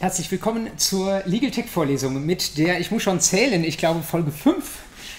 Herzlich 0.00 0.30
willkommen 0.30 0.68
zur 0.76 1.22
Legal 1.24 1.50
Tech 1.50 1.66
Vorlesung, 1.66 2.24
mit 2.24 2.56
der 2.56 2.78
ich 2.78 2.92
muss 2.92 3.02
schon 3.02 3.18
zählen, 3.18 3.64
ich 3.64 3.78
glaube 3.78 4.02
Folge 4.02 4.30
5 4.30 4.64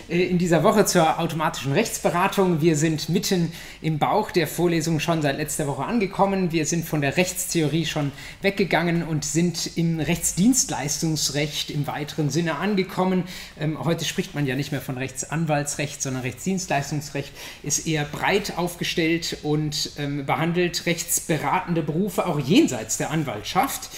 äh, 0.07 0.23
in 0.23 0.37
dieser 0.37 0.63
Woche 0.63 0.85
zur 0.85 1.19
automatischen 1.19 1.73
Rechtsberatung. 1.73 2.61
Wir 2.61 2.77
sind 2.77 3.09
mitten 3.09 3.51
im 3.81 3.99
Bauch 3.99 4.31
der 4.31 4.47
Vorlesung 4.47 5.01
schon 5.01 5.21
seit 5.21 5.35
letzter 5.35 5.67
Woche 5.67 5.83
angekommen. 5.83 6.53
Wir 6.53 6.65
sind 6.65 6.85
von 6.85 7.01
der 7.01 7.17
Rechtstheorie 7.17 7.85
schon 7.85 8.13
weggegangen 8.41 9.03
und 9.03 9.25
sind 9.25 9.75
im 9.75 9.99
Rechtsdienstleistungsrecht 9.99 11.71
im 11.71 11.85
weiteren 11.85 12.29
Sinne 12.29 12.55
angekommen. 12.55 13.25
Ähm, 13.59 13.83
heute 13.83 14.05
spricht 14.05 14.33
man 14.33 14.47
ja 14.47 14.55
nicht 14.55 14.71
mehr 14.71 14.79
von 14.79 14.97
Rechtsanwaltsrecht, 14.97 16.01
sondern 16.01 16.21
Rechtsdienstleistungsrecht 16.21 17.33
ist 17.63 17.85
eher 17.85 18.05
breit 18.05 18.53
aufgestellt 18.55 19.39
und 19.43 19.91
ähm, 19.97 20.25
behandelt 20.25 20.85
rechtsberatende 20.85 21.81
Berufe 21.81 22.25
auch 22.25 22.39
jenseits 22.39 22.95
der 22.95 23.11
Anwaltschaft. 23.11 23.89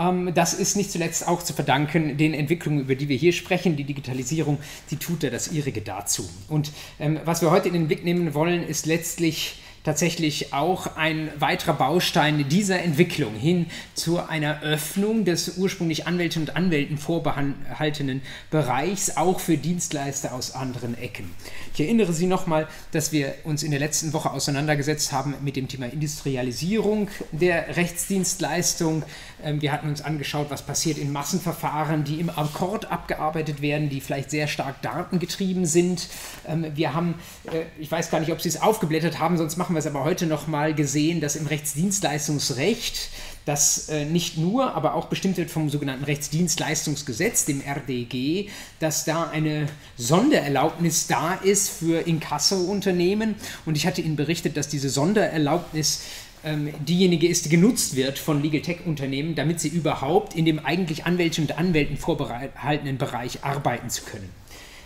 Ähm, 0.00 0.32
das 0.34 0.54
ist 0.54 0.76
nicht 0.76 0.90
zuletzt 0.90 1.28
auch 1.28 1.42
zu 1.42 1.52
verdanken 1.52 2.16
den 2.16 2.34
Entwicklungen, 2.34 2.80
über 2.80 2.94
die 2.94 3.08
wir 3.08 3.16
hier 3.16 3.32
sprechen. 3.32 3.76
Die 3.76 3.84
Digitalisierung, 3.84 4.58
die 4.90 4.96
tut 4.96 5.22
ja 5.22 5.30
das 5.30 5.52
ihrige 5.52 5.82
dazu. 5.82 6.28
Und 6.48 6.72
ähm, 6.98 7.20
was 7.24 7.42
wir 7.42 7.50
heute 7.50 7.68
in 7.68 7.74
den 7.74 7.86
Blick 7.86 8.04
nehmen 8.04 8.34
wollen, 8.34 8.66
ist 8.66 8.86
letztlich 8.86 9.60
tatsächlich 9.84 10.52
auch 10.52 10.96
ein 10.96 11.30
weiterer 11.38 11.72
Baustein 11.72 12.48
dieser 12.48 12.80
Entwicklung 12.80 13.34
hin 13.34 13.66
zu 13.94 14.20
einer 14.20 14.62
Öffnung 14.62 15.24
des 15.24 15.56
ursprünglich 15.56 16.06
Anwälten 16.06 16.42
und 16.42 16.56
Anwälten 16.56 16.98
vorbehaltenen 16.98 18.20
Bereichs, 18.50 19.16
auch 19.16 19.40
für 19.40 19.56
Dienstleister 19.56 20.34
aus 20.34 20.54
anderen 20.54 20.96
Ecken. 20.98 21.30
Ich 21.72 21.80
erinnere 21.80 22.12
Sie 22.12 22.26
nochmal, 22.26 22.66
dass 22.90 23.12
wir 23.12 23.34
uns 23.44 23.62
in 23.62 23.70
der 23.70 23.78
letzten 23.78 24.12
Woche 24.12 24.30
auseinandergesetzt 24.30 25.12
haben 25.12 25.34
mit 25.42 25.54
dem 25.54 25.68
Thema 25.68 25.86
Industrialisierung 25.86 27.08
der 27.30 27.76
Rechtsdienstleistung. 27.76 29.04
Ähm, 29.44 29.62
wir 29.62 29.70
hatten 29.72 29.88
uns 29.88 30.02
angeschaut, 30.02 30.50
was 30.50 30.62
passiert 30.62 30.98
in 30.98 31.12
Massenverfahren, 31.12 32.02
die 32.02 32.18
im 32.18 32.28
Akkord 32.28 32.90
abgearbeitet 32.90 33.62
werden, 33.62 33.88
die 33.88 34.00
vielleicht 34.00 34.30
sehr 34.30 34.48
stark 34.48 34.82
datengetrieben 34.82 35.64
sind. 35.64 36.08
Ähm, 36.46 36.66
wir 36.74 36.92
haben, 36.92 37.14
äh, 37.44 37.62
ich 37.78 37.90
weiß 37.90 38.10
gar 38.10 38.18
nicht, 38.18 38.32
ob 38.32 38.40
Sie 38.40 38.48
es 38.48 38.60
aufgeblättert 38.60 39.20
haben, 39.20 39.36
sonst 39.36 39.56
machen 39.56 39.74
wir 39.74 39.78
es 39.80 39.86
aber 39.86 40.02
heute 40.02 40.26
nochmal 40.26 40.74
gesehen, 40.74 41.20
dass 41.20 41.36
im 41.36 41.46
Rechtsdienstleistungsrecht 41.46 43.10
das 43.44 43.88
äh, 43.88 44.04
nicht 44.04 44.36
nur, 44.36 44.74
aber 44.74 44.94
auch 44.94 45.06
bestimmt 45.06 45.36
wird 45.36 45.50
vom 45.50 45.70
sogenannten 45.70 46.04
Rechtsdienstleistungsgesetz, 46.04 47.44
dem 47.44 47.62
RDG, 47.62 48.48
dass 48.78 49.04
da 49.04 49.28
eine 49.28 49.66
Sondererlaubnis 49.96 51.06
da 51.06 51.34
ist 51.34 51.70
für 51.70 52.06
Inkasso-Unternehmen. 52.06 53.34
Und 53.66 53.76
ich 53.76 53.86
hatte 53.86 54.02
Ihnen 54.02 54.16
berichtet, 54.16 54.56
dass 54.56 54.68
diese 54.68 54.90
Sondererlaubnis 54.90 56.02
ähm, 56.44 56.72
diejenige 56.86 57.28
ist, 57.28 57.44
die 57.46 57.48
genutzt 57.50 57.96
wird 57.96 58.18
von 58.18 58.42
Legal 58.42 58.62
Tech-Unternehmen, 58.62 59.34
damit 59.34 59.60
sie 59.60 59.68
überhaupt 59.68 60.34
in 60.34 60.44
dem 60.44 60.64
eigentlich 60.64 61.04
Anwälten 61.04 61.44
und 61.44 61.58
Anwälten 61.58 61.96
vorbehaltenen 61.96 62.98
Bereich 62.98 63.44
arbeiten 63.44 63.90
zu 63.90 64.02
können. 64.02 64.39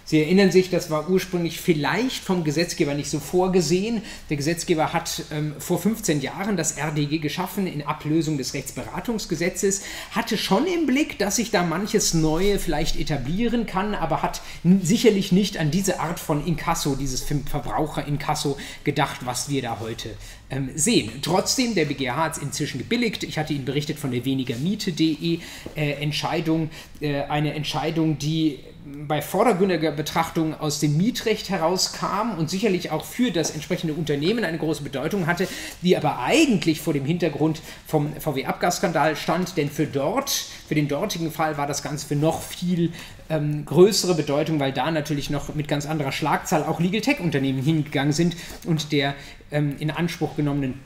Sie 0.07 0.21
erinnern 0.21 0.51
sich, 0.51 0.69
das 0.69 0.91
war 0.91 1.09
ursprünglich 1.09 1.61
vielleicht 1.61 2.23
vom 2.23 2.45
Gesetzgeber 2.45 2.95
nicht 2.95 3.09
so 3.09 3.21
vorgesehen. 3.21 4.03
Der 4.29 4.37
Gesetzgeber 4.37 4.93
hat 4.93 5.25
ähm, 5.33 5.55
vor 5.59 5.79
15 5.79 6.21
Jahren 6.21 6.59
das 6.59 6.77
RDG 6.77 7.19
geschaffen 7.19 7.67
in 7.67 7.83
Ablösung 7.83 8.37
des 8.37 8.53
Rechtsberatungsgesetzes, 8.53 9.83
hatte 10.11 10.37
schon 10.37 10.67
im 10.67 10.87
Blick, 10.87 11.19
dass 11.19 11.37
sich 11.37 11.51
da 11.51 11.63
manches 11.63 12.13
Neue 12.13 12.59
vielleicht 12.59 12.97
etablieren 13.01 13.65
kann, 13.65 13.95
aber 13.95 14.23
hat 14.23 14.43
sicherlich 14.83 15.33
nicht 15.33 15.57
an 15.57 15.71
diese 15.71 16.01
Art 16.01 16.21
von 16.21 16.47
Inkasso, 16.47 16.97
dieses 16.97 17.23
Verbraucher-Inkasso 17.23 18.59
gedacht, 18.85 19.21
was 19.25 19.49
wir 19.49 19.63
da 19.63 19.81
heute 19.81 20.11
ähm, 20.51 20.71
sehen. 20.75 21.11
Trotzdem, 21.23 21.75
der 21.75 21.87
BGH 21.87 22.17
hat 22.17 22.37
es 22.37 22.43
inzwischen 22.43 22.77
gebilligt. 22.77 23.23
Ich 23.23 23.39
hatte 23.39 23.55
Ihnen 23.55 23.65
berichtet 23.65 23.99
von 23.99 24.11
der 24.11 24.25
wenigermiete.de 24.27 25.41
äh, 25.77 25.91
Entscheidung, 26.03 26.69
äh, 27.01 27.23
eine 27.23 27.55
Entscheidung, 27.55 28.19
die 28.19 28.59
bei 28.85 29.23
vordergründiger 29.23 29.93
Betrachtung 29.93 30.55
aus 30.55 30.79
dem 30.79 30.99
Mietrecht 30.99 31.49
herauskam 31.49 32.37
und 32.39 32.51
sicherlich 32.51 32.91
auch 32.91 33.05
für 33.05 33.31
das 33.31 33.53
entsprechende 33.53 33.95
Unternehmen 33.95 34.45
eine 34.45 34.59
große 34.59 34.83
Bedeutung 34.83 35.27
hatte, 35.27 35.49
die 35.81 35.97
aber 35.97 36.19
eigentlich 36.19 36.83
vor 36.83 36.93
dem 36.93 37.07
Hintergrund 37.07 37.63
vom 37.87 38.15
VW-Abgasskandal 38.15 39.17
stand, 39.17 39.57
denn 39.57 39.71
für 39.71 39.87
dort, 39.87 40.31
für 40.69 40.75
den 40.75 40.89
dortigen 40.89 41.33
Fall 41.33 41.57
war 41.57 41.67
das 41.67 41.83
Ganze 41.83 42.07
für 42.07 42.17
noch 42.17 42.43
viel 42.43 42.93
ähm, 43.31 43.65
größere 43.65 44.15
Bedeutung, 44.15 44.61
weil 44.61 44.73
da 44.73 44.91
natürlich 44.91 45.31
noch 45.31 45.55
mit 45.55 45.67
ganz 45.67 45.87
anderer 45.87 46.13
Schlagzahl 46.13 46.63
auch 46.65 46.79
Legal 46.79 47.01
Tech-Unternehmen 47.01 47.63
hingegangen 47.63 48.13
sind 48.13 48.37
und 48.67 48.93
der 48.93 49.15
ähm, 49.51 49.77
in 49.79 49.91
Anspruch 49.91 50.37
genommenen 50.37 50.81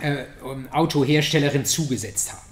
äh, 0.00 0.24
Autoherstellerin 0.70 1.64
zugesetzt 1.64 2.34
haben. 2.34 2.47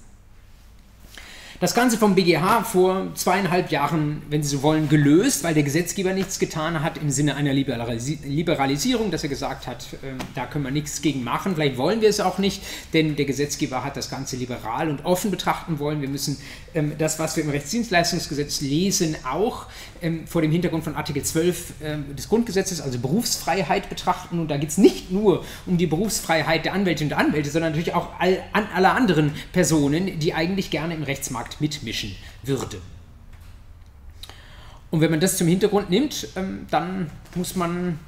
Das 1.58 1.74
Ganze 1.74 1.96
vom 1.96 2.14
BGH 2.14 2.64
vor 2.64 3.14
zweieinhalb 3.14 3.70
Jahren, 3.70 4.20
wenn 4.28 4.42
Sie 4.42 4.56
so 4.56 4.62
wollen, 4.62 4.90
gelöst, 4.90 5.42
weil 5.42 5.54
der 5.54 5.62
Gesetzgeber 5.62 6.12
nichts 6.12 6.38
getan 6.38 6.82
hat 6.82 6.98
im 6.98 7.08
Sinne 7.08 7.34
einer 7.34 7.54
Liberalisierung, 7.54 9.10
dass 9.10 9.22
er 9.22 9.30
gesagt 9.30 9.66
hat, 9.66 9.84
äh, 10.02 10.22
da 10.34 10.44
können 10.44 10.64
wir 10.64 10.70
nichts 10.70 11.00
gegen 11.00 11.24
machen. 11.24 11.54
Vielleicht 11.54 11.78
wollen 11.78 12.02
wir 12.02 12.10
es 12.10 12.20
auch 12.20 12.36
nicht, 12.36 12.62
denn 12.92 13.16
der 13.16 13.24
Gesetzgeber 13.24 13.84
hat 13.84 13.96
das 13.96 14.10
Ganze 14.10 14.36
liberal 14.36 14.90
und 14.90 15.06
offen 15.06 15.30
betrachten 15.30 15.78
wollen. 15.78 16.02
Wir 16.02 16.10
müssen 16.10 16.36
ähm, 16.76 16.92
das, 16.98 17.18
was 17.18 17.36
wir 17.36 17.44
im 17.44 17.50
Rechtsdienstleistungsgesetz 17.50 18.60
lesen, 18.60 19.16
auch 19.24 19.66
ähm, 20.02 20.26
vor 20.26 20.42
dem 20.42 20.52
Hintergrund 20.52 20.84
von 20.84 20.94
Artikel 20.94 21.22
12 21.22 21.72
ähm, 21.82 22.16
des 22.16 22.28
Grundgesetzes, 22.28 22.80
also 22.80 22.98
Berufsfreiheit 22.98 23.88
betrachten. 23.88 24.38
Und 24.38 24.48
da 24.48 24.58
geht 24.58 24.68
es 24.68 24.78
nicht 24.78 25.10
nur 25.10 25.44
um 25.64 25.78
die 25.78 25.86
Berufsfreiheit 25.86 26.64
der 26.64 26.74
Anwältinnen 26.74 27.12
und 27.12 27.18
Anwälte, 27.18 27.50
sondern 27.50 27.72
natürlich 27.72 27.94
auch 27.94 28.10
all, 28.18 28.42
an 28.52 28.66
aller 28.74 28.94
anderen 28.94 29.32
Personen, 29.52 30.18
die 30.18 30.34
eigentlich 30.34 30.70
gerne 30.70 30.94
im 30.94 31.02
Rechtsmarkt 31.02 31.46
Markt 31.46 31.60
mitmischen 31.60 32.16
würde. 32.42 32.80
Und 34.90 35.00
wenn 35.00 35.10
man 35.10 35.20
das 35.20 35.36
zum 35.36 35.46
Hintergrund 35.48 35.90
nimmt, 35.90 36.28
ähm, 36.36 36.66
dann 36.70 37.10
muss 37.34 37.56
man 37.56 37.98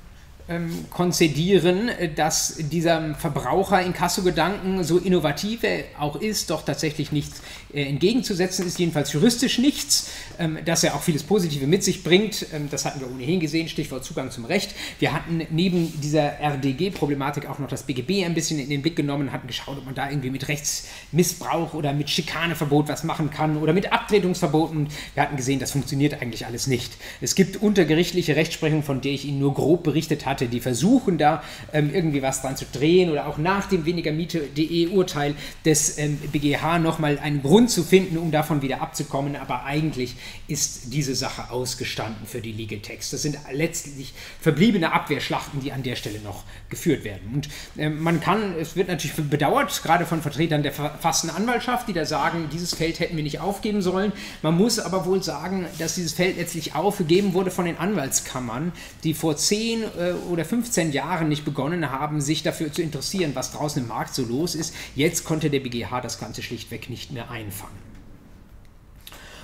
ähm, 0.49 0.87
konzedieren, 0.91 1.91
dass 2.17 2.57
dieser 2.59 3.15
Verbraucher-Inkasso-Gedanken, 3.15 4.83
so 4.85 4.99
innovativ 4.99 5.63
er 5.63 5.85
auch 5.99 6.17
ist, 6.17 6.51
doch 6.51 6.65
tatsächlich 6.65 7.13
nichts 7.13 7.43
äh, 7.73 7.85
entgegenzusetzen 7.85 8.67
ist, 8.67 8.79
jedenfalls 8.79 9.13
juristisch 9.13 9.59
nichts, 9.59 10.11
ähm, 10.39 10.59
dass 10.65 10.85
er 10.85 10.95
auch 10.95 11.03
vieles 11.03 11.23
Positive 11.23 11.67
mit 11.67 11.85
sich 11.85 12.03
bringt. 12.03 12.47
Ähm, 12.55 12.69
das 12.71 12.87
hatten 12.87 13.01
wir 13.01 13.11
ohnehin 13.11 13.41
gesehen, 13.41 13.69
Stichwort 13.69 14.05
Zugang 14.05 14.31
zum 14.31 14.47
Recht. 14.47 14.75
Wir 14.99 15.13
hatten 15.13 15.43
neben 15.51 16.01
dieser 16.01 16.41
RDG-Problematik 16.41 17.49
auch 17.49 17.59
noch 17.59 17.69
das 17.69 17.83
BGB 17.83 18.25
ein 18.25 18.33
bisschen 18.33 18.59
in 18.59 18.71
den 18.71 18.81
Blick 18.81 18.97
genommen, 18.97 19.33
hatten 19.33 19.47
geschaut, 19.47 19.77
ob 19.77 19.85
man 19.85 19.95
da 19.95 20.09
irgendwie 20.09 20.31
mit 20.31 20.49
Rechtsmissbrauch 20.49 21.75
oder 21.75 21.93
mit 21.93 22.09
Schikaneverbot 22.09 22.89
was 22.89 23.05
machen 23.05 23.31
kann 23.31 23.59
oder 23.59 23.75
mit 23.75 23.93
Abtretungsverboten. 23.93 24.89
Wir 25.13 25.23
hatten 25.23 25.37
gesehen, 25.37 25.59
das 25.59 25.73
funktioniert 25.73 26.23
eigentlich 26.23 26.47
alles 26.47 26.69
nicht. 26.69 26.93
Es 27.21 27.35
gibt 27.35 27.59
untergerichtliche 27.59 28.35
Rechtsprechung, 28.35 28.83
von 28.83 29.03
der 29.03 29.13
ich 29.13 29.27
Ihnen 29.27 29.41
nur 29.41 29.53
grob 29.53 29.83
berichtet 29.83 30.25
hatte, 30.25 30.38
die 30.47 30.61
versuchen 30.61 31.19
da 31.19 31.43
ähm, 31.73 31.93
irgendwie 31.93 32.23
was 32.23 32.43
dran 32.43 32.57
zu 32.57 32.65
drehen 32.73 33.11
oder 33.11 33.27
auch 33.27 33.39
nach 33.39 33.67
dem 33.67 33.85
weniger 33.85 34.13
Miete.de 34.13 34.89
Urteil 34.89 35.35
des 35.65 35.97
BGH 36.33 36.79
nochmal 36.79 37.19
einen 37.19 37.43
Grund 37.43 37.71
zu 37.71 37.83
finden, 37.83 38.19
um 38.19 38.31
davon 38.31 38.63
wieder 38.63 38.81
abzukommen, 38.81 39.37
aber 39.37 39.65
eigentlich 39.65 40.17
ist 40.47 40.93
diese 40.93 41.15
Sache 41.15 41.51
ausgestanden 41.51 42.27
für 42.27 42.41
die 42.41 42.53
Legal 42.53 42.79
Text. 42.79 43.13
Das 43.13 43.23
sind 43.23 43.39
letztlich 43.53 44.15
verbliebene 44.41 44.93
Abwehrschlachten, 44.93 45.61
die 45.61 45.73
an 45.73 45.83
der 45.83 45.97
Stelle 45.97 46.21
noch 46.21 46.45
geführt 46.69 47.05
werden. 47.05 47.31
Und 47.35 47.49
äh, 47.77 47.89
man 47.89 48.21
kann, 48.21 48.55
es 48.59 48.77
wird 48.77 48.89
natürlich 48.89 49.17
bedauert, 49.17 49.83
gerade 49.83 50.07
von 50.07 50.23
Vertretern 50.23 50.63
der 50.63 50.73
verfassten 50.73 51.31
Anwaltschaft, 51.31 51.89
die 51.89 51.93
da 51.93 52.05
sagen, 52.05 52.49
dieses 52.53 52.75
Feld 52.75 53.01
hätten 53.01 53.17
wir 53.17 53.23
nicht 53.23 53.41
aufgeben 53.41 53.83
sollen. 53.83 54.13
Man 54.43 54.57
muss 54.57 54.79
aber 54.79 55.07
wohl 55.07 55.23
sagen, 55.23 55.67
dass 55.79 55.95
dieses 55.95 56.13
Feld 56.13 56.37
letztlich 56.37 56.75
aufgegeben 56.75 57.35
wurde 57.35 57.51
von 57.51 57.65
den 57.65 57.79
Anwaltskammern, 57.79 58.73
die 59.05 59.15
vor 59.15 59.37
10 59.37 59.83
äh, 59.83 59.87
oder 60.29 60.45
15 60.45 60.93
Jahren 60.93 61.29
nicht 61.29 61.45
begonnen 61.45 61.91
haben, 61.91 62.21
sich 62.21 62.43
dafür 62.43 62.73
zu 62.73 62.83
interessieren, 62.83 63.33
was 63.35 63.53
draußen 63.53 63.83
im 63.83 63.89
Markt 63.89 64.15
so 64.15 64.25
los 64.25 64.55
ist. 64.55 64.75
Jetzt 64.95 65.25
konnte 65.25 65.51
der 65.51 65.61
BGH 65.61 66.01
das 66.01 66.19
Ganze 66.19 66.43
schlichtweg 66.43 66.89
nicht 66.89 67.11
mehr 67.11 67.31
ein 67.31 67.39
einfangen. 67.49 67.89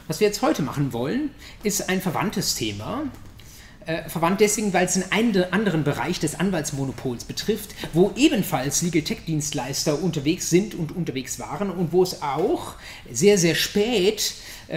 Was 0.07 0.21
wir 0.21 0.27
jetzt 0.27 0.43
heute 0.43 0.63
machen 0.63 0.93
wollen, 0.93 1.31
ist 1.63 1.89
ein 1.89 2.03
verwandtes 2.03 2.55
Thema. 2.57 3.05
Äh, 3.87 4.09
verwandt 4.09 4.41
deswegen, 4.41 4.73
weil 4.73 4.87
es 4.87 4.97
einen 5.11 5.45
anderen 5.53 5.85
Bereich 5.85 6.19
des 6.19 6.39
Anwaltsmonopols 6.41 7.25
betrifft, 7.25 7.75
wo 7.93 8.13
ebenfalls 8.17 8.81
Legal 8.81 9.03
Tech 9.03 9.19
Dienstleister 9.27 10.03
unterwegs 10.03 10.49
sind 10.49 10.75
und 10.75 10.93
unterwegs 10.97 11.39
waren 11.39 11.71
und 11.71 11.93
wo 11.93 12.03
es 12.03 12.23
auch 12.23 12.75
sehr, 13.11 13.37
sehr 13.37 13.55
spät, 13.55 14.35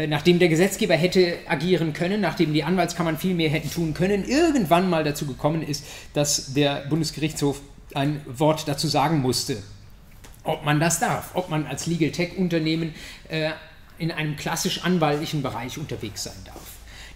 nachdem 0.07 0.39
der 0.39 0.49
Gesetzgeber 0.49 0.95
hätte 0.95 1.37
agieren 1.47 1.93
können, 1.93 2.21
nachdem 2.21 2.53
die 2.53 2.63
Anwaltskammern 2.63 3.17
viel 3.17 3.33
mehr 3.33 3.49
hätten 3.49 3.71
tun 3.71 3.93
können, 3.93 4.23
irgendwann 4.25 4.89
mal 4.89 5.03
dazu 5.03 5.25
gekommen 5.25 5.63
ist, 5.63 5.85
dass 6.13 6.53
der 6.53 6.85
Bundesgerichtshof 6.89 7.61
ein 7.93 8.21
Wort 8.25 8.67
dazu 8.67 8.87
sagen 8.87 9.21
musste 9.21 9.57
ob 10.47 10.63
man 10.63 10.79
das 10.79 10.99
darf, 10.99 11.31
ob 11.33 11.49
man 11.49 11.67
als 11.67 11.85
Legal 11.85 12.11
Tech 12.11 12.37
Unternehmen 12.37 12.95
äh, 13.29 13.51
in 13.99 14.11
einem 14.11 14.35
klassisch 14.37 14.83
anwaltlichen 14.83 15.41
Bereich 15.41 15.77
unterwegs 15.77 16.23
sein 16.23 16.37
darf. 16.45 16.61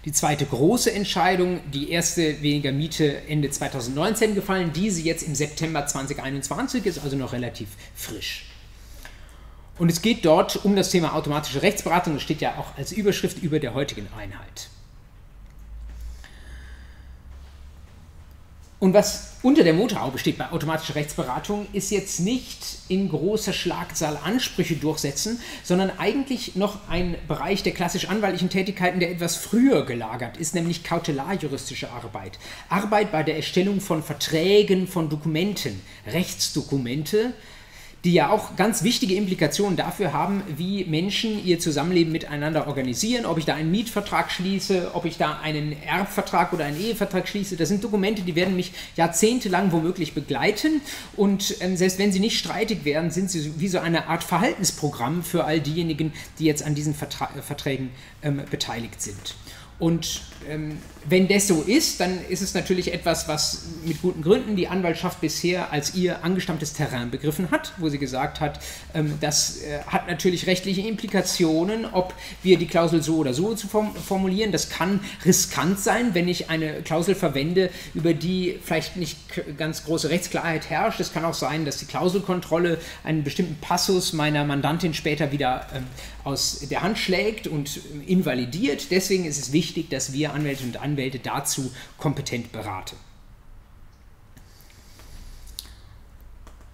Die 0.04 0.12
zweite 0.12 0.44
große 0.44 0.92
Entscheidung, 0.92 1.60
die 1.72 1.90
erste 1.90 2.42
weniger 2.42 2.72
Miete 2.72 3.22
Ende 3.28 3.50
2019 3.50 4.34
gefallen, 4.34 4.72
diese 4.74 5.00
jetzt 5.00 5.22
im 5.22 5.34
September 5.34 5.86
2021 5.86 6.86
ist 6.86 6.98
also 6.98 7.16
noch 7.16 7.32
relativ 7.32 7.68
frisch. 7.94 8.46
Und 9.82 9.90
es 9.90 10.00
geht 10.00 10.24
dort 10.24 10.64
um 10.64 10.76
das 10.76 10.90
Thema 10.90 11.12
automatische 11.12 11.60
Rechtsberatung. 11.60 12.14
Das 12.14 12.22
steht 12.22 12.40
ja 12.40 12.56
auch 12.56 12.78
als 12.78 12.92
Überschrift 12.92 13.42
über 13.42 13.58
der 13.58 13.74
heutigen 13.74 14.06
Einheit. 14.16 14.68
Und 18.78 18.94
was 18.94 19.38
unter 19.42 19.64
der 19.64 19.74
Motorhaube 19.74 20.18
steht 20.18 20.38
bei 20.38 20.52
automatischer 20.52 20.94
Rechtsberatung, 20.94 21.66
ist 21.72 21.90
jetzt 21.90 22.20
nicht 22.20 22.58
in 22.86 23.08
großer 23.08 23.52
Schlagzahl 23.52 24.16
Ansprüche 24.22 24.76
durchsetzen, 24.76 25.40
sondern 25.64 25.90
eigentlich 25.98 26.54
noch 26.54 26.88
ein 26.88 27.16
Bereich 27.26 27.64
der 27.64 27.72
klassisch 27.72 28.08
anwaltlichen 28.08 28.50
Tätigkeiten, 28.50 29.00
der 29.00 29.10
etwas 29.10 29.34
früher 29.34 29.84
gelagert 29.84 30.36
ist, 30.36 30.54
nämlich 30.54 30.84
kautelarjuristische 30.84 31.90
Arbeit. 31.90 32.38
Arbeit 32.68 33.10
bei 33.10 33.24
der 33.24 33.34
Erstellung 33.34 33.80
von 33.80 34.04
Verträgen, 34.04 34.86
von 34.86 35.08
Dokumenten, 35.08 35.80
Rechtsdokumente, 36.06 37.34
die 38.04 38.12
ja 38.12 38.30
auch 38.30 38.56
ganz 38.56 38.82
wichtige 38.82 39.14
Implikationen 39.14 39.76
dafür 39.76 40.12
haben, 40.12 40.42
wie 40.56 40.84
Menschen 40.84 41.44
ihr 41.44 41.60
Zusammenleben 41.60 42.12
miteinander 42.12 42.66
organisieren, 42.66 43.26
ob 43.26 43.38
ich 43.38 43.44
da 43.44 43.54
einen 43.54 43.70
Mietvertrag 43.70 44.30
schließe, 44.32 44.90
ob 44.94 45.04
ich 45.04 45.18
da 45.18 45.38
einen 45.40 45.80
Erbvertrag 45.82 46.52
oder 46.52 46.64
einen 46.64 46.80
Ehevertrag 46.80 47.28
schließe. 47.28 47.56
Das 47.56 47.68
sind 47.68 47.84
Dokumente, 47.84 48.22
die 48.22 48.34
werden 48.34 48.56
mich 48.56 48.72
jahrzehntelang 48.96 49.70
womöglich 49.70 50.14
begleiten 50.14 50.80
und 51.16 51.56
ähm, 51.60 51.76
selbst 51.76 51.98
wenn 51.98 52.10
sie 52.10 52.20
nicht 52.20 52.38
streitig 52.38 52.84
werden, 52.84 53.10
sind 53.10 53.30
sie 53.30 53.60
wie 53.60 53.68
so 53.68 53.78
eine 53.78 54.08
Art 54.08 54.24
Verhaltensprogramm 54.24 55.22
für 55.22 55.44
all 55.44 55.60
diejenigen, 55.60 56.12
die 56.40 56.44
jetzt 56.44 56.64
an 56.64 56.74
diesen 56.74 56.94
Vertra 56.94 57.28
Verträgen 57.42 57.90
ähm, 58.22 58.42
beteiligt 58.50 59.00
sind. 59.00 59.36
Und 59.78 60.22
wenn 61.08 61.28
das 61.28 61.48
so 61.48 61.62
ist, 61.62 62.00
dann 62.00 62.24
ist 62.28 62.42
es 62.42 62.54
natürlich 62.54 62.92
etwas, 62.92 63.26
was 63.26 63.64
mit 63.84 64.00
guten 64.02 64.22
Gründen 64.22 64.56
die 64.56 64.68
Anwaltschaft 64.68 65.20
bisher 65.20 65.72
als 65.72 65.94
ihr 65.94 66.24
angestammtes 66.24 66.72
Terrain 66.74 67.10
begriffen 67.10 67.50
hat, 67.50 67.72
wo 67.78 67.88
sie 67.88 67.98
gesagt 67.98 68.40
hat, 68.40 68.60
ähm, 68.94 69.14
das 69.20 69.62
äh, 69.62 69.80
hat 69.86 70.06
natürlich 70.06 70.46
rechtliche 70.46 70.82
Implikationen, 70.82 71.86
ob 71.86 72.14
wir 72.42 72.56
die 72.58 72.66
Klausel 72.66 73.02
so 73.02 73.16
oder 73.16 73.34
so 73.34 73.54
zu 73.54 73.66
formulieren. 73.68 74.52
Das 74.52 74.70
kann 74.70 75.00
riskant 75.24 75.80
sein, 75.80 76.14
wenn 76.14 76.28
ich 76.28 76.50
eine 76.50 76.82
Klausel 76.82 77.14
verwende, 77.14 77.70
über 77.94 78.14
die 78.14 78.58
vielleicht 78.62 78.96
nicht 78.96 79.18
ganz 79.56 79.84
große 79.84 80.10
Rechtsklarheit 80.10 80.70
herrscht. 80.70 81.00
Es 81.00 81.12
kann 81.12 81.24
auch 81.24 81.34
sein, 81.34 81.64
dass 81.64 81.78
die 81.78 81.86
Klauselkontrolle 81.86 82.78
einen 83.02 83.24
bestimmten 83.24 83.56
Passus 83.60 84.12
meiner 84.12 84.44
Mandantin 84.44 84.94
später 84.94 85.32
wieder 85.32 85.66
ähm, 85.74 85.84
aus 86.24 86.60
der 86.70 86.82
Hand 86.82 86.98
schlägt 86.98 87.48
und 87.48 87.80
invalidiert. 88.06 88.90
Deswegen 88.90 89.24
ist 89.24 89.38
es 89.38 89.52
wichtig, 89.52 89.90
dass 89.90 90.12
wir 90.12 90.31
Anwälte 90.32 90.64
und 90.64 90.76
Anwälte 90.78 91.18
dazu 91.18 91.72
kompetent 91.98 92.52
beraten. 92.52 92.96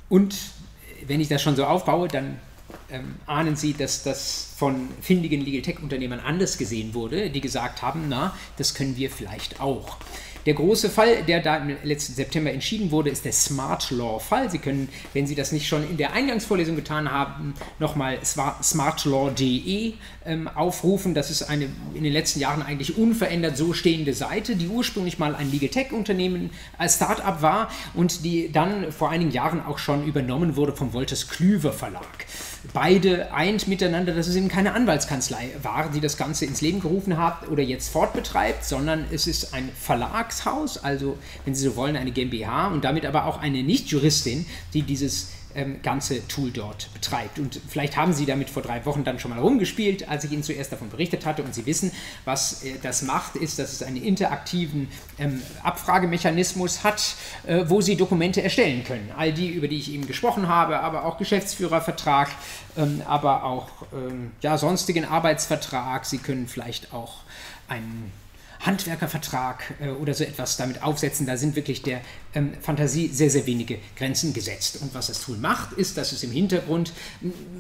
Und 0.09 0.37
wenn 1.07 1.21
ich 1.21 1.29
das 1.29 1.43
schon 1.43 1.57
so 1.57 1.65
aufbaue, 1.65 2.09
dann 2.09 2.39
ähm, 2.91 3.17
ahnen 3.27 3.57
Sie, 3.57 3.75
dass 3.75 4.03
das 4.03 4.53
von 4.57 4.89
findigen 5.01 5.41
Legal 5.41 5.63
Tech 5.63 5.83
Unternehmern 5.83 6.21
anders 6.21 6.59
gesehen 6.59 6.95
wurde, 6.95 7.31
die 7.31 7.41
gesagt 7.41 7.83
haben, 7.83 8.07
na, 8.09 8.37
das 8.57 8.75
können 8.75 8.97
wir 8.97 9.11
vielleicht 9.11 9.61
auch. 9.61 9.99
Der 10.49 10.55
große 10.55 10.89
Fall, 10.89 11.25
der 11.25 11.41
da 11.41 11.59
im 11.59 11.77
letzten 11.83 12.15
September 12.15 12.51
entschieden 12.51 12.91
wurde, 12.91 13.11
ist 13.11 13.27
der 13.27 13.33
Smart 13.33 13.91
Law 13.91 14.19
Fall. 14.19 14.51
Sie 14.51 14.57
können, 14.57 14.89
wenn 15.13 15.27
Sie 15.27 15.35
das 15.35 15.53
nicht 15.53 15.69
schon 15.69 15.87
in 15.87 15.99
der 15.99 16.15
Eingangsvorlesung 16.15 16.75
getan 16.75 17.13
haben, 17.13 17.53
nochmal 17.79 18.19
smartlaw.de 18.25 19.93
ähm, 20.25 20.49
aufrufen. 20.49 21.13
Das 21.13 21.31
ist 21.31 21.43
eine 21.43 21.69
in 21.93 22.03
den 22.03 22.15
letzten 22.15 22.41
Jahren 22.41 22.63
eigentlich 22.63 22.97
unverändert 22.97 23.59
so 23.59 23.75
stehende 23.75 24.15
Seite, 24.15 24.57
die 24.57 24.69
ursprünglich 24.69 25.19
mal 25.19 25.35
ein 25.35 25.51
Legal 25.51 25.69
Tech 25.69 25.93
Unternehmen 25.93 26.49
als 26.79 26.97
Start-up 26.97 27.43
war 27.43 27.71
und 27.93 28.25
die 28.25 28.51
dann 28.51 28.91
vor 28.91 29.11
einigen 29.11 29.33
Jahren 29.33 29.63
auch 29.63 29.77
schon 29.77 30.07
übernommen 30.07 30.57
wurde 30.57 30.73
vom 30.73 30.95
Wolters 30.95 31.29
Klüver 31.29 31.75
Verlag 31.75 32.25
beide 32.73 33.33
eint 33.33 33.69
miteinander, 33.69 34.15
dass 34.15 34.27
es 34.27 34.37
eben 34.37 34.49
keine 34.49 34.75
Anwaltskanzlei 34.75 35.51
war, 35.63 35.91
die 35.91 36.01
das 36.01 36.17
Ganze 36.17 36.45
ins 36.45 36.61
Leben 36.61 36.81
gerufen 36.81 37.17
hat 37.17 37.49
oder 37.49 37.63
jetzt 37.63 37.91
fortbetreibt, 37.91 38.65
sondern 38.65 39.05
es 39.13 39.27
ist 39.27 39.55
ein 39.55 39.71
Verlagshaus, 40.39 40.79
also 40.79 41.19
wenn 41.45 41.55
Sie 41.55 41.65
so 41.65 41.77
wollen, 41.77 41.97
eine 41.97 42.11
GmbH 42.11 42.69
und 42.69 42.85
damit 42.85 43.05
aber 43.05 43.27
auch 43.27 43.41
eine 43.41 43.63
Nicht-Juristin, 43.63 44.47
die 44.75 44.83
dieses 44.83 45.31
ähm, 45.55 45.81
ganze 45.83 46.27
Tool 46.29 46.51
dort 46.51 46.93
betreibt. 46.93 47.39
Und 47.39 47.59
vielleicht 47.69 47.97
haben 47.97 48.13
Sie 48.13 48.27
damit 48.27 48.51
vor 48.51 48.63
drei 48.63 48.85
Wochen 48.85 49.03
dann 49.03 49.19
schon 49.19 49.31
mal 49.31 49.41
rumgespielt, 49.41 50.09
als 50.09 50.25
ich 50.25 50.33
Ihnen 50.33 50.43
zuerst 50.43 50.71
davon 50.71 50.91
berichtet 50.91 51.25
hatte 51.25 51.43
und 51.43 51.55
Sie 51.55 51.67
wissen, 51.67 51.91
was 52.25 52.65
äh, 52.65 52.75
das 52.83 53.03
macht, 53.03 53.35
ist, 53.37 53.59
dass 53.59 53.73
es 53.73 53.83
einen 53.83 53.97
interaktiven 53.97 54.89
ähm, 55.19 55.43
Abfragemechanismus 55.63 56.85
hat, 56.85 57.15
äh, 57.47 57.65
wo 57.67 57.81
Sie 57.81 57.97
Dokumente 57.97 58.43
erstellen 58.43 58.85
können. 58.85 59.11
All 59.17 59.33
die, 59.33 59.49
über 59.49 59.69
die 59.69 59.79
ich 59.79 59.93
eben 59.93 60.07
gesprochen 60.07 60.49
habe, 60.49 60.81
aber 60.81 61.05
auch 61.05 61.19
Geschäftsführervertrag, 61.19 62.29
ähm, 62.77 63.03
aber 63.07 63.45
auch 63.45 63.69
ähm, 63.93 64.33
ja, 64.43 64.59
sonstigen 64.59 65.07
Arbeitsvertrag. 65.07 66.05
Sie 66.05 66.19
können 66.19 66.47
vielleicht 66.47 66.93
auch 66.93 67.23
einen 67.69 68.13
Handwerkervertrag 68.61 69.75
äh, 69.81 69.89
oder 69.91 70.15
so 70.15 70.25
etwas 70.25 70.57
damit 70.57 70.83
aufsetzen. 70.83 71.27
Da 71.27 71.37
sind 71.37 71.57
wirklich 71.57 71.83
der 71.83 72.01
ähm, 72.35 72.53
Fantasie 72.61 73.09
sehr, 73.09 73.31
sehr 73.31 73.47
wenige 73.47 73.79
Grenzen 73.97 74.33
gesetzt. 74.33 74.79
Und 74.81 74.95
was 74.95 75.09
das 75.09 75.21
Tool 75.21 75.37
macht, 75.37 75.73
ist, 75.73 75.97
dass 75.97 76.13
es 76.13 76.23
im 76.23 76.31
Hintergrund 76.31 76.93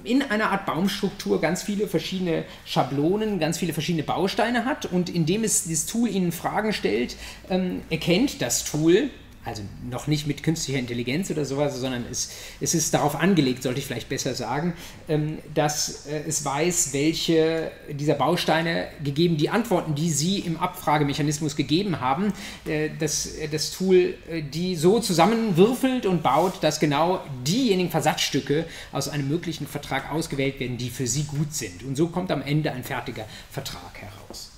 in 0.04 0.22
einer 0.22 0.50
Art 0.50 0.66
Baumstruktur 0.66 1.40
ganz 1.40 1.62
viele 1.62 1.88
verschiedene 1.88 2.44
Schablonen, 2.64 3.38
ganz 3.38 3.58
viele 3.58 3.72
verschiedene 3.72 4.04
Bausteine 4.04 4.64
hat. 4.64 4.86
Und 4.86 5.10
indem 5.10 5.44
es 5.44 5.64
dieses 5.64 5.86
Tool 5.86 6.08
Ihnen 6.08 6.32
Fragen 6.32 6.72
stellt, 6.72 7.16
ähm, 7.48 7.82
erkennt 7.90 8.42
das 8.42 8.64
Tool, 8.64 9.10
also 9.48 9.62
noch 9.90 10.06
nicht 10.06 10.26
mit 10.26 10.42
künstlicher 10.42 10.78
Intelligenz 10.78 11.30
oder 11.30 11.44
sowas, 11.46 11.74
sondern 11.76 12.04
es, 12.10 12.30
es 12.60 12.74
ist 12.74 12.92
darauf 12.92 13.16
angelegt, 13.16 13.62
sollte 13.62 13.80
ich 13.80 13.86
vielleicht 13.86 14.10
besser 14.10 14.34
sagen, 14.34 14.74
ähm, 15.08 15.38
dass 15.54 16.06
äh, 16.06 16.22
es 16.28 16.44
weiß, 16.44 16.92
welche 16.92 17.70
dieser 17.90 18.14
Bausteine 18.14 18.88
gegeben 19.02 19.38
die 19.38 19.48
Antworten, 19.48 19.94
die 19.94 20.10
Sie 20.10 20.38
im 20.40 20.58
Abfragemechanismus 20.58 21.56
gegeben 21.56 22.00
haben, 22.00 22.32
äh, 22.66 22.90
dass 22.98 23.30
das 23.50 23.72
Tool 23.72 24.14
äh, 24.30 24.42
die 24.42 24.76
so 24.76 25.00
zusammenwürfelt 25.00 26.04
und 26.04 26.22
baut, 26.22 26.62
dass 26.62 26.78
genau 26.78 27.20
diejenigen 27.46 27.90
Versatzstücke 27.90 28.66
aus 28.92 29.08
einem 29.08 29.28
möglichen 29.28 29.66
Vertrag 29.66 30.12
ausgewählt 30.12 30.60
werden, 30.60 30.76
die 30.76 30.90
für 30.90 31.06
Sie 31.06 31.24
gut 31.24 31.54
sind. 31.54 31.82
Und 31.84 31.96
so 31.96 32.08
kommt 32.08 32.30
am 32.30 32.42
Ende 32.42 32.72
ein 32.72 32.84
fertiger 32.84 33.24
Vertrag 33.50 33.94
heraus. 33.94 34.57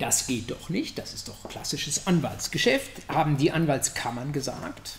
Das 0.00 0.26
geht 0.26 0.50
doch 0.50 0.70
nicht, 0.70 0.98
das 0.98 1.14
ist 1.14 1.28
doch 1.28 1.48
klassisches 1.48 2.06
Anwaltsgeschäft, 2.06 2.90
haben 3.08 3.36
die 3.36 3.52
Anwaltskammern 3.52 4.32
gesagt. 4.32 4.98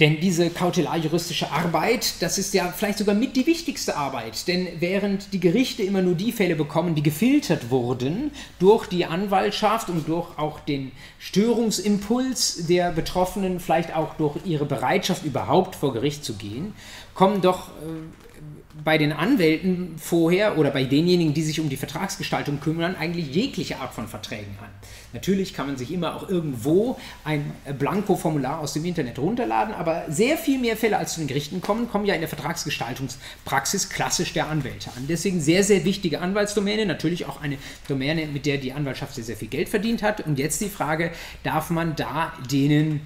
Denn 0.00 0.20
diese 0.20 0.50
kautelarjuristische 0.50 1.50
Arbeit, 1.52 2.20
das 2.20 2.36
ist 2.36 2.52
ja 2.52 2.68
vielleicht 2.76 2.98
sogar 2.98 3.14
mit 3.14 3.34
die 3.34 3.46
wichtigste 3.46 3.96
Arbeit. 3.96 4.46
Denn 4.46 4.68
während 4.80 5.32
die 5.32 5.40
Gerichte 5.40 5.84
immer 5.84 6.02
nur 6.02 6.14
die 6.14 6.32
Fälle 6.32 6.54
bekommen, 6.54 6.94
die 6.94 7.02
gefiltert 7.02 7.70
wurden 7.70 8.30
durch 8.58 8.88
die 8.88 9.06
Anwaltschaft 9.06 9.88
und 9.88 10.06
durch 10.06 10.38
auch 10.38 10.60
den 10.60 10.92
Störungsimpuls 11.18 12.66
der 12.66 12.90
Betroffenen, 12.90 13.58
vielleicht 13.58 13.94
auch 13.94 14.14
durch 14.14 14.36
ihre 14.44 14.66
Bereitschaft 14.66 15.24
überhaupt 15.24 15.76
vor 15.76 15.94
Gericht 15.94 16.26
zu 16.26 16.34
gehen, 16.34 16.74
kommen 17.14 17.40
doch 17.40 17.68
äh, 17.68 18.55
bei 18.84 18.98
den 18.98 19.12
Anwälten 19.12 19.94
vorher 19.98 20.58
oder 20.58 20.70
bei 20.70 20.84
denjenigen, 20.84 21.34
die 21.34 21.42
sich 21.42 21.60
um 21.60 21.68
die 21.68 21.76
Vertragsgestaltung 21.76 22.60
kümmern, 22.60 22.94
eigentlich 22.94 23.34
jegliche 23.34 23.78
Art 23.80 23.94
von 23.94 24.06
Verträgen 24.06 24.56
an. 24.60 24.68
Natürlich 25.12 25.54
kann 25.54 25.66
man 25.66 25.76
sich 25.76 25.90
immer 25.92 26.14
auch 26.14 26.28
irgendwo 26.28 26.98
ein 27.24 27.52
Blanko-Formular 27.78 28.58
aus 28.58 28.74
dem 28.74 28.84
Internet 28.84 29.18
runterladen, 29.18 29.74
aber 29.74 30.04
sehr 30.08 30.36
viel 30.36 30.58
mehr 30.58 30.76
Fälle 30.76 30.98
als 30.98 31.14
zu 31.14 31.20
den 31.20 31.26
Gerichten 31.26 31.60
kommen, 31.60 31.88
kommen 31.88 32.04
ja 32.04 32.14
in 32.14 32.20
der 32.20 32.28
Vertragsgestaltungspraxis 32.28 33.88
klassisch 33.88 34.32
der 34.34 34.48
Anwälte 34.48 34.90
an. 34.96 35.06
Deswegen 35.08 35.40
sehr, 35.40 35.64
sehr 35.64 35.84
wichtige 35.84 36.20
Anwaltsdomäne, 36.20 36.84
natürlich 36.86 37.26
auch 37.26 37.40
eine 37.40 37.56
Domäne, 37.88 38.26
mit 38.26 38.46
der 38.46 38.58
die 38.58 38.72
Anwaltschaft 38.72 39.14
sehr, 39.14 39.24
sehr 39.24 39.36
viel 39.36 39.48
Geld 39.48 39.68
verdient 39.68 40.02
hat. 40.02 40.20
Und 40.20 40.38
jetzt 40.38 40.60
die 40.60 40.68
Frage, 40.68 41.12
darf 41.42 41.70
man 41.70 41.96
da 41.96 42.32
denen 42.50 43.00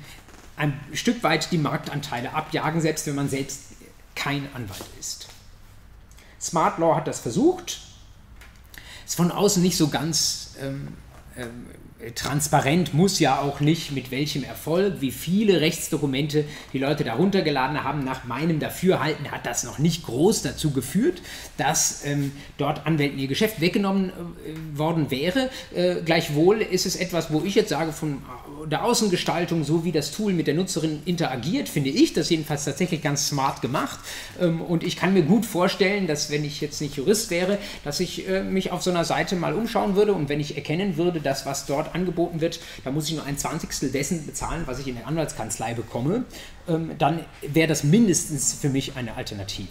ein 0.57 0.79
Stück 0.93 1.23
weit 1.23 1.53
die 1.53 1.59
Marktanteile 1.59 2.35
abjagen, 2.35 2.81
selbst 2.81 3.07
wenn 3.07 3.15
man 3.15 3.29
selbst 3.29 3.63
kein 4.15 4.47
Anwalt 4.53 4.85
ist? 4.99 5.30
Smart 6.41 6.79
Law 6.79 6.97
hat 6.97 7.07
das 7.07 7.21
versucht. 7.21 7.81
Ist 9.05 9.17
von 9.17 9.31
außen 9.31 9.63
nicht 9.63 9.77
so 9.77 9.89
ganz 9.89 10.55
ähm, 10.61 10.97
ähm, 11.37 11.67
transparent, 12.15 12.95
muss 12.95 13.19
ja 13.19 13.41
auch 13.41 13.61
nicht, 13.61 13.93
mit 13.93 14.11
welchem 14.11 14.43
Erfolg, 14.43 15.01
wie 15.01 15.11
viele 15.11 15.61
Rechtsdokumente 15.61 16.45
die 16.73 16.79
Leute 16.79 17.05
da 17.05 17.15
runtergeladen 17.15 17.85
haben. 17.85 18.05
Nach 18.05 18.25
meinem 18.25 18.59
Dafürhalten 18.59 19.31
hat 19.31 19.45
das 19.47 19.65
noch 19.65 19.79
nicht 19.79 20.05
groß 20.05 20.43
dazu 20.43 20.71
geführt, 20.71 21.21
dass 21.59 22.05
ähm, 22.05 22.33
dort 22.57 22.87
Anwälten 22.87 23.19
ihr 23.19 23.29
Geschäft 23.29 23.61
weggenommen 23.61 24.11
äh, 24.11 24.79
worden 24.79 25.11
wäre. 25.11 25.51
Äh, 25.75 25.97
gleichwohl 26.05 26.63
ist 26.63 26.87
es 26.87 26.97
etwas, 26.97 27.33
wo 27.33 27.43
ich 27.45 27.55
jetzt 27.55 27.69
sage, 27.69 27.93
von 27.93 28.23
der 28.67 28.85
Außengestaltung, 28.85 29.65
so 29.65 29.85
wie 29.85 29.93
das 29.93 30.11
Tool 30.11 30.33
mit 30.33 30.47
der 30.47 30.55
Nutzerin 30.55 31.03
interagiert, 31.05 31.69
finde 31.69 31.91
ich 31.91 32.13
das 32.13 32.31
jedenfalls 32.31 32.65
tatsächlich 32.65 33.03
ganz 33.03 33.29
smart 33.29 33.61
gemacht. 33.61 33.99
Ähm, 34.41 34.63
und 34.63 34.85
ich 34.85 34.97
kann 34.97 35.13
mir 35.13 35.23
gut 35.23 35.45
vorstellen, 35.45 36.07
dass 36.07 36.31
wenn 36.31 36.45
ich 36.45 36.61
jetzt 36.61 36.81
nicht 36.81 36.97
Jurist 36.97 37.31
wäre, 37.31 37.59
dass 37.85 38.01
ich 38.01 38.27
äh, 38.29 38.43
mich 38.43 38.71
auf 38.73 38.83
so 38.83 38.91
einer 38.91 39.05
Seite 39.05 39.37
mal 39.37 39.55
umschauen 39.55 39.97
würde 39.97 40.15
und 40.15 40.31
wenn 40.31 40.41
ich 40.41 40.57
erkennen 40.57 40.97
würde, 40.97 41.21
dass 41.21 41.45
was 41.45 41.67
dort 41.67 41.90
angeboten 41.95 42.41
wird, 42.41 42.61
da 42.85 42.91
muss 42.91 43.09
ich 43.09 43.15
nur 43.15 43.25
ein 43.25 43.39
Zwanzigstel 43.39 43.91
dessen 43.91 44.27
bezahlen, 44.27 44.63
was 44.67 44.79
ich 44.79 44.89
in 44.89 44.97
der 44.97 45.07
Anwaltskanzlei 45.07 45.75
bekomme, 45.75 46.25
ähm, 46.69 46.93
dann 46.99 47.25
wäre 47.43 47.69
das 47.69 47.85
mindestens 47.85 48.55
für 48.55 48.69
mich 48.69 48.97
eine 48.97 49.15
Alternative. 49.15 49.69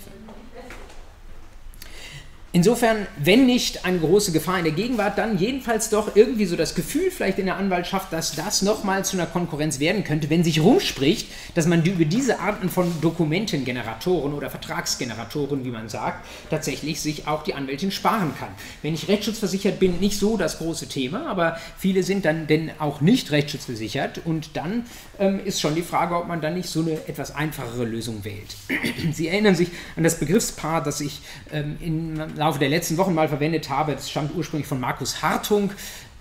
Insofern, 2.52 3.06
wenn 3.18 3.46
nicht 3.46 3.86
eine 3.86 4.00
große 4.00 4.32
Gefahr 4.32 4.58
in 4.58 4.64
der 4.64 4.74
Gegenwart, 4.74 5.20
dann 5.20 5.38
jedenfalls 5.38 5.92
doch 5.92 6.16
irgendwie 6.16 6.46
so 6.46 6.56
das 6.56 6.74
Gefühl 6.74 7.12
vielleicht 7.12 7.38
in 7.38 7.46
der 7.46 7.58
Anwaltschaft, 7.58 8.12
dass 8.12 8.36
das 8.36 8.64
nochmal 8.64 9.06
zu 9.06 9.18
einer 9.18 9.28
Konkurrenz 9.28 9.80
werden 9.80 10.04
könnte, 10.04 10.32
wenn 10.32 10.44
sich 10.44 10.60
rumspricht, 10.60 11.28
dass 11.54 11.68
man 11.68 11.86
über 11.86 12.06
diese 12.06 12.40
Arten 12.40 12.70
von 12.70 12.92
Dokumentengeneratoren 13.02 14.34
oder 14.34 14.50
Vertragsgeneratoren, 14.50 15.64
wie 15.64 15.70
man 15.70 15.90
sagt, 15.90 16.26
tatsächlich 16.50 17.02
sich 17.02 17.28
auch 17.28 17.44
die 17.44 17.54
Anwältin 17.54 17.92
sparen 17.92 18.34
kann. 18.40 18.50
Wenn 18.82 18.96
ich 18.96 19.08
rechtsschutzversichert 19.08 19.80
bin, 19.80 20.00
nicht 20.00 20.18
so 20.18 20.36
das 20.36 20.58
große 20.58 20.88
Thema, 20.88 21.28
aber 21.28 21.56
viele 21.78 22.02
sind 22.02 22.26
dann 22.26 22.48
denn 22.48 22.72
auch 22.80 23.00
nicht 23.00 23.30
rechtsschutzversichert 23.30 24.22
und 24.26 24.58
dann 24.58 24.86
ähm, 25.20 25.40
ist 25.46 25.62
schon 25.62 25.76
die 25.76 25.84
Frage, 25.84 26.16
ob 26.16 26.28
man 26.28 26.42
dann 26.42 26.56
nicht 26.56 26.70
so 26.70 26.82
eine 26.82 26.94
etwas 27.08 27.36
einfachere 27.36 27.86
Lösung 27.86 28.24
wählt. 28.26 28.56
Sie 29.14 29.28
erinnern 29.28 29.54
sich 29.54 29.70
an 29.96 30.04
das 30.04 30.20
Begriffspaar, 30.20 30.84
das 30.84 31.00
ich 31.00 31.22
ähm, 31.52 31.78
in 31.80 32.39
Laufe 32.40 32.58
der 32.58 32.70
letzten 32.70 32.98
Wochen 32.98 33.14
mal 33.14 33.28
verwendet 33.28 33.70
habe. 33.70 33.92
Das 33.94 34.10
stammt 34.10 34.34
ursprünglich 34.34 34.68
von 34.68 34.80
Markus 34.80 35.22
Hartung 35.22 35.72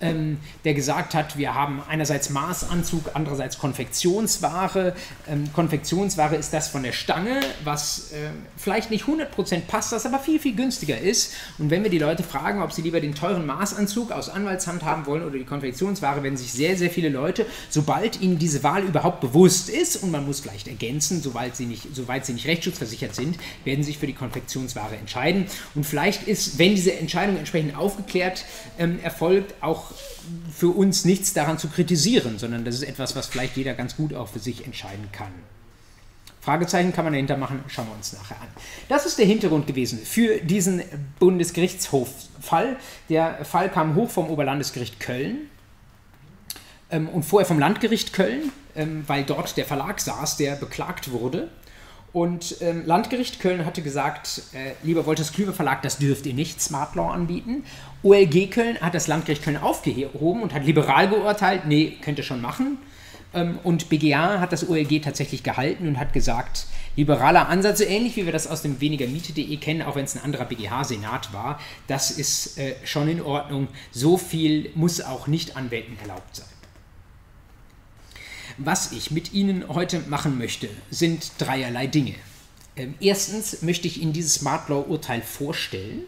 ähm, 0.01 0.37
der 0.63 0.73
gesagt 0.73 1.13
hat, 1.13 1.37
wir 1.37 1.53
haben 1.53 1.81
einerseits 1.87 2.29
Maßanzug, 2.29 3.11
andererseits 3.13 3.57
Konfektionsware. 3.57 4.95
Ähm, 5.27 5.51
Konfektionsware 5.53 6.35
ist 6.35 6.53
das 6.53 6.69
von 6.69 6.83
der 6.83 6.93
Stange, 6.93 7.41
was 7.63 8.11
äh, 8.11 8.29
vielleicht 8.57 8.91
nicht 8.91 9.05
100% 9.05 9.61
passt, 9.67 9.91
das 9.91 10.05
aber 10.05 10.19
viel, 10.19 10.39
viel 10.39 10.55
günstiger 10.55 10.97
ist. 10.97 11.33
Und 11.57 11.69
wenn 11.69 11.83
wir 11.83 11.89
die 11.89 11.99
Leute 11.99 12.23
fragen, 12.23 12.61
ob 12.61 12.71
sie 12.71 12.81
lieber 12.81 13.01
den 13.01 13.13
teuren 13.13 13.45
Maßanzug 13.45 14.11
aus 14.11 14.29
Anwaltshand 14.29 14.83
haben 14.83 15.05
wollen 15.05 15.23
oder 15.23 15.37
die 15.37 15.45
Konfektionsware, 15.45 16.23
werden 16.23 16.37
sich 16.37 16.51
sehr, 16.51 16.77
sehr 16.77 16.89
viele 16.89 17.09
Leute, 17.09 17.45
sobald 17.69 18.21
ihnen 18.21 18.39
diese 18.39 18.63
Wahl 18.63 18.83
überhaupt 18.83 19.19
bewusst 19.21 19.69
ist, 19.69 19.97
und 19.97 20.11
man 20.11 20.25
muss 20.25 20.39
vielleicht 20.39 20.67
ergänzen, 20.67 21.21
soweit 21.21 21.55
sie 21.55 21.65
nicht, 21.65 21.87
soweit 21.93 22.25
sie 22.25 22.33
nicht 22.33 22.47
rechtsschutzversichert 22.47 23.15
sind, 23.15 23.37
werden 23.65 23.83
sich 23.83 23.97
für 23.97 24.07
die 24.07 24.13
Konfektionsware 24.13 24.95
entscheiden. 24.95 25.45
Und 25.75 25.85
vielleicht 25.85 26.27
ist, 26.27 26.57
wenn 26.57 26.75
diese 26.75 26.93
Entscheidung 26.93 27.37
entsprechend 27.37 27.75
aufgeklärt 27.75 28.45
ähm, 28.77 28.99
erfolgt, 29.01 29.55
auch 29.61 29.88
für 30.55 30.69
uns 30.69 31.05
nichts 31.05 31.33
daran 31.33 31.57
zu 31.57 31.67
kritisieren, 31.69 32.37
sondern 32.39 32.65
das 32.65 32.75
ist 32.75 32.83
etwas, 32.83 33.15
was 33.15 33.27
vielleicht 33.27 33.57
jeder 33.57 33.73
ganz 33.73 33.95
gut 33.95 34.13
auch 34.13 34.27
für 34.27 34.39
sich 34.39 34.65
entscheiden 34.65 35.09
kann. 35.11 35.31
Fragezeichen 36.41 36.93
kann 36.93 37.03
man 37.03 37.13
dahinter 37.13 37.37
machen, 37.37 37.63
schauen 37.67 37.87
wir 37.87 37.95
uns 37.95 38.13
nachher 38.13 38.41
an. 38.41 38.47
Das 38.87 39.05
ist 39.05 39.17
der 39.17 39.25
Hintergrund 39.25 39.67
gewesen 39.67 39.99
für 39.99 40.39
diesen 40.39 40.81
Bundesgerichtshof-Fall. 41.19 42.77
Der 43.09 43.43
Fall 43.45 43.69
kam 43.69 43.95
hoch 43.95 44.09
vom 44.09 44.29
Oberlandesgericht 44.29 44.99
Köln 44.99 45.49
ähm, 46.89 47.09
und 47.09 47.23
vorher 47.23 47.45
vom 47.45 47.59
Landgericht 47.59 48.13
Köln, 48.13 48.51
ähm, 48.75 49.03
weil 49.07 49.23
dort 49.25 49.57
der 49.57 49.65
Verlag 49.65 49.99
saß, 49.99 50.37
der 50.37 50.55
beklagt 50.55 51.11
wurde. 51.11 51.49
Und 52.11 52.55
ähm, 52.61 52.83
Landgericht 52.85 53.39
Köln 53.39 53.65
hatte 53.65 53.83
gesagt, 53.83 54.41
äh, 54.53 54.71
lieber 54.81 55.05
Wolters 55.05 55.31
Klüver 55.31 55.53
Verlag, 55.53 55.83
das 55.83 55.99
dürft 55.99 56.25
ihr 56.25 56.33
nicht 56.33 56.59
Smart 56.61 56.95
Law 56.95 57.11
anbieten. 57.11 57.63
OLG 58.03 58.49
Köln 58.49 58.79
hat 58.79 58.93
das 58.93 59.07
Landgericht 59.07 59.43
Köln 59.43 59.57
aufgehoben 59.57 60.41
und 60.41 60.53
hat 60.53 60.65
liberal 60.65 61.09
geurteilt, 61.09 61.65
nee, 61.65 61.97
könnt 62.01 62.17
ihr 62.17 62.23
schon 62.23 62.41
machen. 62.41 62.77
Ähm, 63.33 63.59
und 63.63 63.89
BGA 63.89 64.39
hat 64.39 64.51
das 64.51 64.67
OLG 64.67 65.01
tatsächlich 65.01 65.43
gehalten 65.43 65.87
und 65.87 65.99
hat 65.99 66.13
gesagt, 66.13 66.65
liberaler 66.95 67.49
Ansatz, 67.49 67.79
so 67.79 67.83
ähnlich 67.83 68.15
wie 68.15 68.25
wir 68.25 68.31
das 68.31 68.47
aus 68.47 68.61
dem 68.61 68.79
weniger 68.81 69.07
Miete.de 69.07 69.57
kennen, 69.57 69.81
auch 69.81 69.95
wenn 69.95 70.05
es 70.05 70.15
ein 70.15 70.23
anderer 70.23 70.45
BGH-Senat 70.45 71.33
war, 71.33 71.59
das 71.87 72.11
ist 72.11 72.57
äh, 72.57 72.75
schon 72.85 73.09
in 73.09 73.21
Ordnung. 73.21 73.67
So 73.91 74.17
viel 74.17 74.71
muss 74.75 75.01
auch 75.01 75.27
nicht 75.27 75.57
Anwälten 75.57 75.97
erlaubt 75.99 76.37
sein. 76.37 76.47
Was 78.57 78.91
ich 78.91 79.11
mit 79.11 79.33
Ihnen 79.33 79.67
heute 79.69 80.01
machen 80.07 80.37
möchte, 80.37 80.69
sind 80.89 81.31
dreierlei 81.37 81.87
Dinge. 81.87 82.15
Ähm, 82.75 82.95
erstens 82.99 83.61
möchte 83.61 83.87
ich 83.87 84.01
Ihnen 84.01 84.13
dieses 84.13 84.35
Smart 84.35 84.69
Law 84.69 84.85
Urteil 84.87 85.21
vorstellen 85.21 86.03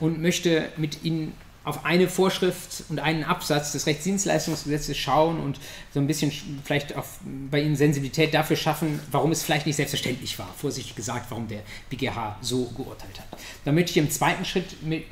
und 0.00 0.20
möchte 0.20 0.68
mit 0.76 1.04
Ihnen 1.04 1.32
auf 1.64 1.84
eine 1.86 2.08
Vorschrift 2.08 2.84
und 2.90 2.98
einen 2.98 3.24
Absatz 3.24 3.72
des 3.72 3.86
Rechtsdienstleistungsgesetzes 3.86 4.96
schauen 4.98 5.40
und 5.40 5.58
so 5.92 6.00
ein 6.00 6.06
bisschen 6.06 6.30
vielleicht 6.62 6.94
auch 6.94 7.06
bei 7.50 7.62
Ihnen 7.62 7.74
Sensibilität 7.74 8.34
dafür 8.34 8.56
schaffen, 8.56 9.00
warum 9.10 9.32
es 9.32 9.42
vielleicht 9.42 9.64
nicht 9.66 9.76
selbstverständlich 9.76 10.38
war, 10.38 10.52
vorsichtig 10.56 10.94
gesagt, 10.94 11.30
warum 11.30 11.48
der 11.48 11.62
BGH 11.88 12.36
so 12.42 12.66
geurteilt 12.76 13.18
hat. 13.18 13.38
Dann 13.64 13.74
möchte 13.74 13.92
ich 13.92 13.96
im 13.96 14.10
zweiten 14.10 14.44
Schritt 14.44 14.82
mit 14.82 15.04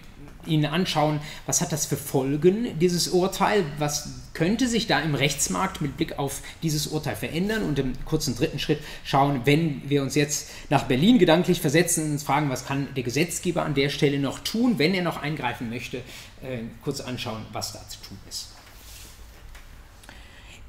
Ihnen 0.47 0.67
anschauen, 0.67 1.21
was 1.47 1.61
hat 1.61 1.73
das 1.73 1.87
für 1.87 1.97
Folgen, 1.97 2.79
dieses 2.79 3.09
Urteil, 3.09 3.65
was 3.79 4.09
könnte 4.35 4.67
sich 4.67 4.87
da 4.87 5.01
im 5.01 5.15
Rechtsmarkt 5.15 5.81
mit 5.81 5.97
Blick 5.97 6.19
auf 6.19 6.41
dieses 6.63 6.87
Urteil 6.87 7.17
verändern 7.17 7.63
und 7.63 7.79
im 7.79 7.93
kurzen 8.05 8.35
dritten 8.37 8.59
Schritt 8.59 8.81
schauen, 9.05 9.43
wenn 9.45 9.83
wir 9.89 10.03
uns 10.03 10.15
jetzt 10.15 10.49
nach 10.71 10.85
Berlin 10.85 11.19
gedanklich 11.19 11.61
versetzen 11.61 12.05
und 12.05 12.13
uns 12.13 12.23
fragen, 12.23 12.49
was 12.51 12.67
kann 12.67 12.89
der 12.97 13.03
Gesetzgeber 13.03 13.65
an 13.65 13.75
der 13.75 13.89
Stelle 13.89 14.19
noch 14.19 14.39
tun, 14.41 14.79
wenn 14.79 14.95
er 14.95 15.03
noch 15.03 15.23
eingreifen 15.23 15.71
möchte, 15.71 15.99
äh, 16.43 16.59
kurz 16.83 17.01
anschauen, 17.01 17.45
was 17.53 17.73
da 17.73 17.81
zu 17.89 17.99
tun 18.01 18.19
ist. 18.29 18.52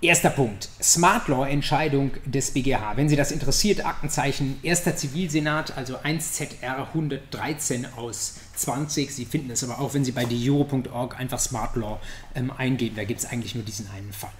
Erster 0.03 0.31
Punkt, 0.31 0.67
Smart 0.81 1.29
Law 1.29 1.47
Entscheidung 1.47 2.11
des 2.25 2.51
BGH. 2.51 2.97
Wenn 2.97 3.07
Sie 3.07 3.15
das 3.15 3.31
interessiert, 3.31 3.85
Aktenzeichen 3.85 4.59
Erster 4.61 4.97
Zivilsenat, 4.97 5.77
also 5.77 5.95
1ZR 5.95 6.87
113 6.89 7.87
aus 7.95 8.35
20. 8.55 9.15
Sie 9.15 9.23
finden 9.23 9.51
es 9.51 9.63
aber 9.63 9.79
auch, 9.79 9.93
wenn 9.93 10.03
Sie 10.03 10.11
bei 10.11 10.25
diuro.org 10.25 11.17
einfach 11.17 11.39
Smart 11.39 11.77
Law 11.77 12.01
ähm, 12.35 12.51
eingeben. 12.51 12.97
Da 12.97 13.05
gibt 13.05 13.21
es 13.21 13.25
eigentlich 13.25 13.55
nur 13.55 13.63
diesen 13.63 13.89
einen 13.91 14.11
Fall. 14.11 14.33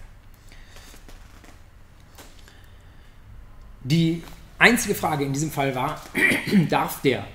Die 3.86 4.22
einzige 4.60 4.96
Frage 4.96 5.24
in 5.24 5.32
diesem 5.32 5.50
Fall 5.50 5.76
war, 5.76 6.02
darf 6.70 7.02
der 7.04 7.26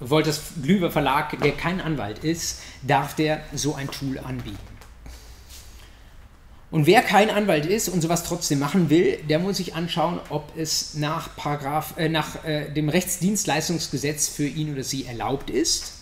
Wolters 0.00 0.42
Glüber 0.62 0.90
Verlag, 0.90 1.40
der 1.40 1.52
kein 1.52 1.80
Anwalt 1.80 2.18
ist, 2.18 2.60
darf 2.82 3.14
der 3.14 3.40
so 3.54 3.74
ein 3.74 3.90
Tool 3.90 4.18
anbieten? 4.18 4.67
Und 6.70 6.86
wer 6.86 7.00
kein 7.00 7.30
Anwalt 7.30 7.64
ist 7.64 7.88
und 7.88 8.02
sowas 8.02 8.24
trotzdem 8.24 8.58
machen 8.58 8.90
will, 8.90 9.18
der 9.28 9.38
muss 9.38 9.56
sich 9.56 9.74
anschauen, 9.74 10.20
ob 10.28 10.52
es 10.56 10.94
nach, 10.94 11.34
Paragraph, 11.34 11.94
äh, 11.96 12.10
nach 12.10 12.44
äh, 12.44 12.70
dem 12.70 12.90
Rechtsdienstleistungsgesetz 12.90 14.28
für 14.28 14.46
ihn 14.46 14.74
oder 14.74 14.84
sie 14.84 15.06
erlaubt 15.06 15.48
ist. 15.48 15.94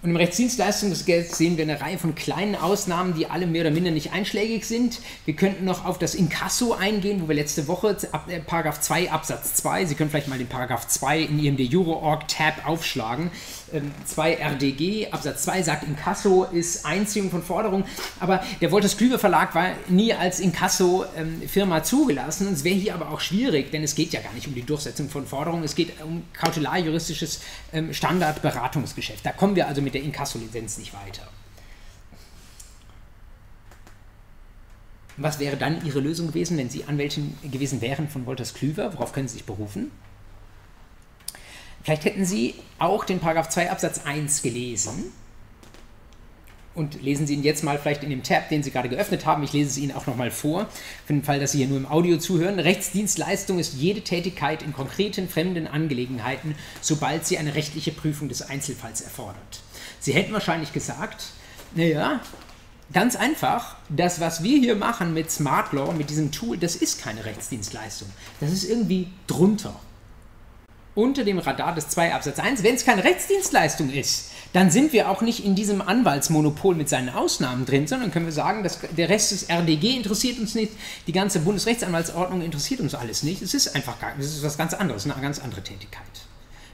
Und 0.00 0.10
im 0.10 0.16
Rechtsdienstleistungsgesetz 0.16 1.36
sehen 1.38 1.56
wir 1.56 1.64
eine 1.64 1.80
Reihe 1.80 1.98
von 1.98 2.14
kleinen 2.14 2.54
Ausnahmen, 2.54 3.14
die 3.14 3.26
alle 3.26 3.48
mehr 3.48 3.62
oder 3.62 3.72
minder 3.72 3.90
nicht 3.90 4.12
einschlägig 4.12 4.64
sind. 4.64 5.00
Wir 5.24 5.34
könnten 5.34 5.64
noch 5.64 5.84
auf 5.84 5.98
das 5.98 6.14
Inkasso 6.14 6.72
eingehen, 6.72 7.20
wo 7.20 7.26
wir 7.26 7.34
letzte 7.34 7.66
Woche 7.66 7.96
ab, 8.12 8.28
äh, 8.28 8.38
Paragraph 8.38 8.80
2 8.80 9.10
Absatz 9.10 9.54
2, 9.54 9.86
Sie 9.86 9.96
können 9.96 10.10
vielleicht 10.10 10.28
mal 10.28 10.38
den 10.38 10.46
Paragraph 10.46 10.86
2 10.86 11.18
in 11.22 11.40
Ihrem 11.40 11.56
De 11.56 11.66
Jure 11.66 11.96
Org 11.96 12.28
Tab 12.28 12.64
aufschlagen. 12.64 13.32
2 14.06 14.32
ähm, 14.32 14.40
RDG, 14.40 15.10
Absatz 15.10 15.42
2 15.42 15.62
sagt, 15.62 15.84
Inkasso 15.84 16.44
ist 16.44 16.84
Einziehung 16.84 17.30
von 17.30 17.42
Forderungen, 17.42 17.84
aber 18.20 18.42
der 18.60 18.72
Wolters 18.72 18.96
Klüver 18.96 19.18
Verlag 19.18 19.54
war 19.54 19.70
nie 19.88 20.12
als 20.12 20.40
Inkasso-Firma 20.40 21.78
ähm, 21.78 21.84
zugelassen. 21.84 22.52
Es 22.52 22.64
wäre 22.64 22.76
hier 22.76 22.94
aber 22.94 23.10
auch 23.10 23.20
schwierig, 23.20 23.70
denn 23.70 23.82
es 23.82 23.94
geht 23.94 24.12
ja 24.12 24.20
gar 24.20 24.32
nicht 24.32 24.46
um 24.46 24.54
die 24.54 24.62
Durchsetzung 24.62 25.08
von 25.08 25.26
Forderungen, 25.26 25.64
es 25.64 25.74
geht 25.74 26.00
um 26.02 26.24
kautelarjuristisches 26.32 27.40
ähm, 27.72 27.92
Standardberatungsgeschäft. 27.92 29.24
Da 29.24 29.32
kommen 29.32 29.56
wir 29.56 29.68
also 29.68 29.82
mit 29.82 29.94
der 29.94 30.02
Inkasso-Lizenz 30.02 30.78
nicht 30.78 30.92
weiter. 30.94 31.28
Was 35.16 35.40
wäre 35.40 35.56
dann 35.56 35.84
Ihre 35.84 35.98
Lösung 35.98 36.28
gewesen, 36.28 36.56
wenn 36.58 36.70
Sie 36.70 36.84
Anwältin 36.84 37.36
gewesen 37.42 37.80
wären 37.80 38.08
von 38.08 38.24
Wolters 38.24 38.54
Klüver? 38.54 38.92
Worauf 38.94 39.12
können 39.12 39.26
Sie 39.26 39.34
sich 39.34 39.44
berufen? 39.44 39.90
Vielleicht 41.88 42.04
hätten 42.04 42.26
Sie 42.26 42.54
auch 42.78 43.06
den 43.06 43.18
Paragraph 43.18 43.48
2 43.48 43.70
Absatz 43.70 44.02
1 44.04 44.42
gelesen 44.42 45.10
und 46.74 47.00
lesen 47.00 47.26
Sie 47.26 47.32
ihn 47.32 47.42
jetzt 47.42 47.64
mal 47.64 47.78
vielleicht 47.78 48.04
in 48.04 48.10
dem 48.10 48.22
Tab, 48.22 48.50
den 48.50 48.62
Sie 48.62 48.70
gerade 48.70 48.90
geöffnet 48.90 49.24
haben. 49.24 49.42
Ich 49.42 49.54
lese 49.54 49.70
es 49.70 49.78
Ihnen 49.78 49.92
auch 49.92 50.06
nochmal 50.06 50.30
vor, 50.30 50.68
für 51.06 51.14
den 51.14 51.24
Fall, 51.24 51.40
dass 51.40 51.52
Sie 51.52 51.58
hier 51.60 51.66
nur 51.66 51.78
im 51.78 51.86
Audio 51.86 52.18
zuhören. 52.18 52.58
Rechtsdienstleistung 52.58 53.58
ist 53.58 53.72
jede 53.72 54.02
Tätigkeit 54.02 54.62
in 54.62 54.74
konkreten 54.74 55.30
fremden 55.30 55.66
Angelegenheiten, 55.66 56.56
sobald 56.82 57.26
sie 57.26 57.38
eine 57.38 57.54
rechtliche 57.54 57.92
Prüfung 57.92 58.28
des 58.28 58.42
Einzelfalls 58.42 59.00
erfordert. 59.00 59.62
Sie 59.98 60.12
hätten 60.12 60.34
wahrscheinlich 60.34 60.74
gesagt, 60.74 61.28
naja, 61.74 62.20
ganz 62.92 63.16
einfach, 63.16 63.76
das, 63.88 64.20
was 64.20 64.42
wir 64.42 64.58
hier 64.58 64.76
machen 64.76 65.14
mit 65.14 65.30
Smart 65.30 65.72
Law, 65.72 65.94
mit 65.94 66.10
diesem 66.10 66.32
Tool, 66.32 66.58
das 66.58 66.76
ist 66.76 67.00
keine 67.00 67.24
Rechtsdienstleistung. 67.24 68.10
Das 68.40 68.52
ist 68.52 68.64
irgendwie 68.64 69.08
drunter 69.26 69.74
unter 70.98 71.22
dem 71.22 71.38
Radar 71.38 71.76
des 71.76 71.88
2 71.90 72.12
Absatz 72.12 72.40
1, 72.40 72.64
wenn 72.64 72.74
es 72.74 72.84
keine 72.84 73.04
Rechtsdienstleistung 73.04 73.88
ist, 73.88 74.32
dann 74.52 74.72
sind 74.72 74.92
wir 74.92 75.08
auch 75.08 75.20
nicht 75.20 75.44
in 75.44 75.54
diesem 75.54 75.80
Anwaltsmonopol 75.80 76.74
mit 76.74 76.88
seinen 76.88 77.08
Ausnahmen 77.08 77.66
drin, 77.66 77.86
sondern 77.86 78.10
können 78.10 78.26
wir 78.26 78.32
sagen, 78.32 78.64
dass 78.64 78.80
der 78.96 79.08
Rest 79.08 79.30
des 79.30 79.48
RDG 79.48 79.96
interessiert 79.96 80.40
uns 80.40 80.56
nicht, 80.56 80.72
die 81.06 81.12
ganze 81.12 81.38
Bundesrechtsanwaltsordnung 81.38 82.42
interessiert 82.42 82.80
uns 82.80 82.96
alles 82.96 83.22
nicht. 83.22 83.42
Es 83.42 83.54
ist 83.54 83.76
einfach 83.76 84.00
gar, 84.00 84.18
es 84.18 84.26
ist 84.26 84.42
was 84.42 84.58
ganz 84.58 84.74
anderes, 84.74 85.04
eine 85.04 85.14
ganz 85.22 85.38
andere 85.38 85.62
Tätigkeit. 85.62 86.02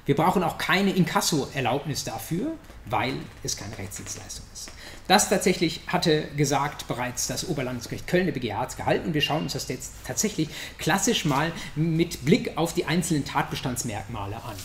Wir 0.06 0.16
brauchen 0.16 0.42
auch 0.42 0.56
keine 0.56 0.92
Inkasso-Erlaubnis 0.92 2.04
dafür, 2.04 2.52
weil 2.86 3.14
es 3.42 3.58
keine 3.58 3.76
Rechtsdienstleistung 3.76 4.46
ist. 4.54 4.70
Das 5.06 5.28
tatsächlich 5.28 5.80
hatte 5.86 6.28
gesagt 6.36 6.88
bereits 6.88 7.26
das 7.26 7.48
Oberlandesgericht 7.48 8.06
Köln, 8.06 8.26
der 8.26 8.32
BGH 8.32 8.58
hat 8.58 8.70
es 8.70 8.76
gehalten. 8.76 9.08
Und 9.08 9.14
wir 9.14 9.20
schauen 9.20 9.42
uns 9.42 9.52
das 9.52 9.68
jetzt 9.68 9.92
tatsächlich 10.06 10.48
klassisch 10.78 11.24
mal 11.24 11.52
mit 11.74 12.24
Blick 12.24 12.56
auf 12.56 12.72
die 12.72 12.86
einzelnen 12.86 13.24
Tatbestandsmerkmale 13.24 14.36
an. 14.36 14.56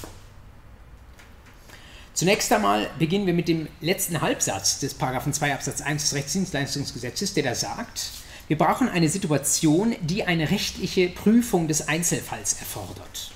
Zunächst 2.13 2.51
einmal 2.51 2.89
beginnen 2.99 3.25
wir 3.25 3.33
mit 3.33 3.47
dem 3.47 3.67
letzten 3.79 4.19
Halbsatz 4.19 4.79
des 4.79 4.93
Paragraphen 4.93 5.31
2 5.31 5.53
Absatz 5.53 5.81
1 5.81 6.03
des 6.03 6.13
Rechtsdienstleistungsgesetzes, 6.13 7.33
der 7.33 7.43
da 7.43 7.55
sagt, 7.55 8.11
wir 8.49 8.57
brauchen 8.57 8.89
eine 8.89 9.07
Situation, 9.07 9.95
die 10.01 10.25
eine 10.25 10.49
rechtliche 10.51 11.07
Prüfung 11.09 11.67
des 11.67 11.87
Einzelfalls 11.87 12.59
erfordert. 12.59 13.31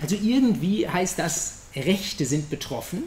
Also 0.00 0.14
irgendwie 0.14 0.88
heißt 0.88 1.18
das, 1.18 1.54
Rechte 1.74 2.26
sind 2.26 2.50
betroffen, 2.50 3.02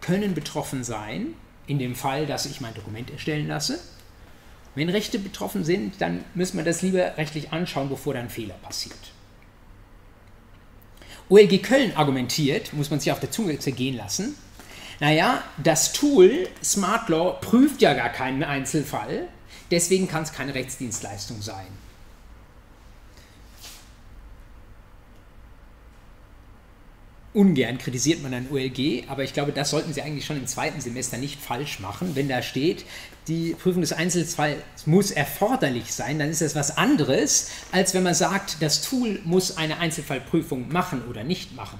können 0.00 0.34
betroffen 0.34 0.84
sein, 0.84 1.34
in 1.66 1.78
dem 1.78 1.94
Fall, 1.94 2.26
dass 2.26 2.46
ich 2.46 2.60
mein 2.60 2.74
Dokument 2.74 3.10
erstellen 3.10 3.48
lasse. 3.48 3.78
Wenn 4.74 4.88
Rechte 4.88 5.18
betroffen 5.18 5.64
sind, 5.64 6.00
dann 6.00 6.24
müssen 6.34 6.56
wir 6.56 6.64
das 6.64 6.82
lieber 6.82 7.16
rechtlich 7.16 7.52
anschauen, 7.52 7.88
bevor 7.88 8.14
dann 8.14 8.30
Fehler 8.30 8.54
passiert. 8.54 9.12
OLG 11.28 11.62
Köln 11.62 11.92
argumentiert, 11.96 12.72
muss 12.72 12.90
man 12.90 12.98
sich 13.00 13.12
auf 13.12 13.20
der 13.20 13.30
Zunge 13.30 13.58
zergehen 13.58 13.96
lassen, 13.96 14.34
naja, 15.00 15.42
das 15.56 15.94
Tool 15.94 16.46
Smart 16.62 17.08
Law 17.08 17.38
prüft 17.40 17.80
ja 17.80 17.94
gar 17.94 18.10
keinen 18.10 18.44
Einzelfall, 18.44 19.28
deswegen 19.70 20.06
kann 20.06 20.24
es 20.24 20.32
keine 20.32 20.54
Rechtsdienstleistung 20.54 21.40
sein. 21.40 21.66
Ungern 27.32 27.78
kritisiert 27.78 28.22
man 28.22 28.34
ein 28.34 28.48
OLG, 28.50 29.04
aber 29.08 29.22
ich 29.22 29.32
glaube, 29.32 29.52
das 29.52 29.70
sollten 29.70 29.92
Sie 29.92 30.02
eigentlich 30.02 30.26
schon 30.26 30.36
im 30.36 30.46
zweiten 30.46 30.80
Semester 30.80 31.16
nicht 31.16 31.40
falsch 31.40 31.78
machen. 31.80 32.10
Wenn 32.14 32.28
da 32.28 32.42
steht, 32.42 32.84
die 33.28 33.54
Prüfung 33.54 33.82
des 33.82 33.92
Einzelfalls 33.92 34.58
muss 34.86 35.10
erforderlich 35.12 35.92
sein, 35.92 36.18
dann 36.18 36.30
ist 36.30 36.40
das 36.40 36.56
was 36.56 36.76
anderes, 36.76 37.50
als 37.70 37.94
wenn 37.94 38.02
man 38.02 38.14
sagt, 38.14 38.56
das 38.60 38.82
Tool 38.82 39.20
muss 39.24 39.56
eine 39.56 39.78
Einzelfallprüfung 39.78 40.72
machen 40.72 41.02
oder 41.08 41.22
nicht 41.22 41.54
machen. 41.54 41.78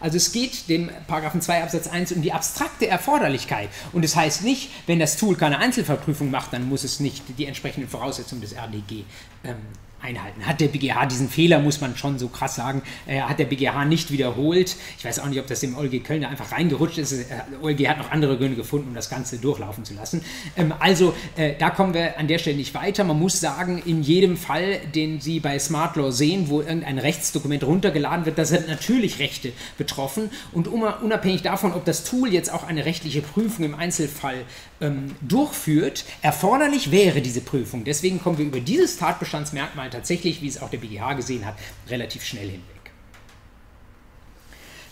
Also 0.00 0.16
es 0.16 0.32
geht 0.32 0.68
dem 0.68 0.90
Paragraphen 1.06 1.40
2 1.40 1.62
Absatz 1.62 1.88
1 1.88 2.12
um 2.12 2.22
die 2.22 2.32
abstrakte 2.32 2.86
Erforderlichkeit. 2.86 3.68
Und 3.92 4.04
es 4.04 4.12
das 4.12 4.20
heißt 4.20 4.44
nicht, 4.44 4.70
wenn 4.86 4.98
das 4.98 5.16
Tool 5.16 5.36
keine 5.36 5.58
Einzelfallprüfung 5.58 6.30
macht, 6.30 6.52
dann 6.52 6.68
muss 6.68 6.84
es 6.84 7.00
nicht 7.00 7.24
die 7.36 7.46
entsprechenden 7.46 7.88
Voraussetzungen 7.88 8.40
des 8.40 8.52
RDG 8.52 9.04
ähm, 9.44 9.56
einhalten. 10.00 10.46
Hat 10.46 10.60
der 10.60 10.68
BGH 10.68 11.06
diesen 11.06 11.28
Fehler, 11.28 11.58
muss 11.58 11.80
man 11.80 11.96
schon 11.96 12.18
so 12.18 12.28
krass 12.28 12.54
sagen, 12.54 12.82
äh, 13.06 13.20
hat 13.20 13.38
der 13.38 13.46
BGH 13.46 13.84
nicht 13.84 14.10
wiederholt. 14.10 14.76
Ich 14.98 15.04
weiß 15.04 15.18
auch 15.18 15.26
nicht, 15.26 15.40
ob 15.40 15.46
das 15.46 15.60
dem 15.60 15.76
OLG 15.76 16.00
Köln 16.04 16.24
einfach 16.24 16.52
reingerutscht 16.52 16.98
ist. 16.98 17.12
Der 17.12 17.38
äh, 17.38 17.62
OLG 17.62 17.88
hat 17.88 17.98
noch 17.98 18.10
andere 18.10 18.36
Gründe 18.38 18.56
gefunden, 18.56 18.88
um 18.88 18.94
das 18.94 19.10
Ganze 19.10 19.38
durchlaufen 19.38 19.84
zu 19.84 19.94
lassen. 19.94 20.22
Ähm, 20.56 20.72
also 20.78 21.14
äh, 21.36 21.54
da 21.58 21.70
kommen 21.70 21.94
wir 21.94 22.18
an 22.18 22.28
der 22.28 22.38
Stelle 22.38 22.56
nicht 22.56 22.74
weiter. 22.74 23.04
Man 23.04 23.18
muss 23.18 23.40
sagen, 23.40 23.82
in 23.84 24.02
jedem 24.02 24.36
Fall, 24.36 24.78
den 24.94 25.20
Sie 25.20 25.40
bei 25.40 25.58
Smart 25.58 25.96
Law 25.96 26.12
sehen, 26.12 26.48
wo 26.48 26.60
irgendein 26.60 26.98
Rechtsdokument 26.98 27.64
runtergeladen 27.64 28.26
wird, 28.26 28.38
da 28.38 28.44
sind 28.44 28.68
natürlich 28.68 29.18
Rechte 29.18 29.52
betroffen. 29.76 30.30
Und 30.52 30.68
unabhängig 30.68 31.42
davon, 31.42 31.72
ob 31.72 31.84
das 31.84 32.04
Tool 32.04 32.32
jetzt 32.32 32.52
auch 32.52 32.64
eine 32.64 32.84
rechtliche 32.84 33.22
Prüfung 33.22 33.64
im 33.64 33.74
Einzelfall 33.74 34.44
ähm, 34.80 35.16
durchführt, 35.20 36.04
erforderlich 36.22 36.90
wäre 36.90 37.20
diese 37.20 37.40
Prüfung. 37.40 37.84
Deswegen 37.84 38.20
kommen 38.22 38.38
wir 38.38 38.46
über 38.46 38.60
dieses 38.60 38.96
Tatbestandsmerkmal 38.96 39.87
tatsächlich, 39.90 40.42
wie 40.42 40.48
es 40.48 40.60
auch 40.60 40.70
der 40.70 40.78
BGH 40.78 41.14
gesehen 41.14 41.44
hat, 41.44 41.56
relativ 41.88 42.24
schnell 42.24 42.48
hinweg. 42.48 42.92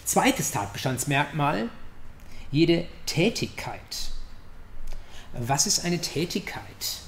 Zweites 0.04 0.52
Tatbestandsmerkmal, 0.52 1.68
jede 2.50 2.86
Tätigkeit. 3.06 4.12
Was 5.32 5.66
ist 5.66 5.84
eine 5.84 6.00
Tätigkeit? 6.00 7.00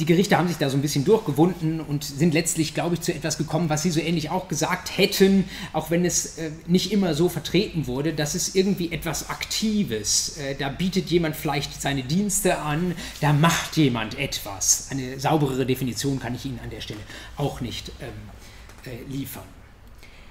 Die 0.00 0.06
Gerichte 0.06 0.38
haben 0.38 0.48
sich 0.48 0.56
da 0.56 0.70
so 0.70 0.76
ein 0.76 0.82
bisschen 0.82 1.04
durchgewunden 1.04 1.80
und 1.80 2.02
sind 2.02 2.32
letztlich, 2.32 2.72
glaube 2.72 2.94
ich, 2.94 3.02
zu 3.02 3.14
etwas 3.14 3.36
gekommen, 3.36 3.68
was 3.68 3.82
sie 3.82 3.90
so 3.90 4.00
ähnlich 4.00 4.30
auch 4.30 4.48
gesagt 4.48 4.96
hätten, 4.96 5.44
auch 5.74 5.90
wenn 5.90 6.04
es 6.04 6.38
äh, 6.38 6.50
nicht 6.66 6.92
immer 6.92 7.14
so 7.14 7.28
vertreten 7.28 7.86
wurde, 7.86 8.14
dass 8.14 8.34
es 8.34 8.54
irgendwie 8.54 8.90
etwas 8.90 9.28
Aktives. 9.28 10.38
Äh, 10.38 10.54
da 10.54 10.70
bietet 10.70 11.10
jemand 11.10 11.36
vielleicht 11.36 11.80
seine 11.80 12.02
Dienste 12.02 12.58
an, 12.58 12.94
da 13.20 13.34
macht 13.34 13.76
jemand 13.76 14.18
etwas. 14.18 14.88
Eine 14.90 15.20
sauberere 15.20 15.66
Definition 15.66 16.18
kann 16.18 16.34
ich 16.34 16.46
Ihnen 16.46 16.60
an 16.64 16.70
der 16.70 16.80
Stelle 16.80 17.00
auch 17.36 17.60
nicht 17.60 17.92
ähm, 18.00 18.08
äh, 18.90 19.12
liefern. 19.12 19.44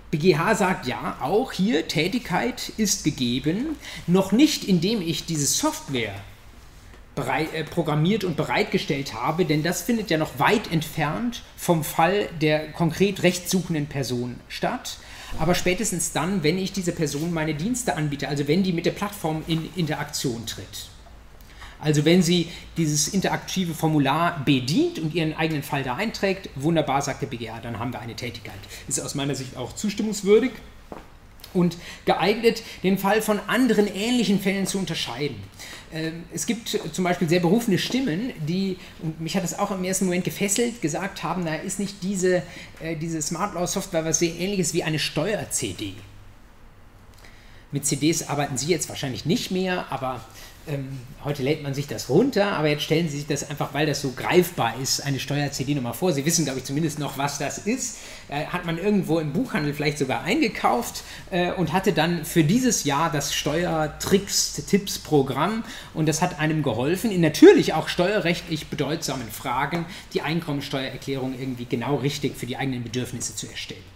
BGH 0.09 0.55
sagt 0.55 0.87
ja, 0.87 1.19
auch 1.21 1.53
hier 1.53 1.87
Tätigkeit 1.87 2.73
ist 2.75 3.05
gegeben, 3.05 3.77
noch 4.07 4.33
nicht 4.33 4.65
indem 4.65 5.01
ich 5.01 5.25
diese 5.25 5.45
Software 5.45 6.15
programmiert 7.15 8.23
und 8.23 8.37
bereitgestellt 8.37 9.13
habe, 9.13 9.45
denn 9.45 9.63
das 9.63 9.81
findet 9.81 10.09
ja 10.09 10.17
noch 10.17 10.39
weit 10.39 10.71
entfernt 10.71 11.43
vom 11.57 11.83
Fall 11.83 12.29
der 12.39 12.71
konkret 12.71 13.23
rechtssuchenden 13.23 13.87
Person 13.87 14.39
statt. 14.47 14.97
Aber 15.39 15.55
spätestens 15.55 16.11
dann, 16.11 16.43
wenn 16.43 16.57
ich 16.57 16.73
diese 16.73 16.91
Person 16.91 17.33
meine 17.33 17.53
Dienste 17.53 17.95
anbiete, 17.95 18.27
also 18.27 18.47
wenn 18.47 18.63
die 18.63 18.73
mit 18.73 18.85
der 18.85 18.91
Plattform 18.91 19.43
in 19.47 19.69
Interaktion 19.75 20.45
tritt. 20.45 20.89
Also 21.79 22.05
wenn 22.05 22.21
sie 22.21 22.47
dieses 22.77 23.07
interaktive 23.07 23.73
Formular 23.73 24.43
bedient 24.45 24.99
und 24.99 25.15
ihren 25.15 25.33
eigenen 25.33 25.63
Fall 25.63 25.83
da 25.83 25.95
einträgt, 25.95 26.49
wunderbar, 26.55 27.01
sagt 27.01 27.23
der 27.23 27.27
BGA, 27.27 27.59
dann 27.59 27.79
haben 27.79 27.91
wir 27.91 27.99
eine 27.99 28.15
Tätigkeit. 28.15 28.59
Ist 28.87 28.99
aus 28.99 29.15
meiner 29.15 29.33
Sicht 29.33 29.57
auch 29.57 29.73
zustimmungswürdig 29.73 30.51
und 31.53 31.77
geeignet, 32.05 32.63
den 32.83 32.97
Fall 32.97 33.21
von 33.21 33.39
anderen 33.47 33.87
ähnlichen 33.87 34.39
Fällen 34.39 34.67
zu 34.67 34.77
unterscheiden. 34.77 35.37
Ähm, 35.93 36.23
es 36.33 36.45
gibt 36.45 36.69
zum 36.69 37.03
Beispiel 37.03 37.27
sehr 37.27 37.39
berufene 37.39 37.77
Stimmen, 37.77 38.31
die, 38.47 38.77
und 39.01 39.19
mich 39.19 39.35
hat 39.35 39.43
das 39.43 39.57
auch 39.57 39.71
im 39.71 39.83
ersten 39.83 40.05
Moment 40.05 40.23
gefesselt, 40.23 40.81
gesagt 40.81 41.23
haben, 41.23 41.45
da 41.45 41.55
ist 41.55 41.79
nicht 41.79 42.03
diese, 42.03 42.43
äh, 42.81 42.95
diese 42.95 43.21
Smart 43.21 43.53
Law 43.53 43.67
Software 43.67 44.05
was 44.05 44.19
sehr 44.19 44.33
ähnliches 44.33 44.73
wie 44.73 44.83
eine 44.83 44.99
Steuer-CD. 44.99 45.93
Mit 47.71 47.85
CDs 47.85 48.27
arbeiten 48.27 48.57
Sie 48.57 48.67
jetzt 48.67 48.89
wahrscheinlich 48.89 49.25
nicht 49.25 49.51
mehr, 49.51 49.91
aber 49.91 50.25
ähm, 50.67 50.99
heute 51.23 51.41
lädt 51.43 51.63
man 51.63 51.73
sich 51.73 51.87
das 51.87 52.09
runter, 52.09 52.51
aber 52.53 52.67
jetzt 52.67 52.83
stellen 52.83 53.07
Sie 53.09 53.17
sich 53.17 53.27
das 53.27 53.49
einfach, 53.49 53.73
weil 53.73 53.87
das 53.87 54.01
so 54.01 54.11
greifbar 54.11 54.75
ist, 54.81 55.01
eine 55.01 55.19
Steuer-CD-Nummer 55.19 55.93
vor. 55.93 56.13
Sie 56.13 56.25
wissen, 56.25 56.45
glaube 56.45 56.59
ich, 56.59 56.65
zumindest 56.65 56.99
noch, 56.99 57.17
was 57.17 57.39
das 57.39 57.57
ist. 57.57 57.97
Äh, 58.29 58.45
hat 58.45 58.65
man 58.65 58.77
irgendwo 58.77 59.19
im 59.19 59.33
Buchhandel 59.33 59.73
vielleicht 59.73 59.97
sogar 59.97 60.23
eingekauft 60.23 61.03
äh, 61.31 61.51
und 61.53 61.73
hatte 61.73 61.93
dann 61.93 62.25
für 62.25 62.43
dieses 62.43 62.83
Jahr 62.83 63.11
das 63.11 63.33
Steuertricks-Tipps-Programm 63.33 65.63
und 65.93 66.07
das 66.07 66.21
hat 66.21 66.39
einem 66.39 66.61
geholfen, 66.63 67.11
in 67.11 67.21
natürlich 67.21 67.73
auch 67.73 67.87
steuerrechtlich 67.87 68.67
bedeutsamen 68.67 69.31
Fragen 69.31 69.85
die 70.13 70.21
Einkommensteuererklärung 70.21 71.33
irgendwie 71.39 71.65
genau 71.65 71.95
richtig 71.95 72.37
für 72.37 72.45
die 72.45 72.57
eigenen 72.57 72.83
Bedürfnisse 72.83 73.35
zu 73.35 73.47
erstellen 73.47 73.90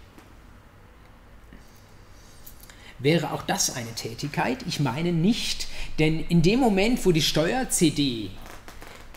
wäre 2.98 3.32
auch 3.32 3.42
das 3.42 3.74
eine 3.76 3.94
Tätigkeit? 3.94 4.58
Ich 4.66 4.80
meine 4.80 5.12
nicht, 5.12 5.68
denn 5.98 6.24
in 6.28 6.42
dem 6.42 6.60
Moment, 6.60 7.04
wo 7.04 7.12
die 7.12 7.22
Steuer-CD 7.22 8.30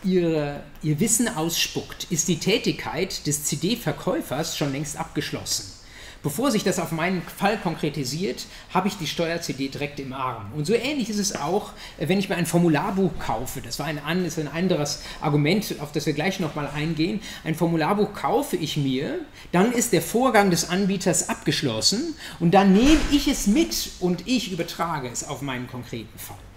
ihr, 0.04 0.64
ihr 0.82 1.00
Wissen 1.00 1.28
ausspuckt, 1.28 2.06
ist 2.10 2.28
die 2.28 2.40
Tätigkeit 2.40 3.26
des 3.28 3.44
CD-Verkäufers 3.46 4.58
schon 4.58 4.72
längst 4.72 4.98
abgeschlossen. 4.98 5.79
Bevor 6.22 6.52
sich 6.52 6.64
das 6.66 6.80
auf 6.80 6.92
meinen 6.92 7.22
Fall 7.22 7.58
konkretisiert, 7.58 8.46
habe 8.74 8.90
ich 8.90 8.98
die 8.98 9.08
Steuer-CD 9.08 9.70
direkt 9.70 10.00
im 10.00 10.12
Arm. 10.12 10.52
Und 10.56 10.66
so 10.66 10.74
ähnlich 10.74 11.10
ist 11.10 11.20
es 11.20 11.36
auch, 11.36 11.72
äh, 11.98 12.10
wenn 12.10 12.20
ich 12.20 12.28
mir 12.28 12.36
ein 12.36 12.46
Formularbuch 12.46 13.12
kaufe. 13.20 13.62
Das 13.62 13.80
war 13.80 13.86
ein, 13.86 14.26
ist 14.26 14.38
ein 14.38 14.50
anderes 14.50 15.02
Argument, 15.22 15.76
auf 15.80 15.92
das 15.94 16.06
wir 16.06 16.14
gleich 16.14 16.40
nochmal 16.40 16.70
eingehen. 16.76 17.22
Ein 17.46 17.56
Formularbuch 17.56 18.14
kaufe 18.14 18.58
ich 18.58 18.76
mir, 18.76 19.20
dann 19.52 19.72
ist 19.72 19.94
der 19.94 20.02
Vorgang 20.02 20.50
des 20.50 20.70
Anbieters 20.70 21.30
abgeschlossen 21.30 22.16
und 22.40 22.52
dann 22.52 22.74
nehme 22.74 23.00
ich 23.12 23.28
es 23.28 23.48
mit 23.48 23.92
und 24.00 24.28
ich 24.28 24.52
übertrage 24.52 25.08
es 25.08 25.28
auf 25.28 25.42
meinen 25.42 25.68
konkreten 25.68 26.18
Fall. 26.20 26.49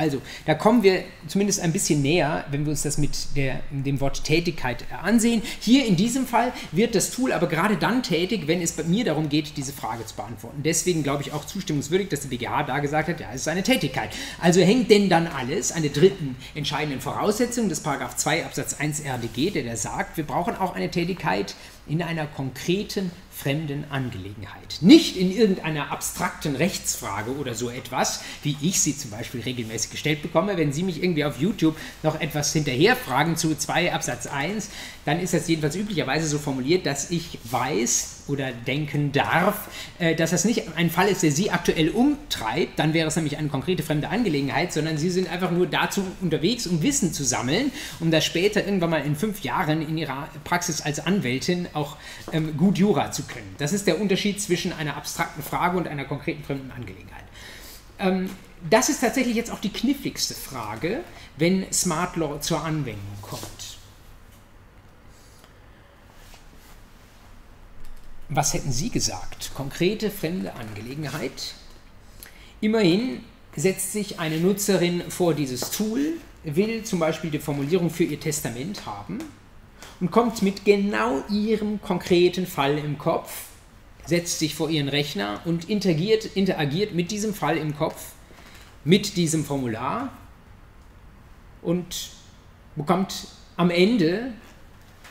Also, 0.00 0.22
da 0.46 0.54
kommen 0.54 0.82
wir 0.82 1.04
zumindest 1.26 1.60
ein 1.60 1.74
bisschen 1.74 2.00
näher, 2.00 2.46
wenn 2.50 2.64
wir 2.64 2.70
uns 2.70 2.84
das 2.84 2.96
mit 2.96 3.36
der, 3.36 3.60
dem 3.70 4.00
Wort 4.00 4.24
Tätigkeit 4.24 4.86
ansehen. 5.02 5.42
Hier 5.60 5.84
in 5.84 5.94
diesem 5.94 6.26
Fall 6.26 6.54
wird 6.72 6.94
das 6.94 7.10
Tool 7.10 7.32
aber 7.32 7.48
gerade 7.48 7.76
dann 7.76 8.02
tätig, 8.02 8.46
wenn 8.46 8.62
es 8.62 8.72
bei 8.72 8.84
mir 8.84 9.04
darum 9.04 9.28
geht, 9.28 9.58
diese 9.58 9.74
Frage 9.74 10.06
zu 10.06 10.16
beantworten. 10.16 10.62
Deswegen 10.64 11.02
glaube 11.02 11.22
ich 11.22 11.34
auch 11.34 11.44
zustimmungswürdig, 11.44 12.08
dass 12.08 12.22
der 12.22 12.30
BGH 12.30 12.62
da 12.62 12.78
gesagt 12.78 13.10
hat, 13.10 13.20
ja, 13.20 13.26
es 13.34 13.42
ist 13.42 13.48
eine 13.48 13.62
Tätigkeit. 13.62 14.08
Also 14.40 14.62
hängt 14.62 14.90
denn 14.90 15.10
dann 15.10 15.26
alles 15.26 15.70
an 15.70 15.82
der 15.82 15.92
dritten 15.92 16.34
entscheidenden 16.54 17.02
Voraussetzung 17.02 17.68
des 17.68 17.80
Paragraph 17.80 18.16
2 18.16 18.46
Absatz 18.46 18.80
1 18.80 19.02
RDG, 19.04 19.50
der 19.50 19.64
da 19.64 19.76
sagt, 19.76 20.16
wir 20.16 20.24
brauchen 20.24 20.56
auch 20.56 20.74
eine 20.74 20.90
Tätigkeit 20.90 21.54
in 21.86 22.02
einer 22.02 22.26
konkreten 22.26 23.10
fremden 23.40 23.84
Angelegenheit. 23.90 24.78
Nicht 24.80 25.16
in 25.16 25.32
irgendeiner 25.32 25.90
abstrakten 25.90 26.56
Rechtsfrage 26.56 27.32
oder 27.36 27.54
so 27.54 27.70
etwas, 27.70 28.20
wie 28.42 28.56
ich 28.60 28.80
sie 28.80 28.96
zum 28.96 29.10
Beispiel 29.10 29.40
regelmäßig 29.40 29.90
gestellt 29.90 30.22
bekomme. 30.22 30.56
Wenn 30.56 30.72
Sie 30.72 30.82
mich 30.82 31.02
irgendwie 31.02 31.24
auf 31.24 31.40
YouTube 31.40 31.76
noch 32.02 32.20
etwas 32.20 32.52
hinterherfragen 32.52 33.36
zu 33.36 33.56
2 33.56 33.94
Absatz 33.94 34.26
1, 34.26 34.70
dann 35.04 35.20
ist 35.20 35.32
das 35.32 35.48
jedenfalls 35.48 35.74
üblicherweise 35.76 36.26
so 36.26 36.38
formuliert, 36.38 36.84
dass 36.86 37.10
ich 37.10 37.38
weiß 37.44 38.20
oder 38.28 38.52
denken 38.52 39.12
darf, 39.12 39.68
äh, 39.98 40.14
dass 40.14 40.30
das 40.30 40.44
nicht 40.44 40.76
ein 40.76 40.90
Fall 40.90 41.08
ist, 41.08 41.22
der 41.22 41.32
Sie 41.32 41.50
aktuell 41.50 41.90
umtreibt, 41.90 42.78
dann 42.78 42.94
wäre 42.94 43.08
es 43.08 43.16
nämlich 43.16 43.38
eine 43.38 43.48
konkrete 43.48 43.82
fremde 43.82 44.08
Angelegenheit, 44.08 44.72
sondern 44.72 44.98
Sie 44.98 45.10
sind 45.10 45.30
einfach 45.30 45.50
nur 45.50 45.66
dazu 45.66 46.04
unterwegs, 46.20 46.66
um 46.66 46.82
Wissen 46.82 47.12
zu 47.12 47.24
sammeln, 47.24 47.72
um 47.98 48.10
das 48.10 48.24
später 48.24 48.64
irgendwann 48.64 48.90
mal 48.90 49.04
in 49.04 49.16
fünf 49.16 49.42
Jahren 49.42 49.82
in 49.82 49.98
Ihrer 49.98 50.28
Praxis 50.44 50.80
als 50.80 51.04
Anwältin 51.04 51.66
auch 51.72 51.96
ähm, 52.32 52.56
gut 52.56 52.78
Jura 52.78 53.10
zu 53.10 53.22
können. 53.32 53.54
Das 53.58 53.72
ist 53.72 53.86
der 53.86 54.00
Unterschied 54.00 54.40
zwischen 54.40 54.72
einer 54.72 54.96
abstrakten 54.96 55.42
Frage 55.42 55.76
und 55.76 55.88
einer 55.88 56.04
konkreten 56.04 56.44
fremden 56.44 56.70
Angelegenheit. 56.70 57.24
Ähm, 57.98 58.30
das 58.68 58.88
ist 58.88 59.00
tatsächlich 59.00 59.36
jetzt 59.36 59.50
auch 59.50 59.60
die 59.60 59.72
kniffligste 59.72 60.34
Frage, 60.34 61.02
wenn 61.36 61.72
Smart 61.72 62.16
Law 62.16 62.40
zur 62.40 62.62
Anwendung 62.62 63.16
kommt. 63.22 63.78
Was 68.28 68.54
hätten 68.54 68.70
Sie 68.70 68.90
gesagt? 68.90 69.52
Konkrete 69.54 70.10
fremde 70.10 70.54
Angelegenheit. 70.54 71.54
Immerhin 72.60 73.24
setzt 73.56 73.92
sich 73.92 74.20
eine 74.20 74.36
Nutzerin 74.38 75.10
vor 75.10 75.34
dieses 75.34 75.70
Tool, 75.70 76.12
will 76.44 76.84
zum 76.84 77.00
Beispiel 77.00 77.30
die 77.30 77.38
Formulierung 77.38 77.90
für 77.90 78.04
ihr 78.04 78.20
Testament 78.20 78.86
haben 78.86 79.18
und 80.00 80.10
kommt 80.10 80.42
mit 80.42 80.64
genau 80.64 81.22
ihrem 81.30 81.80
konkreten 81.80 82.46
Fall 82.46 82.78
im 82.78 82.98
Kopf, 82.98 83.46
setzt 84.06 84.38
sich 84.38 84.54
vor 84.54 84.70
ihren 84.70 84.88
Rechner 84.88 85.40
und 85.44 85.68
interagiert, 85.68 86.24
interagiert 86.24 86.94
mit 86.94 87.10
diesem 87.10 87.34
Fall 87.34 87.56
im 87.56 87.76
Kopf, 87.76 88.12
mit 88.84 89.16
diesem 89.16 89.44
Formular 89.44 90.12
und 91.62 92.10
bekommt 92.76 93.28
am 93.56 93.70
Ende 93.70 94.32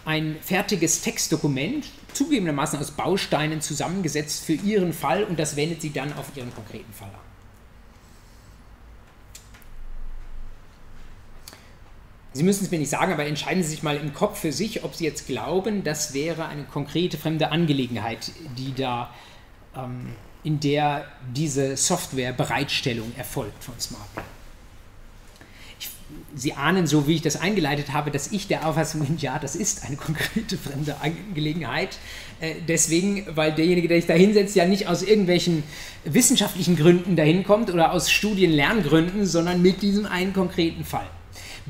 ein 0.06 0.38
fertiges 0.42 1.02
Textdokument, 1.02 1.86
zugegebenermaßen 2.14 2.80
aus 2.80 2.92
Bausteinen 2.92 3.62
zusammengesetzt 3.62 4.44
für 4.44 4.54
ihren 4.54 4.94
Fall 4.94 5.24
und 5.24 5.38
das 5.38 5.56
wendet 5.56 5.82
sie 5.82 5.92
dann 5.92 6.12
auf 6.14 6.36
ihren 6.36 6.54
konkreten 6.54 6.92
Fall 6.94 7.10
an. 7.10 7.29
Sie 12.40 12.46
müssen 12.46 12.64
es 12.64 12.72
mir 12.72 12.80
nicht 12.80 12.90
sagen, 12.90 13.12
aber 13.12 13.26
entscheiden 13.26 13.64
Sie 13.64 13.70
sich 13.70 13.84
mal 13.84 13.98
im 13.98 14.14
Kopf 14.14 14.40
für 14.40 14.54
sich, 14.54 14.86
ob 14.86 14.96
Sie 14.96 15.04
jetzt 15.04 15.28
glauben, 15.28 15.84
das 15.84 16.14
wäre 16.14 16.46
eine 16.46 16.64
konkrete 16.64 17.18
fremde 17.18 17.52
Angelegenheit, 17.52 18.32
die 18.58 18.74
da 18.74 19.14
ähm, 19.76 20.14
in 20.46 20.62
der 20.62 21.04
diese 21.36 21.76
Softwarebereitstellung 21.76 23.12
erfolgt 23.18 23.62
von 23.62 23.74
SmartPlan. 23.78 24.24
Sie 26.34 26.54
ahnen, 26.54 26.88
so 26.88 27.10
wie 27.10 27.16
ich 27.16 27.22
das 27.22 27.42
eingeleitet 27.42 27.92
habe, 27.92 28.10
dass 28.10 28.32
ich 28.32 28.48
der 28.48 28.66
Auffassung 28.66 29.02
bin, 29.06 29.18
ja, 29.18 29.38
das 29.38 29.58
ist 29.58 29.84
eine 29.84 29.98
konkrete 29.98 30.58
fremde 30.58 30.96
Angelegenheit. 31.02 31.98
Äh, 32.40 32.56
deswegen, 32.66 33.26
weil 33.36 33.52
derjenige, 33.52 33.90
der 33.90 33.98
sich 33.98 34.08
da 34.08 34.14
hinsetzt, 34.14 34.56
ja 34.56 34.66
nicht 34.66 34.88
aus 34.88 35.04
irgendwelchen 35.04 35.64
wissenschaftlichen 36.06 36.78
Gründen 36.78 37.18
dahin 37.18 37.44
kommt 37.44 37.70
oder 37.70 37.92
aus 37.92 38.10
Studienlerngründen, 38.10 39.26
sondern 39.26 39.62
mit 39.62 39.82
diesem 39.82 40.06
einen 40.06 40.32
konkreten 40.32 40.86
Fall. 40.86 41.10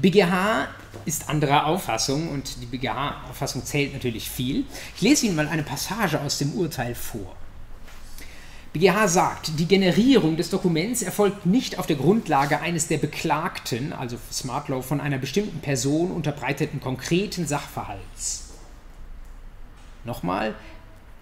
BGH 0.01 0.67
ist 1.05 1.29
anderer 1.29 1.65
Auffassung 1.65 2.29
und 2.29 2.61
die 2.61 2.65
BGH-Auffassung 2.65 3.65
zählt 3.65 3.93
natürlich 3.93 4.29
viel. 4.29 4.65
Ich 4.95 5.01
lese 5.01 5.25
Ihnen 5.25 5.35
mal 5.35 5.47
eine 5.47 5.63
Passage 5.63 6.19
aus 6.21 6.37
dem 6.37 6.53
Urteil 6.53 6.95
vor. 6.95 7.35
BGH 8.71 9.07
sagt, 9.07 9.59
die 9.59 9.65
Generierung 9.65 10.37
des 10.37 10.51
Dokuments 10.51 11.01
erfolgt 11.01 11.45
nicht 11.45 11.79
auf 11.79 11.87
der 11.87 11.95
Grundlage 11.95 12.61
eines 12.61 12.87
der 12.87 12.99
Beklagten, 12.99 13.93
also 13.93 14.17
Smartlaw, 14.31 14.83
von 14.83 15.01
einer 15.01 15.17
bestimmten 15.17 15.59
Person 15.59 16.11
unterbreiteten 16.11 16.79
konkreten 16.79 17.47
Sachverhalts. 17.47 18.49
Nochmal, 20.05 20.53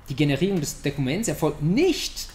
die 0.10 0.16
Generierung 0.16 0.60
des 0.60 0.82
Dokuments 0.82 1.30
erfolgt 1.30 1.64
nicht 1.64 2.28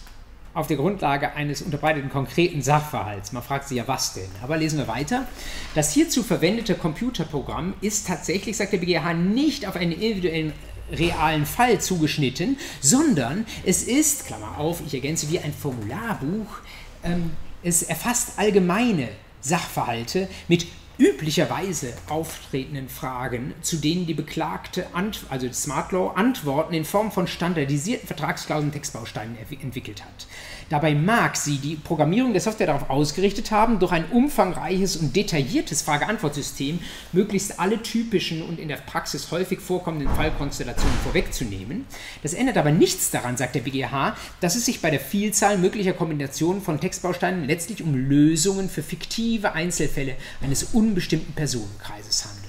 auf 0.53 0.67
der 0.67 0.77
Grundlage 0.77 1.33
eines 1.33 1.61
unterbreiteten 1.61 2.09
konkreten 2.09 2.61
Sachverhalts. 2.61 3.31
Man 3.31 3.43
fragt 3.43 3.67
sich 3.67 3.77
ja, 3.77 3.87
was 3.87 4.13
denn? 4.13 4.29
Aber 4.41 4.57
lesen 4.57 4.77
wir 4.77 4.87
weiter. 4.87 5.27
Das 5.73 5.93
hierzu 5.93 6.23
verwendete 6.23 6.75
Computerprogramm 6.75 7.73
ist 7.81 8.07
tatsächlich, 8.07 8.57
sagt 8.57 8.73
der 8.73 8.77
BGH, 8.77 9.13
nicht 9.13 9.67
auf 9.67 9.75
einen 9.75 9.91
individuellen 9.91 10.53
realen 10.91 11.45
Fall 11.45 11.79
zugeschnitten, 11.81 12.57
sondern 12.81 13.45
es 13.65 13.83
ist, 13.83 14.27
Klammer 14.27 14.57
auf, 14.57 14.81
ich 14.85 14.93
ergänze, 14.93 15.29
wie 15.31 15.39
ein 15.39 15.53
Formularbuch, 15.53 16.57
ähm, 17.03 17.31
es 17.63 17.83
erfasst 17.83 18.33
allgemeine 18.37 19.09
Sachverhalte 19.41 20.27
mit 20.47 20.67
üblicherweise 20.97 21.93
auftretenden 22.09 22.87
Fragen, 22.87 23.53
zu 23.61 23.77
denen 23.77 24.05
die 24.05 24.13
Beklagte, 24.13 24.87
also 25.29 25.51
Smart 25.51 25.91
Law, 25.91 26.13
Antworten 26.15 26.73
in 26.73 26.85
Form 26.85 27.11
von 27.11 27.27
standardisierten 27.27 28.07
Vertragsklauseln 28.07 28.67
und 28.67 28.73
Textbausteinen 28.73 29.37
entwickelt 29.61 30.03
hat. 30.03 30.27
Dabei 30.69 30.95
mag 30.95 31.35
sie 31.35 31.57
die 31.57 31.75
Programmierung 31.75 32.33
der 32.33 32.41
Software 32.41 32.67
darauf 32.67 32.89
ausgerichtet 32.89 33.51
haben, 33.51 33.79
durch 33.79 33.91
ein 33.91 34.05
umfangreiches 34.11 34.95
und 34.97 35.15
detailliertes 35.15 35.81
Frage-Antwort-System 35.81 36.79
möglichst 37.11 37.59
alle 37.59 37.81
typischen 37.81 38.41
und 38.41 38.59
in 38.59 38.67
der 38.67 38.77
Praxis 38.77 39.31
häufig 39.31 39.59
vorkommenden 39.59 40.09
Fallkonstellationen 40.15 40.97
vorwegzunehmen. 41.03 41.85
Das 42.21 42.33
ändert 42.33 42.57
aber 42.57 42.71
nichts 42.71 43.11
daran, 43.11 43.37
sagt 43.37 43.55
der 43.55 43.61
BGH, 43.61 44.15
dass 44.39 44.55
es 44.55 44.65
sich 44.65 44.81
bei 44.81 44.89
der 44.89 44.99
Vielzahl 44.99 45.57
möglicher 45.57 45.93
Kombinationen 45.93 46.61
von 46.61 46.79
Textbausteinen 46.79 47.45
letztlich 47.45 47.83
um 47.83 47.95
Lösungen 47.95 48.69
für 48.69 48.83
fiktive 48.83 49.53
Einzelfälle 49.53 50.15
eines 50.41 50.63
unbestimmten 50.73 51.33
Personenkreises 51.33 52.25
handelt. 52.25 52.43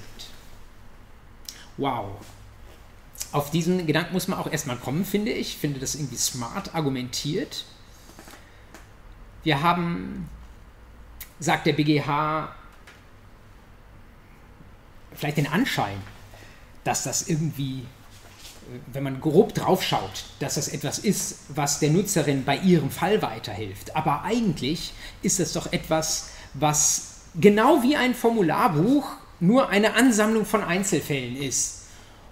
Wow. 1.77 2.05
Auf 3.31 3.51
diesen 3.51 3.85
Gedanken 3.85 4.13
muss 4.13 4.27
man 4.27 4.39
auch 4.39 4.51
erstmal 4.51 4.77
kommen, 4.77 5.03
finde 5.03 5.31
ich. 5.31 5.49
Ich 5.49 5.57
finde 5.57 5.79
das 5.79 5.95
irgendwie 5.95 6.17
smart 6.17 6.73
argumentiert. 6.73 7.65
Wir 9.45 9.61
haben, 9.61 10.27
sagt 11.39 11.67
der 11.67 11.73
BGH, 11.73 12.49
vielleicht 15.13 15.37
den 15.37 15.45
Anschein, 15.45 15.97
dass 16.83 17.03
das 17.03 17.27
irgendwie, 17.27 17.85
wenn 18.91 19.03
man 19.03 19.21
grob 19.21 19.53
draufschaut, 19.53 20.25
dass 20.39 20.55
das 20.55 20.67
etwas 20.67 20.97
ist, 20.97 21.41
was 21.49 21.79
der 21.79 21.91
Nutzerin 21.91 22.43
bei 22.43 22.57
ihrem 22.57 22.89
Fall 22.89 23.21
weiterhilft. 23.21 23.95
Aber 23.95 24.23
eigentlich 24.23 24.93
ist 25.21 25.39
es 25.39 25.53
doch 25.53 25.71
etwas, 25.71 26.31
was 26.55 27.17
genau 27.35 27.83
wie 27.83 27.95
ein 27.95 28.15
Formularbuch 28.15 29.07
nur 29.39 29.69
eine 29.69 29.93
Ansammlung 29.93 30.45
von 30.45 30.63
Einzelfällen 30.63 31.37
ist. 31.37 31.84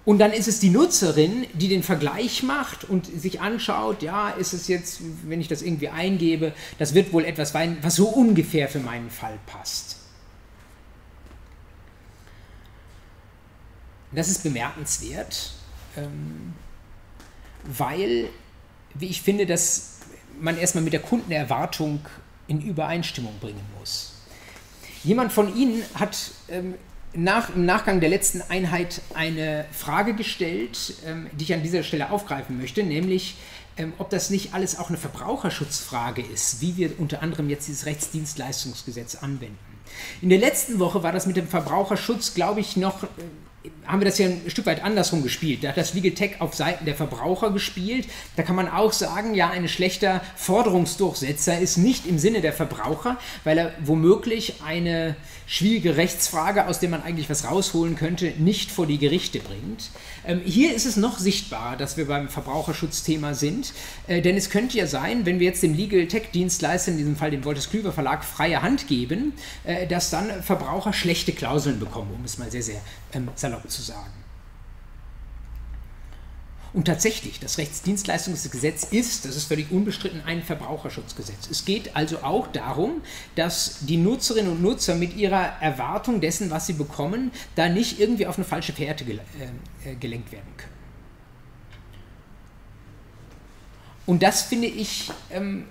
Und 0.04 0.18
dann 0.18 0.32
ist 0.32 0.48
es 0.48 0.60
die 0.60 0.68
Nutzerin, 0.68 1.46
die 1.54 1.68
den 1.68 1.82
Vergleich 1.82 2.42
macht 2.42 2.84
und 2.84 3.06
sich 3.06 3.40
anschaut, 3.40 4.02
ja, 4.02 4.30
ist 4.30 4.52
es 4.52 4.68
jetzt, 4.68 5.00
wenn 5.24 5.40
ich 5.40 5.48
das 5.48 5.62
irgendwie 5.62 5.88
eingebe, 5.88 6.52
das 6.78 6.92
wird 6.92 7.12
wohl 7.12 7.24
etwas 7.24 7.52
sein, 7.52 7.78
was 7.80 7.96
so 7.96 8.08
ungefähr 8.08 8.68
für 8.68 8.80
meinen 8.80 9.10
Fall 9.10 9.38
passt. 9.46 9.96
Das 14.12 14.28
ist 14.28 14.42
bemerkenswert, 14.42 15.52
ähm, 15.96 16.52
weil, 17.64 18.28
wie 18.94 19.06
ich 19.06 19.22
finde, 19.22 19.46
dass 19.46 20.00
man 20.38 20.58
erstmal 20.58 20.84
mit 20.84 20.92
der 20.92 21.00
Kundenerwartung 21.00 22.00
in 22.46 22.60
Übereinstimmung 22.60 23.34
bringen 23.40 23.64
muss. 23.78 24.12
Jemand 25.02 25.32
von 25.32 25.56
Ihnen 25.56 25.82
hat 25.94 26.16
ähm, 26.48 26.74
nach, 27.14 27.54
im 27.54 27.64
Nachgang 27.64 28.00
der 28.00 28.08
letzten 28.08 28.42
Einheit 28.42 29.00
eine 29.14 29.66
Frage 29.72 30.14
gestellt, 30.14 30.94
ähm, 31.06 31.28
die 31.32 31.44
ich 31.44 31.54
an 31.54 31.62
dieser 31.62 31.82
Stelle 31.82 32.10
aufgreifen 32.10 32.58
möchte, 32.58 32.82
nämlich 32.82 33.36
ähm, 33.76 33.92
ob 33.98 34.10
das 34.10 34.30
nicht 34.30 34.54
alles 34.54 34.78
auch 34.78 34.88
eine 34.88 34.98
Verbraucherschutzfrage 34.98 36.22
ist, 36.22 36.60
wie 36.60 36.76
wir 36.76 36.98
unter 36.98 37.22
anderem 37.22 37.50
jetzt 37.50 37.66
dieses 37.68 37.86
Rechtsdienstleistungsgesetz 37.86 39.16
anwenden. 39.16 39.58
In 40.22 40.28
der 40.28 40.38
letzten 40.38 40.78
Woche 40.78 41.02
war 41.02 41.12
das 41.12 41.26
mit 41.26 41.36
dem 41.36 41.48
Verbraucherschutz, 41.48 42.34
glaube 42.34 42.60
ich, 42.60 42.76
noch 42.76 43.02
äh, 43.02 43.06
haben 43.86 44.00
wir 44.00 44.04
das 44.04 44.18
ja 44.18 44.26
ein 44.26 44.42
Stück 44.48 44.66
weit 44.66 44.82
andersrum 44.82 45.22
gespielt. 45.22 45.64
Da 45.64 45.68
hat 45.68 45.76
das 45.76 45.94
Legal 45.94 46.12
Tech 46.12 46.40
auf 46.40 46.54
Seiten 46.54 46.84
der 46.84 46.94
Verbraucher 46.94 47.50
gespielt. 47.50 48.06
Da 48.36 48.42
kann 48.42 48.56
man 48.56 48.68
auch 48.68 48.92
sagen, 48.92 49.34
ja, 49.34 49.50
ein 49.50 49.68
schlechter 49.68 50.20
Forderungsdurchsetzer 50.36 51.58
ist 51.58 51.78
nicht 51.78 52.06
im 52.06 52.18
Sinne 52.18 52.40
der 52.40 52.52
Verbraucher, 52.52 53.18
weil 53.42 53.58
er 53.58 53.72
womöglich 53.82 54.62
eine 54.64 55.16
schwierige 55.46 55.96
Rechtsfrage, 55.96 56.66
aus 56.66 56.80
der 56.80 56.88
man 56.88 57.02
eigentlich 57.02 57.28
was 57.30 57.44
rausholen 57.44 57.96
könnte, 57.96 58.32
nicht 58.38 58.70
vor 58.70 58.86
die 58.86 58.98
Gerichte 58.98 59.40
bringt. 59.40 59.90
Ähm, 60.26 60.40
hier 60.44 60.74
ist 60.74 60.86
es 60.86 60.96
noch 60.96 61.18
sichtbarer, 61.18 61.76
dass 61.76 61.96
wir 61.96 62.06
beim 62.06 62.28
Verbraucherschutzthema 62.28 63.34
sind, 63.34 63.72
äh, 64.06 64.22
denn 64.22 64.36
es 64.36 64.50
könnte 64.50 64.78
ja 64.78 64.86
sein, 64.86 65.26
wenn 65.26 65.38
wir 65.38 65.46
jetzt 65.46 65.62
dem 65.62 65.74
Legal 65.74 66.06
Tech 66.06 66.30
Dienstleister, 66.32 66.92
in 66.92 66.98
diesem 66.98 67.16
Fall 67.16 67.30
dem 67.30 67.44
Wolters 67.44 67.70
Klüver 67.70 67.92
Verlag, 67.92 68.24
freie 68.24 68.62
Hand 68.62 68.88
geben, 68.88 69.34
äh, 69.64 69.86
dass 69.86 70.10
dann 70.10 70.42
Verbraucher 70.42 70.92
schlechte 70.92 71.32
Klauseln 71.32 71.78
bekommen, 71.78 72.10
um 72.14 72.24
es 72.24 72.38
mal 72.38 72.50
sehr, 72.50 72.62
sehr 72.62 72.80
ähm, 73.12 73.28
salopp 73.34 73.70
zu 73.70 73.82
sagen. 73.82 74.23
Und 76.74 76.86
tatsächlich, 76.86 77.38
das 77.38 77.56
Rechtsdienstleistungsgesetz 77.58 78.88
ist, 78.90 79.24
das 79.24 79.36
ist 79.36 79.44
völlig 79.44 79.70
unbestritten, 79.70 80.22
ein 80.26 80.42
Verbraucherschutzgesetz. 80.42 81.48
Es 81.48 81.64
geht 81.64 81.94
also 81.94 82.18
auch 82.24 82.48
darum, 82.48 83.00
dass 83.36 83.78
die 83.82 83.96
Nutzerinnen 83.96 84.50
und 84.50 84.60
Nutzer 84.60 84.96
mit 84.96 85.16
ihrer 85.16 85.62
Erwartung 85.62 86.20
dessen, 86.20 86.50
was 86.50 86.66
sie 86.66 86.72
bekommen, 86.72 87.30
da 87.54 87.68
nicht 87.68 88.00
irgendwie 88.00 88.26
auf 88.26 88.38
eine 88.38 88.44
falsche 88.44 88.72
Fährte 88.72 89.04
äh, 89.04 89.18
äh, 89.88 89.94
gelenkt 89.94 90.32
werden 90.32 90.50
können. 90.56 90.72
Und 94.06 94.24
das 94.24 94.42
finde 94.42 94.66
ich 94.66 95.12
ähm, 95.30 95.66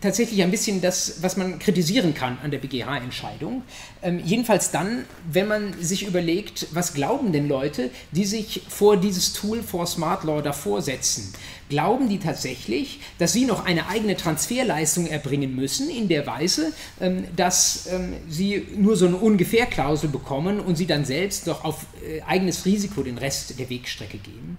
tatsächlich 0.00 0.42
ein 0.42 0.50
bisschen 0.50 0.80
das, 0.80 1.22
was 1.22 1.36
man 1.36 1.58
kritisieren 1.58 2.14
kann 2.14 2.38
an 2.42 2.50
der 2.50 2.58
BGH-Entscheidung. 2.58 3.62
Ähm, 4.02 4.20
jedenfalls 4.24 4.70
dann, 4.70 5.04
wenn 5.30 5.48
man 5.48 5.74
sich 5.80 6.06
überlegt, 6.06 6.68
was 6.72 6.94
glauben 6.94 7.32
denn 7.32 7.48
Leute, 7.48 7.90
die 8.12 8.24
sich 8.24 8.62
vor 8.68 8.96
dieses 8.96 9.32
Tool 9.32 9.62
for 9.62 9.86
Smart 9.86 10.24
Law 10.24 10.42
davor 10.42 10.82
setzen? 10.82 11.32
Glauben 11.68 12.08
die 12.08 12.18
tatsächlich, 12.18 13.00
dass 13.18 13.32
sie 13.32 13.44
noch 13.44 13.64
eine 13.64 13.88
eigene 13.88 14.16
Transferleistung 14.16 15.06
erbringen 15.06 15.56
müssen, 15.56 15.90
in 15.90 16.08
der 16.08 16.26
Weise, 16.26 16.72
ähm, 17.00 17.24
dass 17.34 17.88
ähm, 17.88 18.14
sie 18.28 18.66
nur 18.76 18.96
so 18.96 19.06
eine 19.06 19.16
Ungefährklausel 19.16 20.08
bekommen 20.08 20.60
und 20.60 20.76
sie 20.76 20.86
dann 20.86 21.04
selbst 21.04 21.46
doch 21.48 21.64
auf 21.64 21.86
äh, 22.06 22.22
eigenes 22.22 22.64
Risiko 22.64 23.02
den 23.02 23.18
Rest 23.18 23.58
der 23.58 23.68
Wegstrecke 23.68 24.18
gehen? 24.18 24.58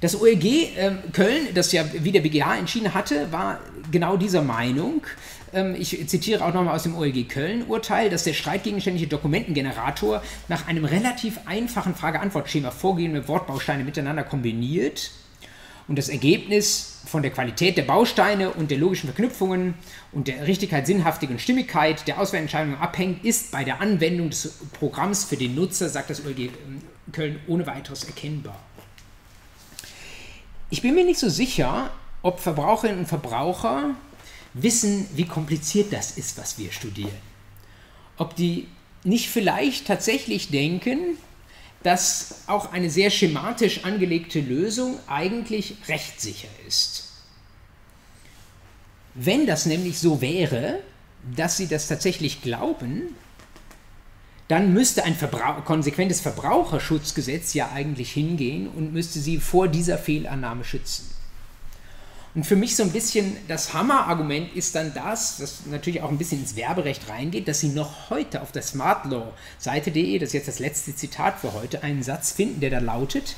Das 0.00 0.20
OLG 0.20 0.44
äh, 0.44 0.92
Köln, 1.12 1.48
das 1.54 1.72
ja 1.72 1.84
wie 1.92 2.12
der 2.12 2.20
BGH 2.20 2.56
entschieden 2.56 2.94
hatte, 2.94 3.32
war 3.32 3.58
genau 3.90 4.16
dieser 4.16 4.42
Meinung. 4.42 5.02
Ähm, 5.52 5.74
ich 5.76 6.08
zitiere 6.08 6.44
auch 6.44 6.54
nochmal 6.54 6.76
aus 6.76 6.84
dem 6.84 6.96
OLG 6.96 7.28
Köln-Urteil, 7.28 8.08
dass 8.08 8.22
der 8.22 8.32
streitgegenständliche 8.32 9.08
Dokumentengenerator 9.08 10.22
nach 10.46 10.68
einem 10.68 10.84
relativ 10.84 11.40
einfachen 11.46 11.96
Frage-Antwort-Schema 11.96 12.70
vorgehende 12.70 13.26
Wortbausteine 13.26 13.82
miteinander 13.82 14.22
kombiniert 14.22 15.10
und 15.88 15.96
das 15.96 16.08
Ergebnis 16.08 17.00
von 17.06 17.22
der 17.22 17.32
Qualität 17.32 17.76
der 17.76 17.82
Bausteine 17.82 18.50
und 18.50 18.70
der 18.70 18.78
logischen 18.78 19.08
Verknüpfungen 19.08 19.74
und 20.12 20.28
der 20.28 20.46
Richtigkeit, 20.46 20.86
Sinnhaftigkeit 20.86 21.36
und 21.36 21.40
Stimmigkeit 21.40 22.06
der 22.06 22.20
Auswahlentscheidung 22.20 22.76
abhängt, 22.76 23.24
ist 23.24 23.50
bei 23.50 23.64
der 23.64 23.80
Anwendung 23.80 24.30
des 24.30 24.58
Programms 24.78 25.24
für 25.24 25.36
den 25.36 25.56
Nutzer, 25.56 25.88
sagt 25.88 26.10
das 26.10 26.24
OLG 26.24 26.38
ähm, 26.38 26.82
Köln, 27.10 27.40
ohne 27.48 27.66
weiteres 27.66 28.04
erkennbar. 28.04 28.67
Ich 30.70 30.82
bin 30.82 30.94
mir 30.94 31.04
nicht 31.04 31.18
so 31.18 31.28
sicher, 31.28 31.90
ob 32.22 32.40
Verbraucherinnen 32.40 33.00
und 33.00 33.06
Verbraucher 33.06 33.94
wissen, 34.52 35.06
wie 35.14 35.24
kompliziert 35.24 35.92
das 35.92 36.12
ist, 36.18 36.36
was 36.38 36.58
wir 36.58 36.72
studieren. 36.72 37.16
Ob 38.16 38.34
die 38.36 38.68
nicht 39.04 39.28
vielleicht 39.28 39.86
tatsächlich 39.86 40.50
denken, 40.50 41.16
dass 41.82 42.42
auch 42.48 42.72
eine 42.72 42.90
sehr 42.90 43.10
schematisch 43.10 43.84
angelegte 43.84 44.40
Lösung 44.40 44.98
eigentlich 45.06 45.76
rechtssicher 45.86 46.48
ist. 46.66 47.04
Wenn 49.14 49.46
das 49.46 49.64
nämlich 49.64 49.98
so 49.98 50.20
wäre, 50.20 50.80
dass 51.36 51.56
sie 51.56 51.66
das 51.66 51.88
tatsächlich 51.88 52.42
glauben, 52.42 53.14
dann 54.48 54.72
müsste 54.72 55.04
ein 55.04 55.14
Verbrauch 55.14 55.64
konsequentes 55.64 56.20
Verbraucherschutzgesetz 56.20 57.54
ja 57.54 57.70
eigentlich 57.72 58.12
hingehen 58.12 58.68
und 58.68 58.92
müsste 58.92 59.20
sie 59.20 59.38
vor 59.38 59.68
dieser 59.68 59.98
Fehlannahme 59.98 60.64
schützen. 60.64 61.10
Und 62.34 62.44
für 62.44 62.56
mich 62.56 62.76
so 62.76 62.82
ein 62.82 62.92
bisschen 62.92 63.36
das 63.48 63.74
Hammerargument 63.74 64.54
ist 64.54 64.74
dann 64.74 64.92
das, 64.94 65.38
das 65.38 65.66
natürlich 65.66 66.02
auch 66.02 66.10
ein 66.10 66.18
bisschen 66.18 66.40
ins 66.40 66.56
Werberecht 66.56 67.08
reingeht, 67.08 67.48
dass 67.48 67.60
Sie 67.60 67.70
noch 67.70 68.10
heute 68.10 68.42
auf 68.42 68.52
der 68.52 68.62
smartlaw-Seite.de, 68.62 70.18
das 70.18 70.28
ist 70.28 70.34
jetzt 70.34 70.48
das 70.48 70.58
letzte 70.58 70.94
Zitat 70.94 71.40
für 71.40 71.52
heute, 71.54 71.82
einen 71.82 72.02
Satz 72.02 72.32
finden, 72.32 72.60
der 72.60 72.70
da 72.70 72.78
lautet, 72.78 73.34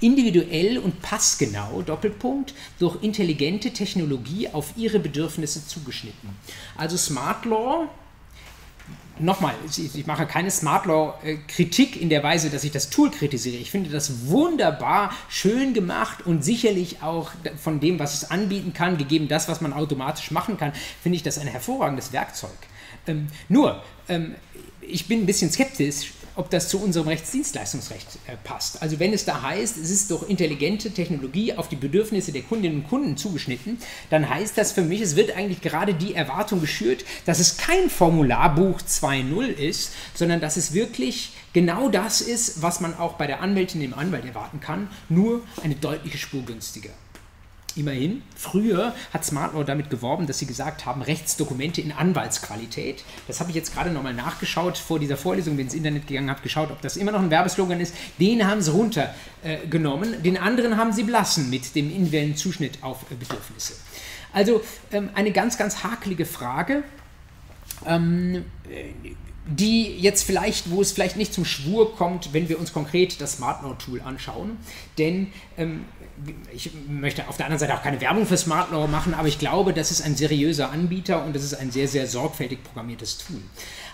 individuell 0.00 0.78
und 0.78 1.00
passgenau, 1.00 1.82
Doppelpunkt, 1.82 2.54
durch 2.78 3.02
intelligente 3.02 3.70
Technologie 3.70 4.48
auf 4.48 4.74
Ihre 4.76 4.98
Bedürfnisse 4.98 5.66
zugeschnitten. 5.66 6.28
Also 6.76 6.96
Smart 6.96 7.44
Law 7.46 7.88
nochmal, 9.18 9.54
ich 9.76 10.06
mache 10.06 10.26
keine 10.26 10.50
Smart 10.50 10.86
Law-Kritik 10.86 12.00
in 12.00 12.08
der 12.08 12.22
Weise, 12.22 12.50
dass 12.50 12.64
ich 12.64 12.72
das 12.72 12.90
Tool 12.90 13.10
kritisiere. 13.10 13.56
Ich 13.56 13.70
finde 13.70 13.90
das 13.90 14.28
wunderbar, 14.28 15.12
schön 15.28 15.74
gemacht 15.74 16.26
und 16.26 16.44
sicherlich 16.44 17.02
auch 17.02 17.30
von 17.62 17.80
dem, 17.80 17.98
was 17.98 18.14
es 18.14 18.30
anbieten 18.30 18.72
kann, 18.72 18.98
gegeben 18.98 19.28
das, 19.28 19.48
was 19.48 19.60
man 19.60 19.72
automatisch 19.72 20.30
machen 20.30 20.56
kann, 20.56 20.72
finde 21.02 21.16
ich 21.16 21.22
das 21.22 21.38
ein 21.38 21.46
hervorragendes 21.46 22.12
Werkzeug. 22.12 22.50
Ähm, 23.06 23.28
nur, 23.48 23.82
ähm, 24.08 24.34
ich 24.80 25.06
bin 25.08 25.20
ein 25.20 25.26
bisschen 25.26 25.50
skeptisch, 25.50 26.12
ob 26.36 26.50
das 26.50 26.68
zu 26.68 26.80
unserem 26.80 27.08
Rechtsdienstleistungsrecht 27.08 28.18
äh, 28.26 28.36
passt. 28.42 28.82
Also 28.82 28.98
wenn 28.98 29.12
es 29.12 29.24
da 29.24 29.42
heißt, 29.42 29.76
es 29.76 29.90
ist 29.90 30.10
durch 30.10 30.28
intelligente 30.28 30.90
Technologie 30.90 31.54
auf 31.54 31.68
die 31.68 31.76
Bedürfnisse 31.76 32.32
der 32.32 32.42
Kundinnen 32.42 32.78
und 32.78 32.88
Kunden 32.88 33.16
zugeschnitten, 33.16 33.78
dann 34.10 34.28
heißt 34.28 34.58
das 34.58 34.72
für 34.72 34.82
mich, 34.82 35.00
es 35.00 35.16
wird 35.16 35.36
eigentlich 35.36 35.60
gerade 35.60 35.94
die 35.94 36.14
Erwartung 36.14 36.60
geschürt, 36.60 37.04
dass 37.26 37.38
es 37.38 37.56
kein 37.56 37.88
Formularbuch 37.90 38.80
2.0 38.80 39.46
ist, 39.46 39.92
sondern 40.14 40.40
dass 40.40 40.56
es 40.56 40.72
wirklich 40.72 41.32
genau 41.52 41.88
das 41.88 42.20
ist, 42.20 42.62
was 42.62 42.80
man 42.80 42.96
auch 42.96 43.14
bei 43.14 43.26
der 43.26 43.40
Anwältin, 43.40 43.80
dem 43.80 43.94
Anwalt 43.94 44.24
erwarten 44.24 44.60
kann, 44.60 44.88
nur 45.08 45.42
eine 45.62 45.74
deutliche 45.74 46.18
Spur 46.18 46.42
günstiger. 46.42 46.90
Immerhin, 47.76 48.22
früher 48.36 48.94
hat 49.12 49.24
SmartLaw 49.24 49.64
damit 49.64 49.90
geworben, 49.90 50.26
dass 50.26 50.38
sie 50.38 50.46
gesagt 50.46 50.86
haben, 50.86 51.02
Rechtsdokumente 51.02 51.80
in 51.80 51.92
Anwaltsqualität. 51.92 53.04
Das 53.26 53.40
habe 53.40 53.50
ich 53.50 53.56
jetzt 53.56 53.74
gerade 53.74 53.90
nochmal 53.90 54.14
nachgeschaut 54.14 54.78
vor 54.78 54.98
dieser 54.98 55.16
Vorlesung, 55.16 55.56
bin 55.56 55.66
ins 55.66 55.74
Internet 55.74 56.06
gegangen, 56.06 56.30
habe 56.30 56.40
geschaut, 56.42 56.70
ob 56.70 56.80
das 56.82 56.96
immer 56.96 57.12
noch 57.12 57.20
ein 57.20 57.30
Werbeslogan 57.30 57.80
ist. 57.80 57.94
Den 58.20 58.46
haben 58.46 58.60
sie 58.60 58.70
runtergenommen, 58.70 60.14
äh, 60.14 60.18
den 60.18 60.36
anderen 60.36 60.76
haben 60.76 60.92
sie 60.92 61.02
belassen 61.02 61.50
mit 61.50 61.74
dem 61.74 61.90
individuellen 61.90 62.36
Zuschnitt 62.36 62.78
auf 62.82 63.10
äh, 63.10 63.14
Bedürfnisse. 63.14 63.74
Also 64.32 64.62
ähm, 64.92 65.10
eine 65.14 65.32
ganz, 65.32 65.58
ganz 65.58 65.82
hakelige 65.82 66.26
Frage. 66.26 66.84
Ähm, 67.86 68.44
die 69.46 69.98
jetzt 69.98 70.22
vielleicht, 70.22 70.70
wo 70.70 70.80
es 70.80 70.92
vielleicht 70.92 71.16
nicht 71.16 71.34
zum 71.34 71.44
Schwur 71.44 71.94
kommt, 71.96 72.32
wenn 72.32 72.48
wir 72.48 72.58
uns 72.58 72.72
konkret 72.72 73.20
das 73.20 73.34
SmartNote-Tool 73.34 74.00
anschauen. 74.00 74.56
Denn 74.96 75.32
ähm, 75.58 75.84
ich 76.54 76.70
möchte 76.88 77.28
auf 77.28 77.36
der 77.36 77.46
anderen 77.46 77.58
Seite 77.58 77.74
auch 77.74 77.82
keine 77.82 78.00
Werbung 78.00 78.26
für 78.26 78.36
SmartLaw 78.36 78.86
machen, 78.86 79.14
aber 79.14 79.28
ich 79.28 79.38
glaube, 79.38 79.72
das 79.72 79.90
ist 79.90 80.02
ein 80.02 80.16
seriöser 80.16 80.70
Anbieter 80.70 81.24
und 81.24 81.34
das 81.34 81.42
ist 81.42 81.54
ein 81.54 81.70
sehr, 81.70 81.88
sehr 81.88 82.06
sorgfältig 82.06 82.62
programmiertes 82.62 83.18
Tool. 83.18 83.40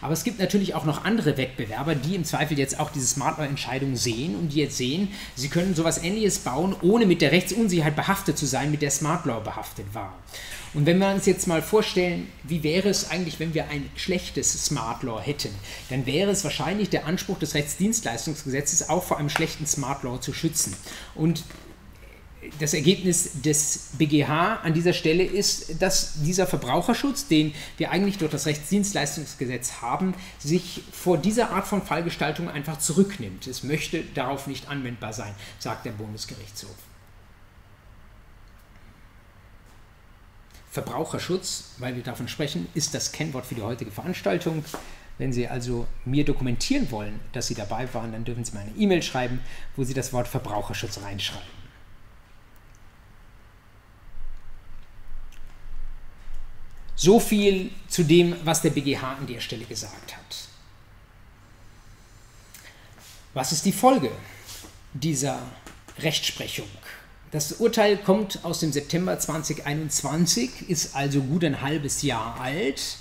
Aber 0.02 0.12
es 0.12 0.24
gibt 0.24 0.38
natürlich 0.38 0.74
auch 0.74 0.84
noch 0.84 1.04
andere 1.04 1.36
Wettbewerber, 1.36 1.94
die 1.94 2.14
im 2.14 2.24
Zweifel 2.24 2.58
jetzt 2.58 2.78
auch 2.78 2.90
diese 2.90 3.06
SmartLaw-Entscheidung 3.06 3.96
sehen 3.96 4.36
und 4.36 4.50
die 4.50 4.58
jetzt 4.60 4.76
sehen, 4.76 5.08
sie 5.34 5.48
können 5.48 5.74
sowas 5.74 6.02
Ähnliches 6.02 6.38
bauen, 6.38 6.74
ohne 6.82 7.06
mit 7.06 7.22
der 7.22 7.32
Rechtsunsicherheit 7.32 7.96
behaftet 7.96 8.38
zu 8.38 8.46
sein, 8.46 8.70
mit 8.70 8.82
der 8.82 8.90
SmartLaw 8.90 9.40
behaftet 9.42 9.86
war. 9.92 10.14
Und 10.72 10.86
wenn 10.86 10.98
wir 10.98 11.10
uns 11.10 11.26
jetzt 11.26 11.48
mal 11.48 11.62
vorstellen, 11.62 12.28
wie 12.44 12.62
wäre 12.62 12.88
es 12.88 13.10
eigentlich, 13.10 13.40
wenn 13.40 13.54
wir 13.54 13.68
ein 13.70 13.90
schlechtes 13.96 14.66
Smart 14.66 15.02
Law 15.02 15.20
hätten, 15.20 15.50
dann 15.88 16.06
wäre 16.06 16.30
es 16.30 16.44
wahrscheinlich 16.44 16.90
der 16.90 17.06
Anspruch 17.06 17.40
des 17.40 17.54
Rechtsdienstleistungsgesetzes, 17.54 18.88
auch 18.88 19.02
vor 19.02 19.18
einem 19.18 19.30
schlechten 19.30 19.66
Smart 19.66 20.04
Law 20.04 20.20
zu 20.20 20.32
schützen. 20.32 20.76
Und 21.16 21.42
das 22.58 22.72
Ergebnis 22.72 23.42
des 23.42 23.90
BGH 23.98 24.60
an 24.62 24.72
dieser 24.72 24.92
Stelle 24.92 25.24
ist, 25.24 25.82
dass 25.82 26.22
dieser 26.22 26.46
Verbraucherschutz, 26.46 27.28
den 27.28 27.54
wir 27.76 27.90
eigentlich 27.90 28.18
durch 28.18 28.30
das 28.30 28.46
Rechtsdienstleistungsgesetz 28.46 29.82
haben, 29.82 30.14
sich 30.38 30.82
vor 30.90 31.18
dieser 31.18 31.50
Art 31.50 31.66
von 31.66 31.82
Fallgestaltung 31.82 32.48
einfach 32.48 32.78
zurücknimmt. 32.78 33.46
Es 33.46 33.62
möchte 33.62 34.02
darauf 34.14 34.46
nicht 34.46 34.68
anwendbar 34.68 35.12
sein, 35.12 35.34
sagt 35.58 35.84
der 35.84 35.92
Bundesgerichtshof. 35.92 36.74
Verbraucherschutz, 40.70 41.72
weil 41.78 41.96
wir 41.96 42.02
davon 42.02 42.28
sprechen, 42.28 42.68
ist 42.74 42.94
das 42.94 43.12
Kennwort 43.12 43.44
für 43.44 43.56
die 43.56 43.62
heutige 43.62 43.90
Veranstaltung. 43.90 44.64
Wenn 45.18 45.32
Sie 45.32 45.48
also 45.48 45.86
mir 46.06 46.24
dokumentieren 46.24 46.90
wollen, 46.90 47.20
dass 47.32 47.48
Sie 47.48 47.54
dabei 47.54 47.92
waren, 47.92 48.12
dann 48.12 48.24
dürfen 48.24 48.44
Sie 48.44 48.52
mir 48.52 48.60
eine 48.60 48.76
E-Mail 48.76 49.02
schreiben, 49.02 49.40
wo 49.76 49.84
Sie 49.84 49.92
das 49.92 50.12
Wort 50.12 50.28
Verbraucherschutz 50.28 51.02
reinschreiben. 51.02 51.59
So 57.02 57.18
viel 57.18 57.70
zu 57.88 58.02
dem, 58.02 58.36
was 58.44 58.60
der 58.60 58.68
BGH 58.68 59.14
an 59.14 59.26
der 59.26 59.40
Stelle 59.40 59.64
gesagt 59.64 60.14
hat. 60.14 60.36
Was 63.32 63.52
ist 63.52 63.64
die 63.64 63.72
Folge 63.72 64.10
dieser 64.92 65.38
Rechtsprechung? 65.98 66.68
Das 67.30 67.52
Urteil 67.54 67.96
kommt 67.96 68.44
aus 68.44 68.60
dem 68.60 68.70
September 68.70 69.18
2021, 69.18 70.68
ist 70.68 70.94
also 70.94 71.22
gut 71.22 71.42
ein 71.42 71.62
halbes 71.62 72.02
Jahr 72.02 72.38
alt. 72.38 72.98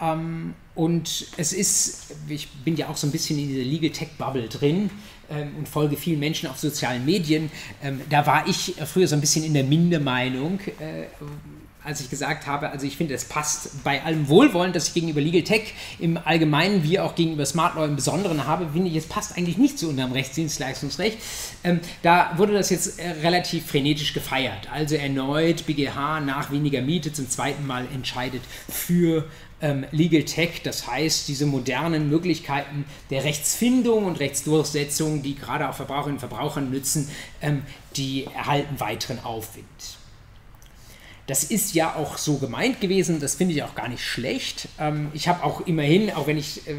Ähm, 0.00 0.54
und 0.76 1.26
es 1.36 1.52
ist, 1.52 2.14
ich 2.28 2.48
bin 2.48 2.76
ja 2.76 2.88
auch 2.88 2.96
so 2.96 3.08
ein 3.08 3.10
bisschen 3.10 3.36
in 3.36 3.48
dieser 3.48 3.64
Legal 3.64 3.90
Tech 3.90 4.10
Bubble 4.16 4.48
drin 4.48 4.90
ähm, 5.28 5.56
und 5.58 5.68
folge 5.68 5.96
vielen 5.96 6.20
Menschen 6.20 6.48
auf 6.48 6.60
sozialen 6.60 7.04
Medien. 7.04 7.50
Ähm, 7.82 8.00
da 8.10 8.26
war 8.26 8.46
ich 8.46 8.76
früher 8.86 9.08
so 9.08 9.16
ein 9.16 9.20
bisschen 9.20 9.42
in 9.42 9.54
der 9.54 9.64
Mindermeinung, 9.64 10.60
äh, 10.78 11.06
als 11.84 12.00
ich 12.00 12.10
gesagt 12.10 12.46
habe, 12.46 12.70
also 12.70 12.86
ich 12.86 12.96
finde, 12.96 13.14
es 13.14 13.24
passt 13.24 13.84
bei 13.84 14.02
allem 14.02 14.28
Wohlwollen, 14.28 14.72
das 14.72 14.88
ich 14.88 14.94
gegenüber 14.94 15.20
Legal 15.20 15.42
Tech 15.42 15.74
im 15.98 16.16
Allgemeinen 16.16 16.82
wie 16.82 16.98
auch 16.98 17.14
gegenüber 17.14 17.44
Smart 17.44 17.74
Law 17.76 17.84
im 17.84 17.96
Besonderen 17.96 18.46
habe, 18.46 18.68
finde 18.72 18.88
ich, 18.88 18.96
es 18.96 19.06
passt 19.06 19.36
eigentlich 19.36 19.58
nicht 19.58 19.78
zu 19.78 19.88
unserem 19.88 20.12
Rechtsdienstleistungsrecht. 20.12 21.18
Ähm, 21.62 21.80
da 22.02 22.32
wurde 22.36 22.54
das 22.54 22.70
jetzt 22.70 22.98
äh, 22.98 23.10
relativ 23.22 23.66
frenetisch 23.66 24.14
gefeiert. 24.14 24.68
Also 24.72 24.96
erneut 24.96 25.66
BGH 25.66 26.20
nach 26.20 26.50
weniger 26.50 26.80
Miete 26.80 27.12
zum 27.12 27.28
zweiten 27.28 27.66
Mal 27.66 27.86
entscheidet 27.92 28.42
für 28.68 29.24
ähm, 29.60 29.86
Legal 29.92 30.24
Tech, 30.24 30.62
das 30.62 30.86
heißt 30.86 31.28
diese 31.28 31.46
modernen 31.46 32.08
Möglichkeiten 32.08 32.84
der 33.10 33.24
Rechtsfindung 33.24 34.04
und 34.04 34.20
Rechtsdurchsetzung, 34.20 35.22
die 35.22 35.34
gerade 35.34 35.68
auch 35.68 35.74
Verbraucherinnen 35.74 36.16
und 36.16 36.20
Verbrauchern 36.20 36.70
nützen, 36.70 37.08
ähm, 37.40 37.62
die 37.96 38.26
erhalten 38.34 38.78
weiteren 38.80 39.20
Aufwind. 39.24 39.66
Das 41.26 41.42
ist 41.42 41.74
ja 41.74 41.94
auch 41.94 42.18
so 42.18 42.36
gemeint 42.36 42.80
gewesen, 42.82 43.18
das 43.18 43.34
finde 43.34 43.54
ich 43.54 43.62
auch 43.62 43.74
gar 43.74 43.88
nicht 43.88 44.04
schlecht. 44.04 44.68
Ähm, 44.78 45.08
ich 45.14 45.26
habe 45.26 45.42
auch 45.42 45.66
immerhin, 45.66 46.10
auch 46.12 46.26
wenn 46.26 46.36
ich 46.36 46.66
äh, 46.68 46.74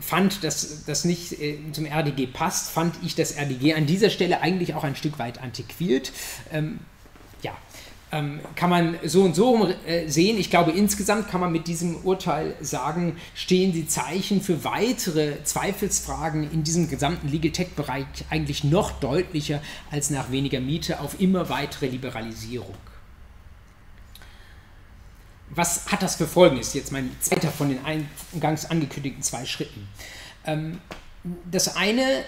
fand, 0.00 0.44
dass 0.44 0.84
das 0.84 1.04
nicht 1.04 1.32
äh, 1.40 1.58
zum 1.72 1.86
RDG 1.86 2.28
passt, 2.28 2.70
fand 2.70 2.94
ich 3.04 3.16
das 3.16 3.36
RDG 3.36 3.74
an 3.74 3.86
dieser 3.86 4.10
Stelle 4.10 4.42
eigentlich 4.42 4.74
auch 4.74 4.84
ein 4.84 4.94
Stück 4.94 5.18
weit 5.18 5.42
antiquiert. 5.42 6.12
Ähm, 6.52 6.78
ja, 7.42 7.56
ähm, 8.12 8.40
kann 8.54 8.70
man 8.70 8.96
so 9.04 9.22
und 9.22 9.34
so 9.34 9.68
äh, 9.86 10.08
sehen. 10.08 10.38
Ich 10.38 10.50
glaube, 10.50 10.70
insgesamt 10.70 11.28
kann 11.28 11.40
man 11.40 11.50
mit 11.50 11.66
diesem 11.66 11.96
Urteil 12.04 12.54
sagen, 12.60 13.16
stehen 13.34 13.72
die 13.72 13.86
Zeichen 13.88 14.40
für 14.40 14.64
weitere 14.64 15.42
Zweifelsfragen 15.42 16.50
in 16.52 16.62
diesem 16.62 16.88
gesamten 16.88 17.28
Legal 17.28 17.50
Tech-Bereich 17.50 18.06
eigentlich 18.28 18.64
noch 18.64 18.92
deutlicher 18.92 19.60
als 19.90 20.10
nach 20.10 20.30
weniger 20.30 20.60
Miete 20.60 21.00
auf 21.00 21.20
immer 21.20 21.48
weitere 21.48 21.86
Liberalisierung. 21.86 22.74
Was 25.50 25.86
hat 25.86 26.02
das 26.02 26.16
für 26.16 26.26
Folgen? 26.26 26.58
Ist 26.58 26.74
jetzt 26.74 26.92
mein 26.92 27.10
zweiter 27.20 27.50
von 27.50 27.68
den 27.68 27.80
eingangs 27.84 28.66
angekündigten 28.66 29.22
zwei 29.22 29.44
Schritten. 29.44 29.88
Ähm, 30.46 30.78
das 31.50 31.76
eine, 31.76 32.24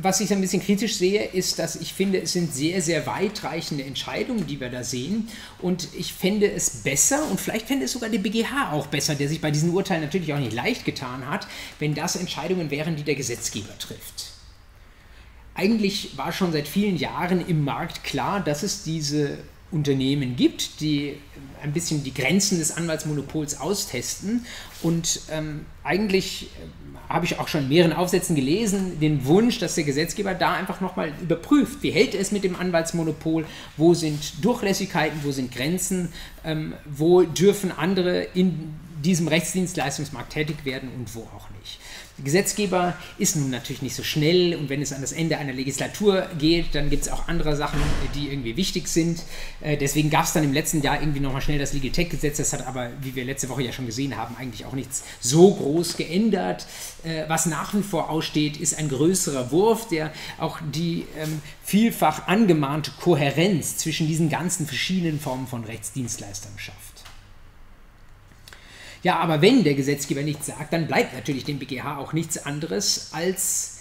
was 0.00 0.20
ich 0.20 0.32
ein 0.32 0.40
bisschen 0.40 0.62
kritisch 0.62 0.96
sehe, 0.96 1.24
ist, 1.24 1.58
dass 1.58 1.76
ich 1.76 1.94
finde, 1.94 2.20
es 2.20 2.32
sind 2.32 2.54
sehr, 2.54 2.82
sehr 2.82 3.06
weitreichende 3.06 3.84
Entscheidungen, 3.84 4.46
die 4.46 4.60
wir 4.60 4.68
da 4.68 4.84
sehen. 4.84 5.28
Und 5.58 5.88
ich 5.96 6.12
fände 6.12 6.50
es 6.50 6.82
besser, 6.82 7.28
und 7.30 7.40
vielleicht 7.40 7.66
fände 7.66 7.86
es 7.86 7.92
sogar 7.92 8.10
der 8.10 8.18
BGH 8.18 8.72
auch 8.72 8.86
besser, 8.86 9.14
der 9.14 9.28
sich 9.28 9.40
bei 9.40 9.50
diesen 9.50 9.70
Urteilen 9.70 10.02
natürlich 10.02 10.32
auch 10.32 10.38
nicht 10.38 10.52
leicht 10.52 10.84
getan 10.84 11.28
hat, 11.28 11.46
wenn 11.78 11.94
das 11.94 12.14
Entscheidungen 12.16 12.70
wären, 12.70 12.94
die 12.96 13.02
der 13.02 13.14
Gesetzgeber 13.14 13.76
trifft. 13.78 14.32
Eigentlich 15.54 16.16
war 16.16 16.32
schon 16.32 16.52
seit 16.52 16.68
vielen 16.68 16.96
Jahren 16.96 17.46
im 17.46 17.64
Markt 17.64 18.04
klar, 18.04 18.40
dass 18.40 18.62
es 18.62 18.84
diese 18.84 19.38
Unternehmen 19.72 20.36
gibt, 20.36 20.80
die 20.80 21.16
ein 21.62 21.72
bisschen 21.72 22.02
die 22.02 22.14
Grenzen 22.14 22.58
des 22.58 22.76
Anwaltsmonopols 22.76 23.60
austesten. 23.60 24.46
Und 24.82 25.20
ähm, 25.30 25.66
eigentlich 25.84 26.44
äh, 26.44 27.10
habe 27.12 27.26
ich 27.26 27.38
auch 27.38 27.48
schon 27.48 27.62
in 27.62 27.68
mehreren 27.68 27.92
Aufsätzen 27.92 28.36
gelesen, 28.36 29.00
den 29.00 29.24
Wunsch, 29.26 29.58
dass 29.58 29.74
der 29.74 29.84
Gesetzgeber 29.84 30.34
da 30.34 30.54
einfach 30.54 30.80
nochmal 30.80 31.12
überprüft, 31.20 31.82
wie 31.82 31.90
hält 31.90 32.14
es 32.14 32.32
mit 32.32 32.44
dem 32.44 32.56
Anwaltsmonopol, 32.56 33.44
wo 33.76 33.94
sind 33.94 34.44
Durchlässigkeiten, 34.44 35.20
wo 35.24 35.32
sind 35.32 35.52
Grenzen, 35.52 36.12
ähm, 36.44 36.74
wo 36.86 37.22
dürfen 37.22 37.72
andere 37.72 38.22
in 38.34 38.74
diesem 39.04 39.28
Rechtsdienstleistungsmarkt 39.28 40.32
tätig 40.32 40.64
werden 40.64 40.88
und 40.96 41.14
wo 41.14 41.22
auch. 41.22 41.49
Der 42.20 42.24
Gesetzgeber 42.26 42.98
ist 43.16 43.36
nun 43.36 43.48
natürlich 43.48 43.80
nicht 43.80 43.96
so 43.96 44.02
schnell 44.02 44.54
und 44.54 44.68
wenn 44.68 44.82
es 44.82 44.92
an 44.92 45.00
das 45.00 45.12
Ende 45.12 45.38
einer 45.38 45.54
Legislatur 45.54 46.28
geht, 46.38 46.74
dann 46.74 46.90
gibt 46.90 47.04
es 47.04 47.08
auch 47.08 47.28
andere 47.28 47.56
Sachen, 47.56 47.80
die 48.14 48.28
irgendwie 48.28 48.58
wichtig 48.58 48.88
sind. 48.88 49.22
Äh, 49.62 49.78
deswegen 49.78 50.10
gab 50.10 50.24
es 50.24 50.34
dann 50.34 50.44
im 50.44 50.52
letzten 50.52 50.82
Jahr 50.82 51.00
irgendwie 51.00 51.20
nochmal 51.20 51.40
schnell 51.40 51.58
das 51.58 51.72
Legal 51.72 51.92
Tech 51.92 52.10
Gesetz. 52.10 52.36
Das 52.36 52.52
hat 52.52 52.66
aber, 52.66 52.90
wie 53.00 53.14
wir 53.14 53.24
letzte 53.24 53.48
Woche 53.48 53.62
ja 53.62 53.72
schon 53.72 53.86
gesehen 53.86 54.18
haben, 54.18 54.36
eigentlich 54.38 54.66
auch 54.66 54.74
nichts 54.74 55.02
so 55.20 55.54
groß 55.54 55.96
geändert. 55.96 56.66
Äh, 57.04 57.24
was 57.28 57.46
nach 57.46 57.72
wie 57.72 57.82
vor 57.82 58.10
aussteht, 58.10 58.58
ist 58.58 58.76
ein 58.76 58.90
größerer 58.90 59.50
Wurf, 59.50 59.88
der 59.88 60.12
auch 60.36 60.58
die 60.74 61.06
ähm, 61.18 61.40
vielfach 61.64 62.28
angemahnte 62.28 62.90
Kohärenz 63.00 63.78
zwischen 63.78 64.06
diesen 64.06 64.28
ganzen 64.28 64.66
verschiedenen 64.66 65.18
Formen 65.18 65.46
von 65.46 65.64
Rechtsdienstleistern 65.64 66.52
schafft. 66.58 66.99
Ja, 69.02 69.18
aber 69.18 69.40
wenn 69.40 69.64
der 69.64 69.74
Gesetzgeber 69.74 70.22
nichts 70.22 70.46
sagt, 70.46 70.72
dann 70.72 70.86
bleibt 70.86 71.14
natürlich 71.14 71.44
dem 71.44 71.58
BGH 71.58 71.98
auch 71.98 72.12
nichts 72.12 72.44
anderes 72.44 73.10
als 73.12 73.78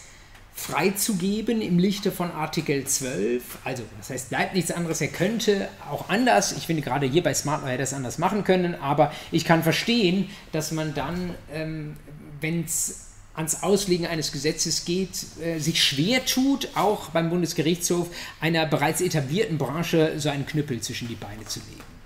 freizugeben 0.59 1.61
im 1.61 1.79
Lichte 1.79 2.11
von 2.11 2.31
Artikel 2.31 2.83
12. 2.85 3.59
Also, 3.63 3.83
das 3.97 4.09
heißt, 4.09 4.29
bleibt 4.29 4.55
nichts 4.55 4.71
anderes. 4.71 4.99
Er 5.01 5.07
könnte 5.07 5.69
auch 5.89 6.09
anders, 6.09 6.51
ich 6.51 6.67
finde 6.67 6.81
gerade 6.81 7.05
hier 7.05 7.23
bei 7.23 7.33
Smart 7.33 7.65
hätte 7.65 7.79
das 7.79 7.93
anders 7.93 8.17
machen 8.17 8.43
können, 8.43 8.75
aber 8.75 9.11
ich 9.31 9.45
kann 9.45 9.63
verstehen, 9.63 10.29
dass 10.51 10.71
man 10.71 10.93
dann, 10.93 11.35
ähm, 11.53 11.95
wenn 12.41 12.65
es 12.65 13.05
ans 13.35 13.63
Auslegen 13.63 14.05
eines 14.05 14.33
Gesetzes 14.33 14.83
geht, 14.83 15.25
äh, 15.41 15.59
sich 15.59 15.81
schwer 15.81 16.25
tut, 16.25 16.69
auch 16.75 17.09
beim 17.09 17.29
Bundesgerichtshof 17.29 18.09
einer 18.41 18.65
bereits 18.65 18.99
etablierten 18.99 19.57
Branche 19.57 20.13
so 20.17 20.29
einen 20.29 20.45
Knüppel 20.45 20.81
zwischen 20.81 21.07
die 21.07 21.15
Beine 21.15 21.45
zu 21.45 21.61
legen. 21.61 21.98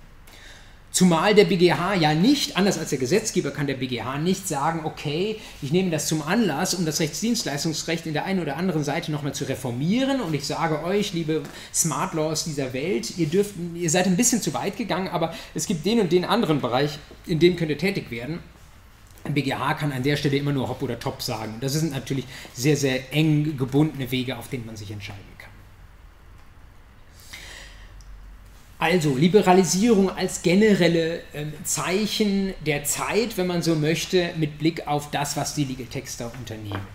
Zumal 0.94 1.34
der 1.34 1.46
BGH 1.46 1.94
ja 1.94 2.14
nicht, 2.14 2.56
anders 2.56 2.78
als 2.78 2.90
der 2.90 3.00
Gesetzgeber, 3.00 3.50
kann 3.50 3.66
der 3.66 3.74
BGH 3.74 4.18
nicht 4.18 4.46
sagen, 4.46 4.82
okay, 4.84 5.40
ich 5.60 5.72
nehme 5.72 5.90
das 5.90 6.06
zum 6.06 6.22
Anlass, 6.22 6.72
um 6.72 6.86
das 6.86 7.00
Rechtsdienstleistungsrecht 7.00 8.06
in 8.06 8.12
der 8.12 8.26
einen 8.26 8.38
oder 8.38 8.56
anderen 8.56 8.84
Seite 8.84 9.10
nochmal 9.10 9.34
zu 9.34 9.42
reformieren 9.42 10.20
und 10.20 10.34
ich 10.34 10.46
sage 10.46 10.84
euch, 10.84 11.12
liebe 11.12 11.42
Smart 11.74 12.14
Laws 12.14 12.44
dieser 12.44 12.72
Welt, 12.72 13.18
ihr, 13.18 13.26
dürft, 13.26 13.56
ihr 13.74 13.90
seid 13.90 14.06
ein 14.06 14.16
bisschen 14.16 14.40
zu 14.40 14.54
weit 14.54 14.76
gegangen, 14.76 15.08
aber 15.08 15.34
es 15.52 15.66
gibt 15.66 15.84
den 15.84 15.98
und 15.98 16.12
den 16.12 16.24
anderen 16.24 16.60
Bereich, 16.60 17.00
in 17.26 17.40
dem 17.40 17.56
könnt 17.56 17.72
ihr 17.72 17.78
tätig 17.78 18.12
werden. 18.12 18.38
Ein 19.24 19.34
BGH 19.34 19.74
kann 19.74 19.90
an 19.90 20.04
der 20.04 20.14
Stelle 20.14 20.36
immer 20.36 20.52
nur 20.52 20.68
Hop 20.68 20.80
oder 20.80 21.00
Top 21.00 21.22
sagen. 21.22 21.56
Das 21.60 21.72
sind 21.72 21.90
natürlich 21.90 22.26
sehr, 22.52 22.76
sehr 22.76 23.12
eng 23.12 23.56
gebundene 23.56 24.12
Wege, 24.12 24.36
auf 24.36 24.46
denen 24.46 24.64
man 24.64 24.76
sich 24.76 24.92
entscheiden 24.92 25.24
kann. 25.38 25.50
Also 28.78 29.14
Liberalisierung 29.14 30.10
als 30.10 30.42
generelle 30.42 31.18
äh, 31.32 31.46
Zeichen 31.62 32.54
der 32.66 32.84
Zeit, 32.84 33.36
wenn 33.36 33.46
man 33.46 33.62
so 33.62 33.74
möchte, 33.74 34.30
mit 34.36 34.58
Blick 34.58 34.86
auf 34.86 35.10
das, 35.10 35.36
was 35.36 35.54
die 35.54 35.64
Legal 35.64 35.86
Texter 35.86 36.32
unternehmen. 36.38 36.86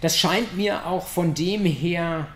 Das 0.00 0.18
scheint 0.18 0.56
mir 0.56 0.86
auch 0.86 1.06
von 1.06 1.34
dem 1.34 1.64
her 1.64 2.26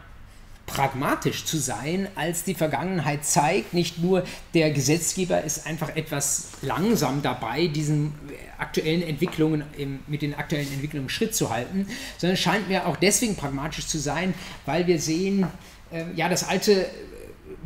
pragmatisch 0.67 1.45
zu 1.45 1.59
sein, 1.59 2.09
als 2.15 2.45
die 2.45 2.55
Vergangenheit 2.55 3.25
zeigt. 3.25 3.75
Nicht 3.75 3.99
nur 3.99 4.25
der 4.55 4.71
Gesetzgeber 4.71 5.43
ist 5.43 5.67
einfach 5.67 5.95
etwas 5.95 6.49
langsam 6.63 7.21
dabei, 7.23 7.67
diesen 7.67 8.15
aktuellen 8.59 9.03
Entwicklungen 9.03 9.65
mit 10.07 10.23
den 10.23 10.35
aktuellen 10.35 10.73
Entwicklungen 10.73 11.09
Schritt 11.09 11.35
zu 11.35 11.51
halten, 11.51 11.87
sondern 12.17 12.37
scheint 12.37 12.69
mir 12.69 12.87
auch 12.87 12.97
deswegen 12.97 13.37
pragmatisch 13.37 13.87
zu 13.87 13.99
sein, 13.99 14.35
weil 14.65 14.87
wir 14.87 14.99
sehen, 14.99 15.47
äh, 15.93 16.05
ja, 16.15 16.29
das 16.29 16.49
alte 16.49 16.87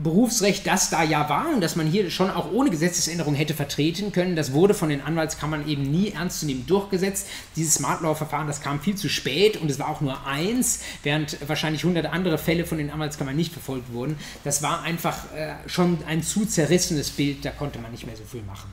Berufsrecht, 0.02 0.66
das 0.66 0.90
da 0.90 1.02
ja 1.02 1.28
war 1.28 1.48
und 1.52 1.60
das 1.60 1.76
man 1.76 1.86
hier 1.86 2.10
schon 2.10 2.30
auch 2.30 2.52
ohne 2.52 2.70
Gesetzesänderung 2.70 3.34
hätte 3.34 3.54
vertreten 3.54 4.12
können, 4.12 4.36
das 4.36 4.52
wurde 4.52 4.74
von 4.74 4.88
den 4.88 5.00
Anwaltskammern 5.00 5.68
eben 5.68 5.82
nie 5.82 6.10
ernstzunehmend 6.10 6.70
durchgesetzt. 6.70 7.26
Dieses 7.56 7.74
Smart 7.74 8.00
Law-Verfahren, 8.02 8.46
das 8.46 8.60
kam 8.60 8.80
viel 8.80 8.94
zu 8.94 9.08
spät 9.08 9.56
und 9.56 9.70
es 9.70 9.78
war 9.78 9.88
auch 9.88 10.00
nur 10.00 10.26
eins, 10.26 10.80
während 11.02 11.36
wahrscheinlich 11.48 11.84
hunderte 11.84 12.10
andere 12.10 12.38
Fälle 12.38 12.64
von 12.64 12.78
den 12.78 12.90
Anwaltskammern 12.90 13.34
nicht 13.34 13.52
verfolgt 13.52 13.92
wurden. 13.92 14.16
Das 14.44 14.62
war 14.62 14.82
einfach 14.82 15.32
äh, 15.34 15.54
schon 15.66 15.98
ein 16.06 16.22
zu 16.22 16.46
zerrissenes 16.46 17.10
Bild, 17.10 17.44
da 17.44 17.50
konnte 17.50 17.78
man 17.78 17.90
nicht 17.90 18.06
mehr 18.06 18.16
so 18.16 18.24
viel 18.24 18.42
machen. 18.42 18.70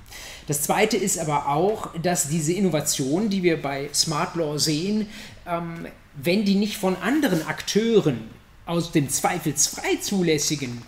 Das 0.47 0.61
Zweite 0.61 0.97
ist 0.97 1.17
aber 1.17 1.47
auch, 1.47 1.89
dass 2.01 2.29
diese 2.29 2.53
Innovation, 2.53 3.29
die 3.29 3.41
wir 3.41 3.61
bei 3.61 3.89
Smart 3.93 4.35
Law 4.35 4.59
sehen, 4.59 5.07
ähm, 5.47 5.87
wenn 6.15 6.45
die 6.45 6.55
nicht 6.55 6.77
von 6.77 6.95
anderen 6.97 7.45
Akteuren 7.47 8.29
aus 8.65 8.91
dem 8.91 9.09
zweifelsfrei 9.09 9.97
zulässigen 10.01 10.81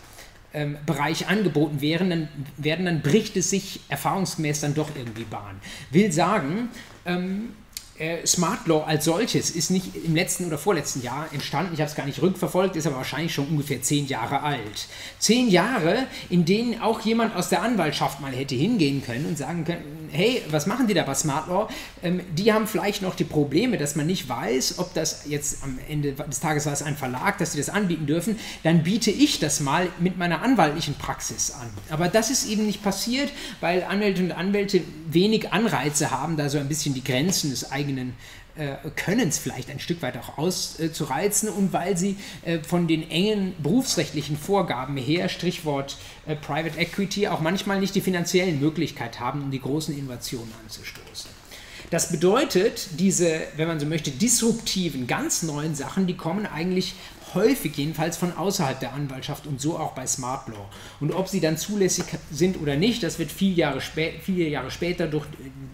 ähm, 0.58 0.78
Bereich 0.86 1.28
angeboten 1.28 1.82
wären, 1.82 2.10
dann, 2.10 2.28
werden, 2.58 2.86
dann 2.86 3.02
bricht 3.02 3.38
es 3.38 3.52
sich 3.52 3.80
erfahrungsgemäß 3.90 4.62
dann 4.62 4.74
doch 4.74 4.90
irgendwie 4.96 5.24
Bahn. 5.24 5.58
Will 5.92 6.12
sagen, 6.12 6.70
ähm, 7.06 7.50
äh, 7.50 7.67
Smart 8.26 8.68
Law 8.68 8.84
als 8.86 9.06
solches 9.06 9.50
ist 9.50 9.72
nicht 9.72 9.96
im 9.96 10.16
letzten 10.16 10.46
oder 10.46 10.60
vorletzten 10.60 11.02
Jahr 11.02 11.28
entstanden, 11.34 11.74
ich 11.74 11.80
habe 11.80 11.90
es 11.90 11.96
gar 11.96 12.06
nicht 12.06 12.22
rückverfolgt, 12.22 12.76
ist 12.76 12.86
aber 12.86 12.98
wahrscheinlich 12.98 13.34
schon 13.34 13.48
ungefähr 13.48 13.82
zehn 13.82 14.08
Jahre 14.08 14.44
alt. 14.44 14.88
Zehn 15.18 15.50
Jahre, 15.50 16.06
in 16.30 16.46
denen 16.46 16.80
auch 16.80 17.02
jemand 17.02 17.36
aus 17.36 17.50
der 17.50 17.64
Anwaltschaft 17.64 18.22
mal 18.22 18.32
hätte 18.32 18.54
hingehen 18.54 19.04
können 19.04 19.26
und 19.26 19.38
sagen 19.38 19.66
können, 19.66 20.10
hey, 20.12 20.44
was 20.52 20.68
machen 20.68 20.88
die 20.88 20.94
da 20.94 21.04
bei 21.04 21.16
Smart 21.16 21.48
Law? 21.48 21.68
Ähm, 22.04 22.22
die 22.38 22.54
haben 22.54 22.68
vielleicht 22.68 23.02
noch 23.02 23.16
die 23.16 23.24
Probleme, 23.24 23.78
dass 23.78 23.96
man 23.96 24.06
nicht 24.06 24.30
weiß, 24.30 24.78
ob 24.78 24.94
das 24.94 25.24
jetzt 25.26 25.64
am 25.64 25.80
Ende 25.90 26.14
des 26.14 26.40
Tages 26.40 26.68
war 26.68 26.74
es 26.74 26.84
ein 26.84 26.96
Verlag, 26.96 27.40
dass 27.40 27.54
sie 27.54 27.58
das 27.58 27.70
anbieten 27.70 28.06
dürfen, 28.06 28.38
dann 28.62 28.84
biete 28.84 29.10
ich 29.10 29.40
das 29.40 29.60
mal 29.60 29.88
mit 30.00 30.18
meiner 30.18 30.44
anwaltlichen 30.44 30.94
Praxis 30.96 31.52
an. 31.52 31.68
Aber 31.90 32.10
das 32.10 32.30
ist 32.30 32.48
eben 32.48 32.66
nicht 32.68 32.84
passiert, 32.84 33.32
weil 33.60 33.84
Anwälte 33.84 34.22
und 34.22 34.32
Anwälte 34.32 34.82
wenig 35.10 35.52
Anreize 35.52 36.12
haben, 36.12 36.38
da 36.38 36.48
so 36.50 36.60
ein 36.60 36.68
bisschen 36.68 36.94
die 36.94 37.04
Grenzen 37.04 37.50
des 37.50 37.72
eigenen 37.72 37.87
eigenen 37.88 38.14
äh, 38.56 38.76
Könnens 38.96 39.38
vielleicht 39.38 39.70
ein 39.70 39.80
Stück 39.80 40.02
weit 40.02 40.18
auch 40.18 40.38
auszureizen 40.38 41.50
und 41.50 41.74
weil 41.74 41.98
sie 41.98 42.18
äh, 42.44 42.60
von 42.60 42.88
den 42.88 43.10
engen 43.10 43.54
berufsrechtlichen 43.62 44.38
Vorgaben 44.38 44.98
her, 44.98 45.30
Strichwort 45.30 45.98
äh, 46.26 46.36
Private 46.36 46.78
Equity, 46.78 47.28
auch 47.28 47.40
manchmal 47.40 47.80
nicht 47.80 47.96
die 47.96 48.02
finanziellen 48.02 48.60
Möglichkeiten 48.60 49.20
haben, 49.20 49.44
um 49.44 49.52
die 49.52 49.62
großen 49.62 49.98
Innovationen 49.98 50.52
anzustoßen. 50.64 51.30
Das 51.90 52.12
bedeutet, 52.12 53.00
diese, 53.00 53.40
wenn 53.56 53.70
man 53.70 53.80
so 53.80 53.86
möchte, 53.86 54.12
disruptiven, 54.12 55.08
ganz 55.08 55.44
neuen 55.44 55.74
Sachen, 55.74 56.06
die 56.06 56.18
kommen 56.18 56.46
eigentlich 56.46 56.96
häufig 57.34 57.76
jedenfalls 57.78 58.18
von 58.18 58.36
außerhalb 58.36 58.80
der 58.80 58.94
Anwaltschaft 58.94 59.48
und 59.48 59.62
so 59.62 59.78
auch 59.78 59.94
bei 59.94 60.06
Smart 60.08 60.48
Law. 60.48 60.70
Und 61.00 61.12
ob 61.12 61.28
sie 61.28 61.40
dann 61.40 61.58
zulässig 61.58 62.06
sind 62.32 62.62
oder 62.62 62.76
nicht, 62.76 63.04
das 63.04 63.20
wird 63.20 63.32
viele 63.32 63.56
Jahre, 63.56 63.82
spä 63.82 64.20
viele 64.22 64.48
Jahre 64.48 64.72
später 64.72 65.08
durch, 65.08 65.26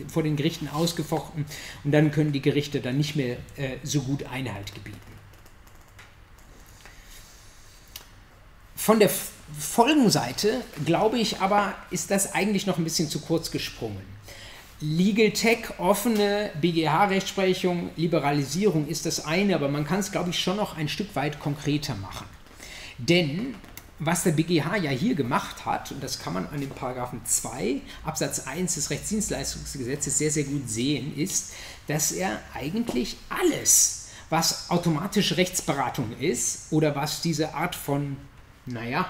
vor 0.08 0.24
den 0.24 0.36
Gerichten 0.36 0.68
ausgefochten 0.68 1.46
und 1.84 1.92
dann 1.92 2.12
können 2.12 2.32
die 2.32 2.42
Gerichte 2.42 2.82
dann 2.82 2.98
nicht 2.98 3.16
mehr 3.16 3.38
äh, 3.56 3.78
so 3.84 4.02
gut 4.02 4.26
Einhalt 4.26 4.74
gebieten. 4.74 5.00
Von 8.76 9.00
der 9.00 9.10
Folgenseite, 9.58 10.62
glaube 10.86 11.18
ich 11.18 11.40
aber, 11.40 11.74
ist 11.92 12.12
das 12.12 12.34
eigentlich 12.34 12.66
noch 12.66 12.78
ein 12.78 12.84
bisschen 12.84 13.10
zu 13.10 13.22
kurz 13.22 13.50
gesprungen. 13.50 14.13
Legal 14.86 15.32
Tech, 15.32 15.60
offene 15.78 16.52
BGH-Rechtsprechung, 16.60 17.92
Liberalisierung 17.96 18.86
ist 18.90 19.06
das 19.06 19.26
eine, 19.26 19.56
aber 19.56 19.70
man 19.70 19.86
kann 19.86 20.02
es, 20.02 20.12
glaube 20.12 20.32
ich, 20.32 20.40
schon 20.42 20.58
noch 20.58 20.76
ein 20.76 20.90
Stück 20.90 21.16
weit 21.16 21.40
konkreter 21.40 21.96
machen. 21.96 22.28
Denn 22.98 23.56
was 24.00 24.24
der 24.24 24.34
BGH 24.34 24.76
ja 24.76 24.92
hier 24.92 25.16
gemacht 25.16 25.66
hat, 25.66 25.94
und 25.94 26.04
das 26.04 26.20
kann 26.20 26.34
man 26.34 26.48
an 26.48 26.60
dem 26.60 26.70
Paragraphen 26.70 27.22
2 27.24 27.80
Absatz 28.04 28.46
1 28.46 28.76
des 28.76 28.90
Rechtsdienstleistungsgesetzes 28.90 30.18
sehr, 30.18 30.32
sehr 30.32 30.44
gut 30.44 30.70
sehen, 30.70 31.16
ist, 31.16 31.54
dass 31.88 32.12
er 32.12 32.42
eigentlich 32.54 33.16
alles, 33.30 34.10
was 34.30 34.70
automatische 34.70 35.38
Rechtsberatung 35.38 36.12
ist 36.20 36.74
oder 36.74 36.94
was 36.94 37.22
diese 37.22 37.54
Art 37.54 37.76
von, 37.76 38.18
naja, 38.66 39.06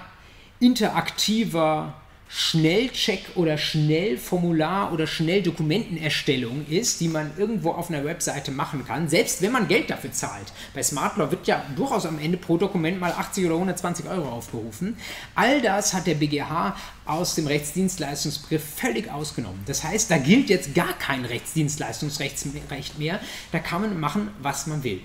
interaktiver 0.60 1.96
Schnellcheck 2.36 3.26
oder 3.36 3.60
Schnellformular 3.60 4.92
oder 4.92 5.06
Schnelldokumentenerstellung 5.06 6.66
ist, 6.68 7.00
die 7.00 7.08
man 7.08 7.30
irgendwo 7.38 7.72
auf 7.74 7.92
einer 7.92 8.04
Webseite 8.06 8.50
machen 8.52 8.86
kann, 8.88 9.08
selbst 9.08 9.44
wenn 9.44 9.52
man 9.52 9.68
Geld 9.68 9.92
dafür 9.92 10.12
zahlt. 10.12 10.52
Bei 10.74 10.82
SmartLaw 10.82 11.30
wird 11.30 11.46
ja 11.46 11.64
durchaus 11.76 12.08
am 12.08 12.18
Ende 12.18 12.40
pro 12.40 12.58
Dokument 12.58 13.00
mal 13.00 13.12
80 13.12 13.46
oder 13.46 13.54
120 13.54 14.08
Euro 14.08 14.30
aufgerufen. 14.30 14.98
All 15.36 15.62
das 15.62 15.94
hat 15.94 16.08
der 16.08 16.16
BGH 16.16 16.76
aus 17.06 17.36
dem 17.36 17.46
Rechtsdienstleistungsbegriff 17.46 18.64
völlig 18.78 19.12
ausgenommen. 19.12 19.62
Das 19.68 19.84
heißt, 19.84 20.10
da 20.10 20.18
gilt 20.18 20.50
jetzt 20.50 20.74
gar 20.74 20.94
kein 20.94 21.26
Rechtsdienstleistungsrecht 21.26 22.98
mehr. 22.98 23.20
Da 23.52 23.60
kann 23.60 23.82
man 23.82 24.00
machen, 24.00 24.32
was 24.40 24.66
man 24.66 24.84
will. 24.84 25.02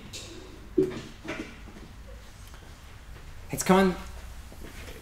Jetzt 3.50 3.66
kann 3.66 3.76
man 3.76 3.96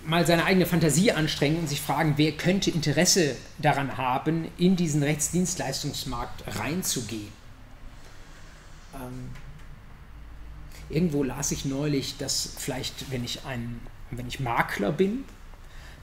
mal 0.07 0.27
seine 0.27 0.45
eigene 0.45 0.67
Fantasie 0.67 1.13
anstrengen 1.13 1.59
und 1.59 1.69
sich 1.69 1.81
fragen, 1.81 2.15
wer 2.17 2.33
könnte 2.33 2.71
Interesse 2.71 3.37
daran 3.59 3.97
haben, 3.97 4.49
in 4.57 4.77
diesen 4.77 5.03
Rechtsdienstleistungsmarkt 5.03 6.59
reinzugehen. 6.59 7.33
Ähm, 8.95 9.31
irgendwo 10.89 11.23
las 11.23 11.51
ich 11.51 11.65
neulich, 11.65 12.17
dass 12.19 12.55
vielleicht, 12.57 13.11
wenn 13.11 13.25
ich 13.25 13.45
ein, 13.45 13.81
wenn 14.11 14.29
ich 14.29 14.41
Makler 14.41 14.93
bin, 14.93 15.25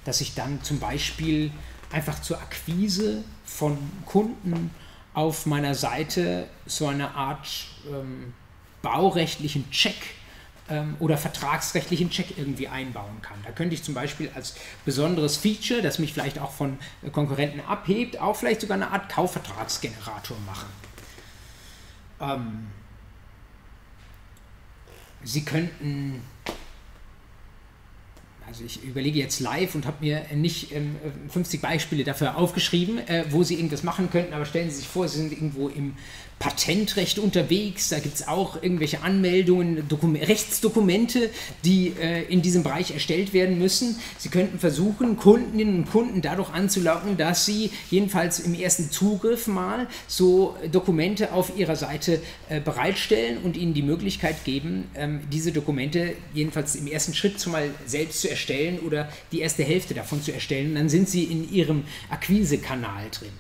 dass 0.04 0.20
ich 0.22 0.36
dann 0.36 0.62
zum 0.64 0.80
Beispiel 0.80 1.52
einfach 1.92 2.22
zur 2.22 2.40
Akquise 2.40 3.24
von 3.46 3.78
Kunden 4.06 4.72
auf 5.14 5.46
meiner 5.46 5.76
Seite 5.76 6.48
so 6.66 6.88
eine 6.88 7.16
Art 7.16 7.48
ähm, 7.90 8.34
baurechtlichen 8.82 9.70
Check 9.72 9.96
ähm, 10.74 10.96
oder 11.00 11.18
vertragsrechtlichen 11.18 12.10
Check 12.10 12.36
irgendwie 12.38 12.68
einbauen 12.68 13.22
kann. 13.22 13.38
Da 13.46 13.52
könnte 13.52 13.76
ich 13.76 13.84
zum 13.84 13.94
Beispiel 13.94 14.32
als 14.34 14.56
besonderes 14.86 15.38
Feature, 15.38 15.84
das 15.84 16.00
mich 16.00 16.14
vielleicht 16.14 16.40
auch 16.40 16.52
von 16.52 16.80
äh, 17.04 17.10
Konkurrenten 17.12 17.60
abhebt, 17.62 18.20
auch 18.20 18.36
vielleicht 18.36 18.62
sogar 18.62 18.76
eine 18.76 18.90
Art 18.90 19.10
Kaufvertragsgenerator 19.10 20.38
machen. 20.48 20.70
Ähm, 22.20 22.68
Sie 25.26 25.46
könnten 25.46 26.22
also 28.46 28.66
ich 28.66 28.84
überlege 28.84 29.20
jetzt 29.20 29.40
live 29.40 29.74
und 29.74 29.86
habe 29.86 29.98
mir 30.02 30.26
nicht 30.36 30.74
ähm, 30.74 30.98
50 31.30 31.62
Beispiele 31.62 32.04
dafür 32.04 32.36
aufgeschrieben, 32.36 33.00
äh, 33.08 33.26
wo 33.30 33.44
Sie 33.44 33.56
irgendwas 33.56 33.84
machen 33.84 34.10
könnten, 34.12 34.34
aber 34.34 34.46
stellen 34.46 34.70
Sie 34.70 34.78
sich 34.78 34.88
vor, 34.88 35.08
Sie 35.08 35.18
sind 35.18 35.32
irgendwo 35.32 35.70
im 35.70 35.96
Patentrecht 36.40 37.20
unterwegs. 37.20 37.90
Da 37.90 38.00
gibt 38.00 38.16
es 38.16 38.28
auch 38.28 38.62
irgendwelche 38.62 39.02
Anmeldungen, 39.02 39.88
Dokum 39.88 40.16
Rechtsdokumente, 40.16 41.30
die 41.64 41.94
äh, 42.00 42.24
in 42.24 42.42
diesem 42.42 42.64
Bereich 42.64 42.92
erstellt 42.92 43.34
werden 43.34 43.58
müssen. 43.60 43.98
Sie 44.18 44.30
könnten 44.30 44.60
versuchen, 44.60 45.18
Kundinnen 45.18 45.78
und 45.80 45.92
Kunden 45.92 46.22
dadurch 46.22 46.50
anzulocken, 46.52 47.18
dass 47.18 47.46
sie 47.46 47.72
jedenfalls 47.90 48.40
im 48.40 48.54
ersten 48.54 48.92
Zugriff 48.92 49.48
mal 49.48 49.88
so 50.08 50.56
Dokumente 50.72 51.32
auf 51.32 51.58
ihrer 51.58 51.76
Seite 51.76 52.22
äh, 52.50 52.60
bereitstellen 52.60 53.38
und 53.44 53.58
ihnen 53.58 53.74
die 53.74 53.82
Möglichkeit 53.82 54.44
geben, 54.44 54.90
ähm, 54.96 55.22
diese 55.32 55.52
Dokumente 55.52 56.14
jedenfalls 56.34 56.76
im 56.76 56.88
ersten 56.88 57.14
Schritt 57.14 57.40
zumal 57.40 57.70
selbst 57.86 58.22
zu 58.22 58.30
erstellen 58.30 58.80
oder 58.80 59.10
die 59.32 59.40
erste 59.40 59.64
Hälfte 59.64 59.94
davon 59.94 60.22
zu 60.22 60.34
erstellen. 60.34 60.76
Dann 60.76 60.90
sind 60.90 61.10
sie 61.10 61.24
in 61.24 61.52
ihrem 61.52 61.84
Akquisekanal 62.10 63.06
drin. 63.12 63.32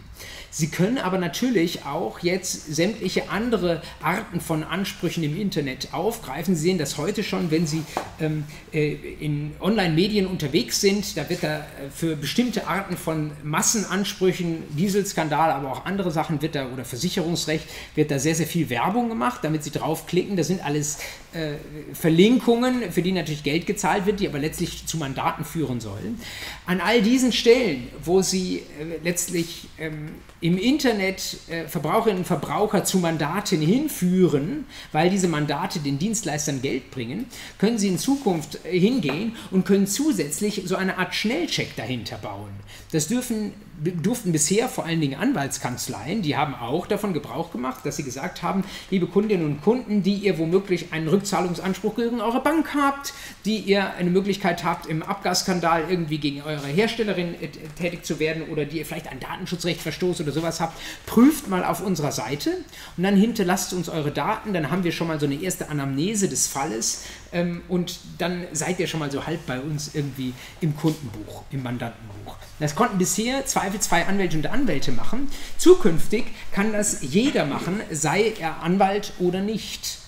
Sie 0.56 0.68
können 0.68 0.99
aber 0.99 1.18
natürlich 1.18 1.84
auch 1.84 2.20
jetzt 2.20 2.76
sämtliche 2.76 3.30
andere 3.30 3.82
Arten 4.04 4.39
von 4.39 4.64
Ansprüchen 4.64 5.24
im 5.24 5.36
Internet 5.36 5.88
aufgreifen. 5.93 6.56
Sie 6.56 6.62
sehen 6.62 6.78
das 6.78 6.99
heute 6.99 7.24
schon, 7.24 7.49
wenn 7.49 7.66
Sie 7.66 7.82
ähm, 8.22 8.43
äh, 8.72 8.93
in 9.20 9.54
Online-Medien 9.60 10.28
unterwegs 10.28 10.80
sind. 10.80 11.18
Da 11.18 11.28
wird 11.28 11.41
da 11.41 11.58
äh, 11.58 11.89
für 11.91 12.16
bestimmte 12.16 12.68
Arten 12.68 12.97
von 12.97 13.32
Massenansprüchen, 13.41 14.62
Dieselskandal, 14.78 15.49
aber 15.49 15.72
auch 15.72 15.86
andere 15.86 16.12
Sachen 16.12 16.39
wird 16.43 16.54
da 16.54 16.72
oder 16.72 16.86
Versicherungsrecht 16.86 17.66
wird 17.95 18.12
da 18.12 18.20
sehr, 18.20 18.36
sehr 18.36 18.45
viel 18.45 18.70
Werbung 18.70 19.10
gemacht, 19.10 19.39
damit 19.41 19.64
Sie 19.64 19.72
draufklicken. 19.72 20.38
Das 20.38 20.45
sind 20.45 20.64
alles 20.64 20.99
äh, 21.34 21.54
Verlinkungen, 21.95 22.91
für 22.91 23.01
die 23.01 23.12
natürlich 23.12 23.41
Geld 23.41 23.66
gezahlt 23.66 24.06
wird, 24.06 24.20
die 24.20 24.28
aber 24.28 24.38
letztlich 24.38 24.86
zu 24.86 24.97
Mandaten 24.97 25.45
führen 25.45 25.80
sollen. 25.80 26.22
An 26.68 26.80
all 26.80 27.01
diesen 27.01 27.32
Stellen, 27.32 27.88
wo 28.04 28.22
Sie 28.22 28.58
äh, 28.58 29.04
letztlich 29.04 29.68
ähm, 29.80 30.10
im 30.44 30.58
Internet 30.58 31.38
äh, 31.48 31.70
Verbraucherinnen 31.70 32.20
und 32.20 32.26
Verbraucher 32.26 32.84
zu 32.84 32.98
Mandaten 32.98 33.62
hinführen, 33.62 34.66
weil 34.91 35.10
diese 35.10 35.30
Mandate 35.30 35.80
den 35.80 35.98
Dienstleistern 35.98 36.62
Geld 36.62 36.91
bringen, 36.91 37.28
können 37.58 37.78
sie 37.78 37.88
in 37.88 37.98
Zukunft 37.98 38.60
äh, 38.66 38.78
hingehen 38.78 39.38
und 39.52 39.66
können 39.66 39.88
zusätzlich 39.88 40.64
so 40.66 40.76
eine 40.76 40.98
Art 40.98 41.16
Schnellcheck 41.16 41.78
dahinter 41.78 42.18
bauen. 42.18 42.52
Das 42.91 43.08
dürfen 43.08 43.54
durften 43.84 44.32
bisher 44.32 44.70
vor 44.70 44.86
allen 44.86 45.02
Dingen 45.02 45.20
Anwaltskanzleien, 45.20 46.22
die 46.22 46.38
haben 46.38 46.54
auch 46.56 46.86
davon 46.86 47.14
Gebrauch 47.14 47.52
gemacht, 47.52 47.86
dass 47.86 47.98
sie 47.98 48.04
gesagt 48.04 48.44
haben, 48.44 48.64
liebe 48.91 49.08
Kundinnen 49.08 49.46
und 49.46 49.62
Kunden, 49.62 50.04
die 50.04 50.14
ihr 50.14 50.38
womöglich 50.38 50.94
einen 50.94 51.08
Rückzahlungsanspruch 51.08 51.96
gegen 51.96 52.22
eure 52.22 52.41
Bank 52.41 52.74
habt, 52.76 53.14
die 53.46 53.58
ihr 53.58 53.94
eine 53.96 54.10
Möglichkeit 54.10 54.64
habt, 54.64 54.86
im 54.86 55.02
Abgasskandal 55.02 55.86
irgendwie 55.89 56.20
gegen 56.20 56.41
eure 56.44 56.68
Herstellerin 56.68 57.36
äh, 57.41 57.50
tätig 57.78 58.06
zu 58.06 58.20
werden 58.20 58.44
oder 58.44 58.66
die 58.66 58.78
ihr 58.78 58.86
vielleicht 58.86 59.08
ein 59.08 59.20
Datenschutzrecht 59.20 59.82
verstoßt 59.82 60.22
oder 60.22 60.32
sowas 60.34 60.60
habt, 60.60 60.78
prüft 61.06 61.48
mal 61.48 61.64
auf 61.64 61.82
unserer 61.82 62.12
Seite 62.12 62.52
und 62.98 63.04
dann 63.04 63.16
hinterlasst 63.16 63.74
uns 63.74 63.90
eure 63.90 64.12
Daten, 64.12 64.54
dann 64.54 64.72
haben 64.72 64.84
wir 64.84 64.92
schon 64.92 65.08
mal 65.08 65.20
so 65.20 65.26
eine 65.26 65.36
erste 65.36 65.70
Anamnese 65.70 66.28
des 66.28 66.48
Falles 66.48 67.04
ähm, 67.32 67.62
und 67.68 68.00
dann 68.18 68.46
seid 68.52 68.80
ihr 68.80 68.88
schon 68.88 69.00
mal 69.00 69.12
so 69.12 69.26
halb 69.26 69.46
bei 69.46 69.60
uns 69.60 69.92
irgendwie 69.94 70.34
im 70.62 70.76
Kundenbuch, 70.76 71.44
im 71.52 71.64
Mandantenbuch. 71.64 72.36
Das 72.60 72.76
konnten 72.76 72.98
bisher 72.98 73.46
zweifelsfrei 73.46 74.06
Anwälte 74.06 74.38
und 74.38 74.48
Anwälte 74.48 74.92
machen. 74.92 75.30
Zukünftig 75.58 76.26
kann 76.52 76.74
das 76.74 77.00
jeder 77.02 77.46
machen, 77.46 77.82
sei 77.92 78.34
er 78.40 78.62
Anwalt 78.62 79.14
oder 79.20 79.42
nicht. 79.42 80.00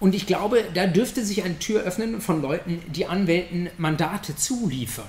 Und 0.00 0.16
ich 0.16 0.26
glaube, 0.26 0.64
da 0.74 0.88
dürfte 0.88 1.24
sich 1.24 1.44
eine 1.44 1.60
Tür 1.60 1.82
öffnen 1.82 2.20
von 2.20 2.42
Leuten, 2.42 2.82
die 2.88 3.06
Anwälten 3.06 3.70
Mandate 3.78 4.34
zuliefern. 4.34 5.06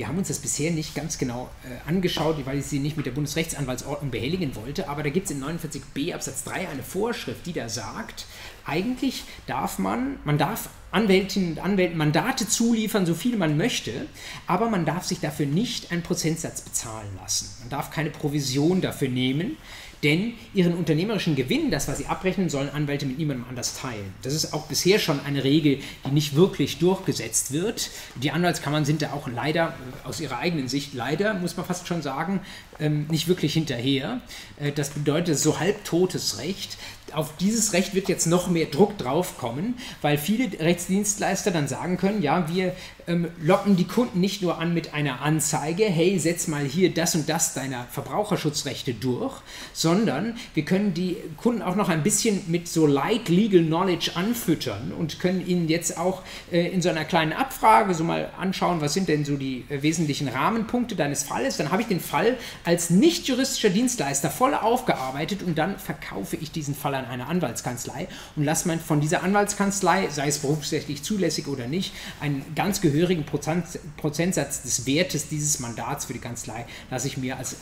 Wir 0.00 0.08
haben 0.08 0.16
uns 0.16 0.28
das 0.28 0.38
bisher 0.38 0.70
nicht 0.70 0.94
ganz 0.94 1.18
genau 1.18 1.50
äh, 1.62 1.86
angeschaut, 1.86 2.46
weil 2.46 2.60
ich 2.60 2.64
sie 2.64 2.78
nicht 2.78 2.96
mit 2.96 3.04
der 3.04 3.10
Bundesrechtsanwaltsordnung 3.10 4.10
behelligen 4.10 4.56
wollte, 4.56 4.88
aber 4.88 5.02
da 5.02 5.10
gibt 5.10 5.26
es 5.26 5.32
in 5.32 5.44
49b 5.44 6.14
Absatz 6.14 6.42
3 6.44 6.70
eine 6.70 6.82
Vorschrift, 6.82 7.44
die 7.44 7.52
da 7.52 7.68
sagt, 7.68 8.24
eigentlich 8.64 9.24
darf 9.46 9.78
man, 9.78 10.18
man 10.24 10.38
darf 10.38 10.70
Anwältinnen 10.90 11.50
und 11.50 11.58
Anwälten 11.58 11.98
Mandate 11.98 12.48
zuliefern, 12.48 13.04
so 13.04 13.14
viel 13.14 13.36
man 13.36 13.58
möchte, 13.58 14.06
aber 14.46 14.70
man 14.70 14.86
darf 14.86 15.04
sich 15.04 15.20
dafür 15.20 15.44
nicht 15.44 15.92
einen 15.92 16.02
Prozentsatz 16.02 16.62
bezahlen 16.62 17.10
lassen. 17.20 17.50
Man 17.60 17.68
darf 17.68 17.90
keine 17.90 18.08
Provision 18.08 18.80
dafür 18.80 19.10
nehmen. 19.10 19.58
Denn 20.02 20.34
ihren 20.54 20.74
unternehmerischen 20.74 21.36
Gewinn, 21.36 21.70
das, 21.70 21.88
was 21.88 21.98
sie 21.98 22.06
abrechnen, 22.06 22.48
sollen 22.48 22.70
Anwälte 22.70 23.06
mit 23.06 23.18
niemandem 23.18 23.46
anders 23.48 23.76
teilen. 23.76 24.14
Das 24.22 24.34
ist 24.34 24.52
auch 24.54 24.66
bisher 24.66 24.98
schon 24.98 25.20
eine 25.20 25.44
Regel, 25.44 25.78
die 26.06 26.10
nicht 26.10 26.34
wirklich 26.34 26.78
durchgesetzt 26.78 27.52
wird. 27.52 27.90
Die 28.16 28.30
Anwaltskammern 28.30 28.84
sind 28.84 29.02
da 29.02 29.12
auch 29.12 29.28
leider, 29.28 29.74
aus 30.04 30.20
ihrer 30.20 30.38
eigenen 30.38 30.68
Sicht, 30.68 30.94
leider, 30.94 31.34
muss 31.34 31.56
man 31.56 31.66
fast 31.66 31.86
schon 31.86 32.02
sagen, 32.02 32.40
ähm, 32.78 33.06
nicht 33.10 33.28
wirklich 33.28 33.52
hinterher. 33.52 34.20
Äh, 34.58 34.72
das 34.72 34.90
bedeutet 34.90 35.38
so 35.38 35.58
halbtotes 35.58 36.38
Recht 36.38 36.78
auf 37.12 37.36
dieses 37.38 37.72
Recht 37.72 37.94
wird 37.94 38.08
jetzt 38.08 38.26
noch 38.26 38.48
mehr 38.48 38.66
Druck 38.66 38.98
drauf 38.98 39.38
kommen, 39.38 39.74
weil 40.02 40.18
viele 40.18 40.58
Rechtsdienstleister 40.58 41.50
dann 41.50 41.68
sagen 41.68 41.96
können, 41.96 42.22
ja, 42.22 42.48
wir 42.52 42.74
ähm, 43.10 43.28
locken 43.42 43.76
die 43.76 43.86
Kunden 43.86 44.20
nicht 44.20 44.40
nur 44.40 44.58
an 44.58 44.72
mit 44.72 44.94
einer 44.94 45.20
Anzeige, 45.22 45.84
hey, 45.84 46.18
setz 46.18 46.46
mal 46.46 46.64
hier 46.64 46.94
das 46.94 47.14
und 47.14 47.28
das 47.28 47.54
deiner 47.54 47.86
Verbraucherschutzrechte 47.90 48.94
durch, 48.94 49.34
sondern 49.72 50.36
wir 50.54 50.64
können 50.64 50.94
die 50.94 51.16
Kunden 51.36 51.62
auch 51.62 51.74
noch 51.74 51.88
ein 51.88 52.02
bisschen 52.02 52.42
mit 52.46 52.68
so 52.68 52.86
Light 52.86 53.28
Legal 53.28 53.64
Knowledge 53.64 54.12
anfüttern 54.14 54.92
und 54.96 55.18
können 55.18 55.46
ihnen 55.46 55.68
jetzt 55.68 55.98
auch 55.98 56.22
äh, 56.52 56.68
in 56.68 56.82
so 56.82 56.88
einer 56.88 57.04
kleinen 57.04 57.32
Abfrage 57.32 57.94
so 57.94 58.04
mal 58.04 58.30
anschauen, 58.38 58.80
was 58.80 58.94
sind 58.94 59.08
denn 59.08 59.24
so 59.24 59.36
die 59.36 59.64
äh, 59.68 59.82
wesentlichen 59.82 60.28
Rahmenpunkte 60.28 60.94
deines 60.94 61.24
Falles. 61.24 61.56
Dann 61.56 61.72
habe 61.72 61.82
ich 61.82 61.88
den 61.88 62.00
Fall 62.00 62.36
als 62.64 62.90
nicht 62.90 63.26
juristischer 63.26 63.70
Dienstleister 63.70 64.30
voll 64.30 64.54
aufgearbeitet 64.54 65.42
und 65.42 65.58
dann 65.58 65.78
verkaufe 65.78 66.36
ich 66.36 66.52
diesen 66.52 66.74
Fall 66.74 66.94
an 66.94 67.06
eine 67.06 67.26
Anwaltskanzlei 67.26 68.06
und 68.36 68.44
lasse 68.44 68.68
man 68.68 68.78
von 68.78 69.00
dieser 69.00 69.24
Anwaltskanzlei, 69.24 70.08
sei 70.10 70.28
es 70.28 70.38
berufsrechtlich 70.38 71.02
zulässig 71.02 71.48
oder 71.48 71.66
nicht, 71.66 71.92
einen 72.20 72.44
ganz 72.54 72.80
gehörigen 73.00 73.24
Prozent, 73.24 73.64
Prozentsatz 73.96 74.62
des 74.62 74.86
Wertes 74.86 75.28
dieses 75.28 75.58
Mandats 75.58 76.04
für 76.04 76.12
die 76.12 76.18
Kanzlei 76.18 76.66
lasse 76.90 77.06
ich 77.06 77.16
mir 77.16 77.36
als, 77.36 77.56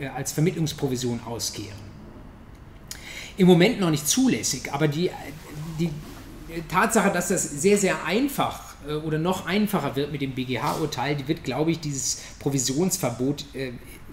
äh, 0.00 0.06
als 0.06 0.32
Vermittlungsprovision 0.32 1.20
ausgehen. 1.24 1.74
Im 3.36 3.46
Moment 3.48 3.80
noch 3.80 3.90
nicht 3.90 4.06
zulässig, 4.08 4.72
aber 4.72 4.88
die, 4.88 5.10
die 5.78 5.90
Tatsache, 6.68 7.10
dass 7.10 7.28
das 7.28 7.42
sehr, 7.42 7.76
sehr 7.76 8.04
einfach 8.04 8.74
äh, 8.86 8.92
oder 8.94 9.18
noch 9.18 9.46
einfacher 9.46 9.96
wird 9.96 10.12
mit 10.12 10.20
dem 10.20 10.32
BGH-Urteil, 10.32 11.16
die 11.16 11.26
wird, 11.26 11.42
glaube 11.42 11.72
ich, 11.72 11.80
dieses 11.80 12.20
Provisionsverbot 12.38 13.44
äh, 13.54 13.72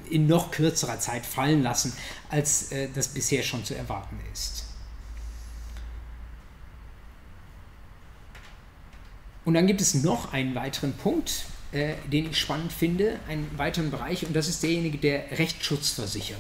in 0.09 0.28
noch 0.28 0.51
kürzerer 0.51 0.99
Zeit 0.99 1.26
fallen 1.26 1.63
lassen, 1.63 1.91
als 2.30 2.70
das 2.93 3.07
bisher 3.07 3.41
schon 3.41 3.66
zu 3.66 3.76
erwarten 3.76 4.20
ist. 4.32 4.64
Und 9.46 9.54
dann 9.54 9.68
gibt 9.68 9.80
es 9.80 9.93
noch 9.93 10.34
einen 10.34 10.56
weiteren 10.56 10.93
Punkt, 10.93 11.46
äh, 11.72 11.93
den 12.12 12.32
ich 12.32 12.38
spannend 12.38 12.74
finde, 12.74 13.20
einen 13.30 13.50
weiteren 13.58 13.91
Bereich, 13.91 14.26
und 14.26 14.36
das 14.36 14.48
ist 14.48 14.64
derjenige 14.64 14.98
der 14.98 15.32
Rechtsschutzversicherer. 15.38 16.39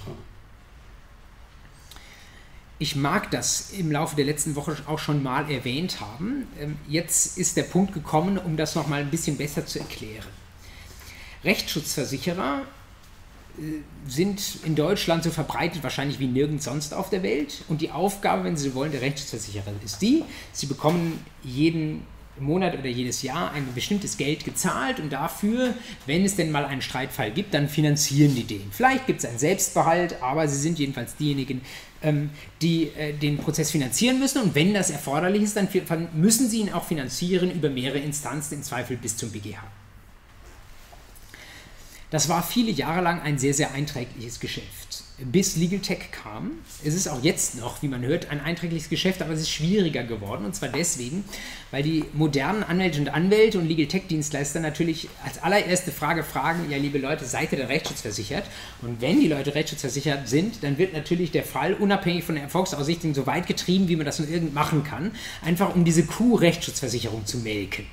Ich 2.77 2.95
mag 2.95 3.31
das 3.31 3.71
im 3.71 3.91
Laufe 3.91 4.15
der 4.15 4.25
letzten 4.25 4.55
Woche 4.55 4.75
auch 4.87 4.99
schon 4.99 5.23
mal 5.23 5.49
erwähnt 5.49 6.01
haben. 6.01 6.47
Ähm, 6.59 6.77
jetzt 6.87 7.37
ist 7.37 7.55
der 7.55 7.63
Punkt 7.63 7.93
gekommen, 7.93 8.37
um 8.37 8.57
das 8.57 8.75
noch 8.75 8.87
mal 8.87 8.99
ein 8.99 9.11
bisschen 9.11 9.37
besser 9.37 9.65
zu 9.65 9.79
erklären. 9.79 10.27
Rechtsschutzversicherer 11.43 12.63
äh, 13.57 13.61
sind 14.09 14.57
in 14.65 14.75
Deutschland 14.75 15.23
so 15.23 15.31
verbreitet 15.31 15.83
wahrscheinlich 15.83 16.19
wie 16.19 16.27
nirgends 16.27 16.65
sonst 16.65 16.93
auf 16.93 17.09
der 17.09 17.23
Welt. 17.23 17.63
Und 17.69 17.81
die 17.81 17.91
Aufgabe, 17.91 18.43
wenn 18.43 18.57
Sie 18.57 18.73
wollen, 18.73 18.91
der 18.91 19.01
Rechtsschutzversicherer 19.01 19.71
ist 19.83 20.01
die, 20.01 20.23
Sie 20.51 20.65
bekommen 20.65 21.23
jeden 21.43 22.05
Monat 22.39 22.77
oder 22.77 22.87
jedes 22.87 23.21
Jahr 23.21 23.51
ein 23.51 23.67
bestimmtes 23.73 24.17
Geld 24.17 24.43
gezahlt 24.43 24.99
und 24.99 25.11
dafür, 25.11 25.73
wenn 26.05 26.25
es 26.25 26.35
denn 26.35 26.51
mal 26.51 26.65
einen 26.65 26.81
Streitfall 26.81 27.31
gibt, 27.31 27.53
dann 27.53 27.69
finanzieren 27.69 28.35
die 28.35 28.43
den. 28.43 28.71
Vielleicht 28.71 29.07
gibt 29.07 29.19
es 29.19 29.25
einen 29.25 29.39
Selbstbehalt, 29.39 30.21
aber 30.21 30.47
sie 30.47 30.57
sind 30.57 30.79
jedenfalls 30.79 31.15
diejenigen, 31.15 31.61
ähm, 32.03 32.29
die 32.61 32.91
äh, 32.97 33.13
den 33.13 33.37
Prozess 33.37 33.71
finanzieren 33.71 34.19
müssen 34.19 34.41
und 34.41 34.55
wenn 34.55 34.73
das 34.73 34.89
erforderlich 34.89 35.43
ist, 35.43 35.55
dann 35.55 35.67
müssen 36.13 36.49
sie 36.49 36.59
ihn 36.59 36.73
auch 36.73 36.85
finanzieren 36.85 37.51
über 37.51 37.69
mehrere 37.69 37.99
Instanzen, 37.99 38.55
im 38.55 38.63
Zweifel 38.63 38.97
bis 38.97 39.15
zum 39.17 39.31
BGH. 39.31 39.63
Das 42.15 42.29
war 42.29 42.41
viele 42.43 42.71
Jahre 42.71 43.01
lang 43.01 43.19
ein 43.23 43.37
sehr, 43.37 43.53
sehr 43.53 43.73
einträgliches 43.73 44.39
Geschäft. 44.39 45.03
Bis 45.17 45.57
Legal 45.57 45.79
Tech 45.79 46.11
kam. 46.13 46.51
Es 46.81 46.93
ist 46.93 47.09
auch 47.09 47.21
jetzt 47.21 47.55
noch, 47.55 47.81
wie 47.81 47.89
man 47.89 48.03
hört, 48.03 48.31
ein 48.31 48.39
einträgliches 48.39 48.87
Geschäft, 48.87 49.21
aber 49.21 49.33
es 49.33 49.41
ist 49.41 49.49
schwieriger 49.49 50.05
geworden. 50.05 50.45
Und 50.45 50.55
zwar 50.55 50.69
deswegen, 50.69 51.25
weil 51.71 51.83
die 51.83 52.05
modernen 52.13 52.63
Anwälte 52.63 53.01
und 53.01 53.09
Anwälte 53.09 53.59
und 53.59 53.67
Legal 53.67 53.87
Tech 53.87 54.03
Dienstleister 54.07 54.61
natürlich 54.61 55.09
als 55.25 55.43
allererste 55.43 55.91
Frage 55.91 56.23
fragen, 56.23 56.71
ja 56.71 56.77
liebe 56.77 56.99
Leute, 56.99 57.25
seid 57.25 57.51
ihr 57.51 57.57
denn 57.57 57.67
rechtsschutzversichert? 57.67 58.45
Und 58.81 59.01
wenn 59.01 59.19
die 59.19 59.27
Leute 59.27 59.53
rechtsschutzversichert 59.53 60.29
sind, 60.29 60.63
dann 60.63 60.77
wird 60.77 60.93
natürlich 60.93 61.31
der 61.31 61.43
Fall 61.43 61.73
unabhängig 61.73 62.23
von 62.23 62.35
der 62.35 62.45
Erfolgsaussichtung 62.45 63.13
so 63.13 63.27
weit 63.27 63.45
getrieben, 63.45 63.89
wie 63.89 63.97
man 63.97 64.05
das 64.05 64.19
nur 64.19 64.29
irgend 64.29 64.53
machen 64.53 64.85
kann, 64.85 65.11
einfach 65.43 65.75
um 65.75 65.83
diese 65.83 66.05
Kuh-Rechtsschutzversicherung 66.05 67.25
zu 67.25 67.39
melken 67.39 67.85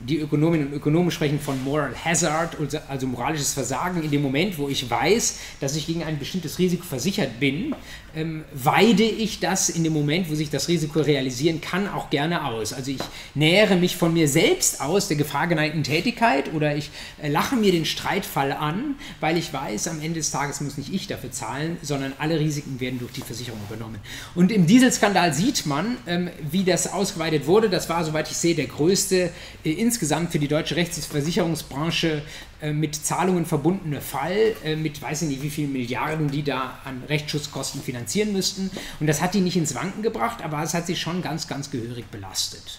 die 0.00 0.18
Ökonominnen 0.18 0.68
und 0.68 0.74
Ökonomen 0.74 1.10
sprechen 1.10 1.40
von 1.40 1.62
Moral 1.64 1.94
Hazard, 2.04 2.56
also 2.88 3.06
moralisches 3.06 3.54
Versagen. 3.54 4.02
In 4.02 4.10
dem 4.10 4.22
Moment, 4.22 4.58
wo 4.58 4.68
ich 4.68 4.88
weiß, 4.90 5.38
dass 5.60 5.74
ich 5.74 5.86
gegen 5.86 6.04
ein 6.04 6.18
bestimmtes 6.18 6.58
Risiko 6.58 6.84
versichert 6.84 7.40
bin, 7.40 7.74
ähm, 8.16 8.44
weide 8.54 9.04
ich 9.04 9.40
das 9.40 9.68
in 9.68 9.84
dem 9.84 9.92
Moment, 9.92 10.30
wo 10.30 10.34
sich 10.34 10.48
das 10.48 10.68
Risiko 10.68 11.00
realisieren 11.00 11.60
kann, 11.60 11.86
auch 11.86 12.08
gerne 12.08 12.46
aus. 12.46 12.72
Also 12.72 12.90
ich 12.90 13.00
nähere 13.34 13.76
mich 13.76 13.96
von 13.96 14.12
mir 14.12 14.26
selbst 14.26 14.80
aus 14.80 15.08
der 15.08 15.18
gefahrgeneigten 15.18 15.82
Tätigkeit 15.82 16.52
oder 16.54 16.74
ich 16.74 16.90
äh, 17.22 17.28
lache 17.28 17.56
mir 17.56 17.72
den 17.72 17.84
Streitfall 17.84 18.52
an, 18.52 18.96
weil 19.20 19.36
ich 19.36 19.52
weiß, 19.52 19.88
am 19.88 20.00
Ende 20.00 20.20
des 20.20 20.30
Tages 20.30 20.62
muss 20.62 20.78
nicht 20.78 20.92
ich 20.92 21.06
dafür 21.06 21.30
zahlen, 21.30 21.76
sondern 21.82 22.14
alle 22.18 22.40
Risiken 22.40 22.80
werden 22.80 22.98
durch 22.98 23.12
die 23.12 23.20
Versicherung 23.20 23.60
übernommen. 23.68 23.98
Und 24.34 24.50
im 24.50 24.66
Dieselskandal 24.66 25.34
sieht 25.34 25.66
man, 25.66 25.98
ähm, 26.06 26.30
wie 26.50 26.64
das 26.64 26.90
ausgeweitet 26.90 27.46
wurde. 27.46 27.68
Das 27.68 27.90
war, 27.90 28.02
soweit 28.02 28.30
ich 28.30 28.36
sehe, 28.36 28.54
der 28.54 28.66
größte 28.66 29.30
äh, 29.62 29.70
insgesamt 29.70 30.32
für 30.32 30.38
die 30.38 30.48
deutsche 30.48 30.76
Rechtsversicherungsbranche 30.76 32.22
mit 32.72 32.94
Zahlungen 32.94 33.46
verbundene 33.46 34.00
Fall, 34.00 34.54
äh, 34.64 34.76
mit 34.76 35.00
weiß 35.00 35.22
ich 35.22 35.28
nicht 35.28 35.42
wie 35.42 35.50
vielen 35.50 35.72
Milliarden, 35.72 36.30
die 36.30 36.42
da 36.42 36.78
an 36.84 37.02
Rechtsschutzkosten 37.08 37.82
finanzieren 37.82 38.32
müssten. 38.32 38.70
Und 39.00 39.06
das 39.06 39.20
hat 39.20 39.34
die 39.34 39.40
nicht 39.40 39.56
ins 39.56 39.74
Wanken 39.74 40.02
gebracht, 40.02 40.42
aber 40.42 40.62
es 40.62 40.74
hat 40.74 40.86
sie 40.86 40.96
schon 40.96 41.22
ganz, 41.22 41.48
ganz 41.48 41.70
gehörig 41.70 42.06
belastet. 42.06 42.78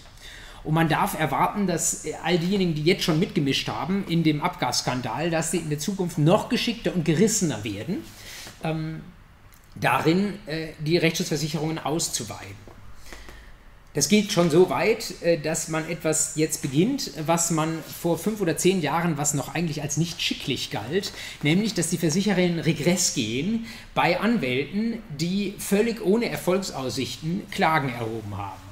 Und 0.64 0.74
man 0.74 0.88
darf 0.88 1.18
erwarten, 1.18 1.66
dass 1.66 2.04
äh, 2.04 2.14
all 2.24 2.38
diejenigen, 2.38 2.74
die 2.74 2.82
jetzt 2.82 3.04
schon 3.04 3.18
mitgemischt 3.18 3.68
haben 3.68 4.04
in 4.08 4.22
dem 4.22 4.42
Abgasskandal, 4.42 5.30
dass 5.30 5.50
sie 5.50 5.58
in 5.58 5.70
der 5.70 5.78
Zukunft 5.78 6.18
noch 6.18 6.48
geschickter 6.48 6.94
und 6.94 7.04
gerissener 7.04 7.64
werden, 7.64 8.04
ähm, 8.64 9.00
darin 9.76 10.34
äh, 10.46 10.68
die 10.80 10.96
Rechtsschutzversicherungen 10.96 11.78
auszuweiten. 11.78 12.67
Das 13.94 14.08
geht 14.08 14.32
schon 14.32 14.50
so 14.50 14.70
weit, 14.70 15.14
äh, 15.22 15.38
dass 15.38 15.68
man 15.68 15.88
etwas 15.88 16.32
jetzt 16.36 16.62
beginnt, 16.62 17.10
was 17.26 17.50
man 17.50 17.78
vor 18.00 18.18
fünf 18.18 18.40
oder 18.40 18.56
zehn 18.56 18.82
Jahren, 18.82 19.16
was 19.16 19.34
noch 19.34 19.54
eigentlich 19.54 19.82
als 19.82 19.96
nicht 19.96 20.20
schicklich 20.20 20.70
galt, 20.70 21.12
nämlich, 21.42 21.74
dass 21.74 21.90
die 21.90 21.98
Versichererinnen 21.98 22.60
Regress 22.60 23.14
gehen 23.14 23.66
bei 23.94 24.20
Anwälten, 24.20 25.02
die 25.18 25.54
völlig 25.58 26.04
ohne 26.04 26.28
Erfolgsaussichten 26.28 27.42
Klagen 27.50 27.88
erhoben 27.88 28.36
haben 28.36 28.67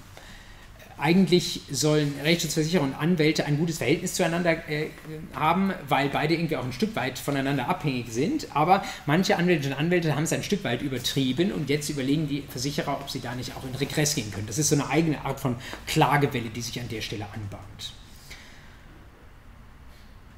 eigentlich 0.99 1.61
sollen 1.71 2.15
Rechtsschutzversicherer 2.23 2.83
und 2.83 2.95
Anwälte 2.95 3.45
ein 3.45 3.59
gutes 3.59 3.79
Verhältnis 3.79 4.15
zueinander 4.15 4.69
äh, 4.69 4.89
haben, 5.35 5.75
weil 5.89 6.09
beide 6.09 6.35
irgendwie 6.35 6.57
auch 6.57 6.65
ein 6.65 6.73
Stück 6.73 6.97
weit 6.97 7.19
voneinander 7.19 7.69
abhängig 7.69 8.07
sind. 8.11 8.49
Aber 8.55 8.83
manche 9.05 9.37
Anwälte 9.37 9.69
und 9.69 9.75
Anwälte 9.75 10.15
haben 10.17 10.23
es 10.23 10.33
ein 10.33 10.43
Stück 10.43 10.65
weit 10.65 10.81
übertrieben 10.81 11.53
und 11.53 11.69
jetzt 11.69 11.91
überlegen 11.91 12.29
die 12.29 12.43
Versicherer, 12.49 12.99
ob 13.01 13.11
sie 13.11 13.21
da 13.21 13.35
nicht 13.35 13.57
auch 13.57 13.65
in 13.65 13.75
Regress 13.75 14.15
gehen 14.15 14.31
können. 14.31 14.47
Das 14.47 14.59
ist 14.59 14.71
so 14.71 14.75
eine 14.75 14.89
eigene 14.89 15.23
Art 15.25 15.39
von 15.39 15.57
Klagewelle, 15.87 16.49
die 16.49 16.63
sich 16.63 16.81
an 16.81 16.89
der 16.89 17.03
Stelle 17.03 17.27
anbahnt. 17.33 17.93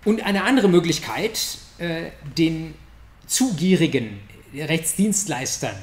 Und 0.05 0.25
eine 0.25 0.45
andere 0.45 0.69
Möglichkeit, 0.69 1.59
äh, 1.79 2.11
den 2.37 2.75
zugierigen 3.27 4.21
Rechtsdienstleistern 4.55 5.77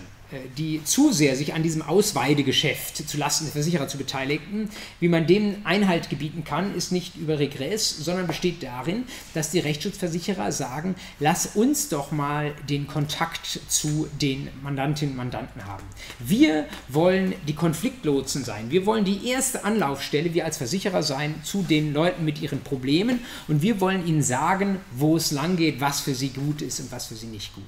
die 0.57 0.83
zu 0.83 1.11
sehr 1.11 1.35
sich 1.35 1.53
an 1.53 1.63
diesem 1.63 1.81
Ausweidegeschäft 1.81 3.07
zulasten 3.07 3.47
der 3.47 3.53
Versicherer 3.53 3.87
zu 3.87 3.97
beteiligen, 3.97 4.69
wie 4.99 5.07
man 5.07 5.27
dem 5.27 5.57
Einhalt 5.63 6.09
gebieten 6.09 6.43
kann, 6.43 6.75
ist 6.75 6.91
nicht 6.91 7.15
über 7.15 7.39
Regress, 7.39 7.89
sondern 7.97 8.27
besteht 8.27 8.63
darin, 8.63 9.03
dass 9.33 9.51
die 9.51 9.59
Rechtsschutzversicherer 9.59 10.51
sagen, 10.51 10.95
lass 11.19 11.55
uns 11.55 11.89
doch 11.89 12.11
mal 12.11 12.53
den 12.69 12.87
Kontakt 12.87 13.59
zu 13.67 14.07
den 14.21 14.49
Mandantinnen 14.63 15.13
und 15.13 15.17
Mandanten 15.17 15.65
haben. 15.65 15.83
Wir 16.19 16.65
wollen 16.87 17.33
die 17.47 17.55
Konfliktlotsen 17.55 18.43
sein. 18.43 18.71
Wir 18.71 18.85
wollen 18.85 19.05
die 19.05 19.27
erste 19.27 19.63
Anlaufstelle, 19.63 20.33
wir 20.33 20.45
als 20.45 20.57
Versicherer 20.57 21.03
sein, 21.03 21.35
zu 21.43 21.63
den 21.63 21.93
Leuten 21.93 22.25
mit 22.25 22.41
ihren 22.41 22.61
Problemen 22.61 23.19
und 23.47 23.61
wir 23.61 23.79
wollen 23.79 24.05
ihnen 24.07 24.23
sagen, 24.23 24.79
wo 24.91 25.17
es 25.17 25.31
lang 25.31 25.57
geht, 25.57 25.81
was 25.81 26.01
für 26.01 26.15
sie 26.15 26.29
gut 26.29 26.61
ist 26.61 26.79
und 26.79 26.91
was 26.91 27.07
für 27.07 27.15
sie 27.15 27.27
nicht 27.27 27.53
gut. 27.53 27.63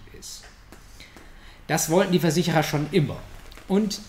Das 1.67 1.89
wollten 1.89 2.13
die 2.13 2.19
Versicherer 2.19 2.63
schon 2.63 2.87
immer. 2.91 3.17
Und 3.67 3.99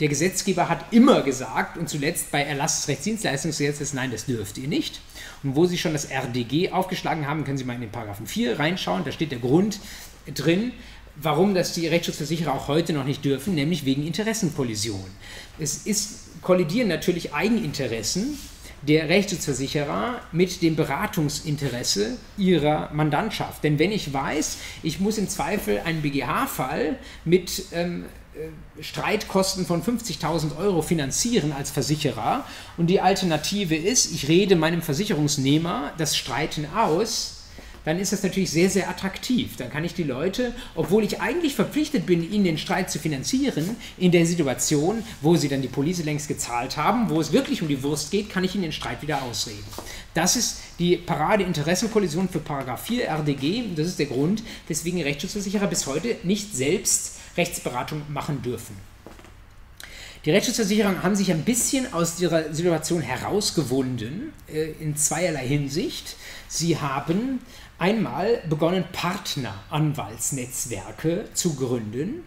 der 0.00 0.08
Gesetzgeber 0.08 0.68
hat 0.68 0.92
immer 0.92 1.22
gesagt, 1.22 1.78
und 1.78 1.88
zuletzt 1.88 2.32
bei 2.32 2.42
Erlass 2.42 2.80
des 2.80 2.88
Rechtsdienstleistungsgesetzes, 2.88 3.94
nein, 3.94 4.10
das 4.10 4.26
dürft 4.26 4.58
ihr 4.58 4.66
nicht. 4.66 5.00
Und 5.44 5.54
wo 5.54 5.66
Sie 5.66 5.78
schon 5.78 5.92
das 5.92 6.10
RDG 6.10 6.72
aufgeschlagen 6.72 7.28
haben, 7.28 7.44
können 7.44 7.58
Sie 7.58 7.64
mal 7.64 7.74
in 7.74 7.80
den 7.80 7.92
Paragraphen 7.92 8.26
4 8.26 8.58
reinschauen, 8.58 9.04
da 9.04 9.12
steht 9.12 9.30
der 9.30 9.38
Grund 9.38 9.78
drin, 10.34 10.72
warum 11.14 11.54
das 11.54 11.74
die 11.74 11.86
Rechtsschutzversicherer 11.86 12.52
auch 12.52 12.66
heute 12.66 12.92
noch 12.92 13.04
nicht 13.04 13.24
dürfen, 13.24 13.54
nämlich 13.54 13.84
wegen 13.84 14.04
Interessenkollision. 14.04 15.04
Es 15.60 15.86
ist, 15.86 16.42
kollidieren 16.42 16.88
natürlich 16.88 17.32
Eigeninteressen 17.32 18.36
der 18.86 19.08
Rechtsschutzversicherer 19.08 20.20
mit 20.32 20.62
dem 20.62 20.76
Beratungsinteresse 20.76 22.16
ihrer 22.36 22.90
Mandantschaft. 22.92 23.64
Denn 23.64 23.78
wenn 23.78 23.92
ich 23.92 24.12
weiß, 24.12 24.58
ich 24.82 25.00
muss 25.00 25.18
im 25.18 25.28
Zweifel 25.28 25.80
einen 25.84 26.02
BGH-Fall 26.02 26.98
mit 27.24 27.64
ähm, 27.72 28.04
äh, 28.34 28.82
Streitkosten 28.82 29.64
von 29.64 29.82
50.000 29.82 30.56
Euro 30.58 30.82
finanzieren 30.82 31.52
als 31.52 31.70
Versicherer 31.70 32.44
und 32.76 32.88
die 32.88 33.00
Alternative 33.00 33.76
ist, 33.76 34.12
ich 34.12 34.28
rede 34.28 34.56
meinem 34.56 34.82
Versicherungsnehmer 34.82 35.92
das 35.98 36.16
Streiten 36.16 36.66
aus, 36.74 37.33
dann 37.84 37.98
ist 37.98 38.12
das 38.12 38.22
natürlich 38.22 38.50
sehr, 38.50 38.70
sehr 38.70 38.88
attraktiv. 38.88 39.56
Dann 39.56 39.70
kann 39.70 39.84
ich 39.84 39.94
die 39.94 40.02
Leute, 40.02 40.52
obwohl 40.74 41.04
ich 41.04 41.20
eigentlich 41.20 41.54
verpflichtet 41.54 42.06
bin, 42.06 42.30
ihnen 42.30 42.44
den 42.44 42.58
Streit 42.58 42.90
zu 42.90 42.98
finanzieren, 42.98 43.76
in 43.98 44.10
der 44.10 44.26
Situation, 44.26 45.02
wo 45.20 45.36
sie 45.36 45.48
dann 45.48 45.62
die 45.62 45.68
Police 45.68 46.04
längst 46.04 46.28
gezahlt 46.28 46.76
haben, 46.76 47.10
wo 47.10 47.20
es 47.20 47.32
wirklich 47.32 47.62
um 47.62 47.68
die 47.68 47.82
Wurst 47.82 48.10
geht, 48.10 48.30
kann 48.30 48.44
ich 48.44 48.54
ihnen 48.54 48.62
den 48.62 48.72
Streit 48.72 49.02
wieder 49.02 49.22
ausreden. 49.22 49.64
Das 50.14 50.36
ist 50.36 50.58
die 50.78 50.96
Parade-Interessenkollision 50.96 52.28
für 52.28 52.40
Paragraph 52.40 52.84
4 52.86 53.08
RDG. 53.08 53.64
Das 53.76 53.86
ist 53.86 53.98
der 53.98 54.06
Grund, 54.06 54.42
weswegen 54.68 55.02
Rechtsschutzversicherer 55.02 55.66
bis 55.66 55.86
heute 55.86 56.16
nicht 56.22 56.54
selbst 56.54 57.18
Rechtsberatung 57.36 58.02
machen 58.08 58.42
dürfen. 58.42 58.76
Die 60.24 60.30
Rechtsschutzversicherungen 60.30 61.02
haben 61.02 61.16
sich 61.16 61.30
ein 61.30 61.42
bisschen 61.42 61.92
aus 61.92 62.18
ihrer 62.18 62.54
Situation 62.54 63.02
herausgewunden, 63.02 64.32
äh, 64.50 64.70
in 64.80 64.96
zweierlei 64.96 65.46
Hinsicht. 65.46 66.16
Sie 66.48 66.78
haben 66.78 67.40
einmal 67.78 68.42
begonnen, 68.48 68.84
Partneranwaltsnetzwerke 68.92 71.28
zu 71.34 71.54
gründen. 71.54 72.24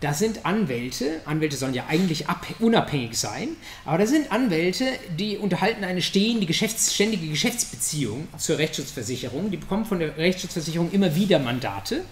Das 0.00 0.18
sind 0.18 0.44
Anwälte, 0.44 1.22
Anwälte 1.24 1.56
sollen 1.56 1.72
ja 1.72 1.86
eigentlich 1.88 2.26
unabhängig 2.58 3.18
sein, 3.18 3.56
aber 3.86 3.96
das 3.96 4.10
sind 4.10 4.30
Anwälte, 4.30 4.84
die 5.18 5.38
unterhalten 5.38 5.84
eine 5.84 6.02
stehende, 6.02 6.44
Geschäfts-, 6.44 6.94
ständige 6.94 7.28
Geschäftsbeziehung 7.28 8.28
zur 8.36 8.58
Rechtsschutzversicherung. 8.58 9.50
Die 9.50 9.56
bekommen 9.56 9.86
von 9.86 9.98
der 9.98 10.18
Rechtsschutzversicherung 10.18 10.92
immer 10.92 11.16
wieder 11.16 11.38
Mandate 11.38 12.04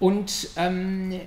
und 0.00 0.48
ähm, 0.56 1.20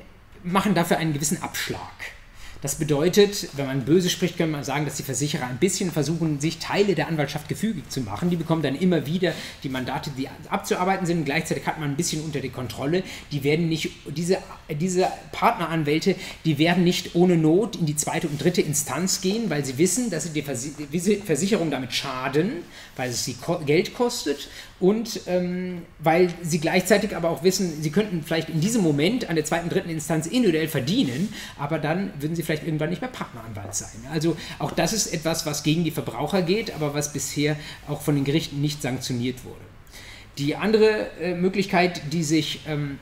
machen 0.43 0.75
dafür 0.75 0.97
einen 0.97 1.13
gewissen 1.13 1.41
Abschlag. 1.41 2.14
Das 2.61 2.75
bedeutet, 2.75 3.49
wenn 3.53 3.67
man 3.67 3.85
böse 3.85 4.09
spricht, 4.09 4.37
kann 4.37 4.51
man 4.51 4.63
sagen, 4.63 4.85
dass 4.85 4.95
die 4.95 5.03
Versicherer 5.03 5.45
ein 5.47 5.57
bisschen 5.57 5.91
versuchen, 5.91 6.39
sich 6.39 6.57
Teile 6.59 6.95
der 6.95 7.07
Anwaltschaft 7.07 7.47
gefügig 7.49 7.89
zu 7.89 8.01
machen. 8.01 8.29
Die 8.29 8.35
bekommen 8.35 8.61
dann 8.61 8.75
immer 8.75 9.05
wieder 9.05 9.33
die 9.63 9.69
Mandate, 9.69 10.11
die 10.17 10.27
abzuarbeiten 10.49 11.05
sind. 11.05 11.25
gleichzeitig 11.25 11.67
hat 11.67 11.79
man 11.79 11.91
ein 11.91 11.95
bisschen 11.95 12.23
unter 12.23 12.39
die 12.39 12.49
Kontrolle. 12.49 13.03
Die 13.31 13.43
werden 13.43 13.69
nicht, 13.69 13.91
diese, 14.07 14.37
diese 14.69 15.07
Partneranwälte, 15.31 16.15
die 16.45 16.57
werden 16.57 16.83
nicht 16.83 17.15
ohne 17.15 17.37
Not 17.37 17.75
in 17.75 17.85
die 17.85 17.95
zweite 17.95 18.27
und 18.27 18.41
dritte 18.41 18.61
Instanz 18.61 19.21
gehen, 19.21 19.49
weil 19.49 19.63
sie 19.65 19.77
wissen, 19.77 20.09
dass 20.09 20.23
sie 20.23 20.31
die 20.31 21.17
Versicherung 21.17 21.71
damit 21.71 21.93
schaden, 21.93 22.63
weil 22.95 23.09
es 23.09 23.25
sie 23.25 23.35
Geld 23.65 23.93
kostet 23.93 24.47
und 24.79 25.21
ähm, 25.27 25.83
weil 25.99 26.33
sie 26.41 26.59
gleichzeitig 26.59 27.15
aber 27.15 27.29
auch 27.29 27.43
wissen, 27.43 27.81
sie 27.81 27.91
könnten 27.91 28.23
vielleicht 28.23 28.49
in 28.49 28.59
diesem 28.59 28.81
Moment 28.83 29.29
an 29.29 29.35
der 29.35 29.45
zweiten, 29.45 29.69
dritten 29.69 29.89
Instanz 29.89 30.27
individuell 30.27 30.67
verdienen, 30.67 31.33
aber 31.57 31.79
dann 31.79 32.11
würden 32.19 32.35
sie 32.35 32.43
vielleicht 32.43 32.65
irgendwann 32.65 32.89
nicht 32.89 33.01
mehr 33.01 33.09
Partneranwalt 33.09 33.73
sein. 33.73 34.01
Also 34.11 34.35
auch 34.59 34.71
das 34.71 34.91
ist 34.91 35.07
etwas, 35.07 35.45
was 35.45 35.63
gegen 35.63 35.85
die 35.85 35.91
Verbraucher 35.91 36.41
geht, 36.41 36.75
aber 36.75 36.93
was 36.93 37.13
bisher 37.13 37.55
auch 37.87 38.01
von 38.01 38.15
den 38.15 38.25
Gerichten 38.25 38.59
nicht 38.59 38.81
sanktioniert 38.81 39.45
wurde. 39.45 39.61
Die 40.37 40.57
andere 40.57 41.09
äh, 41.21 41.35
Möglichkeit, 41.35 42.01
die 42.11 42.23
sich 42.23 42.59
ähm, 42.67 42.99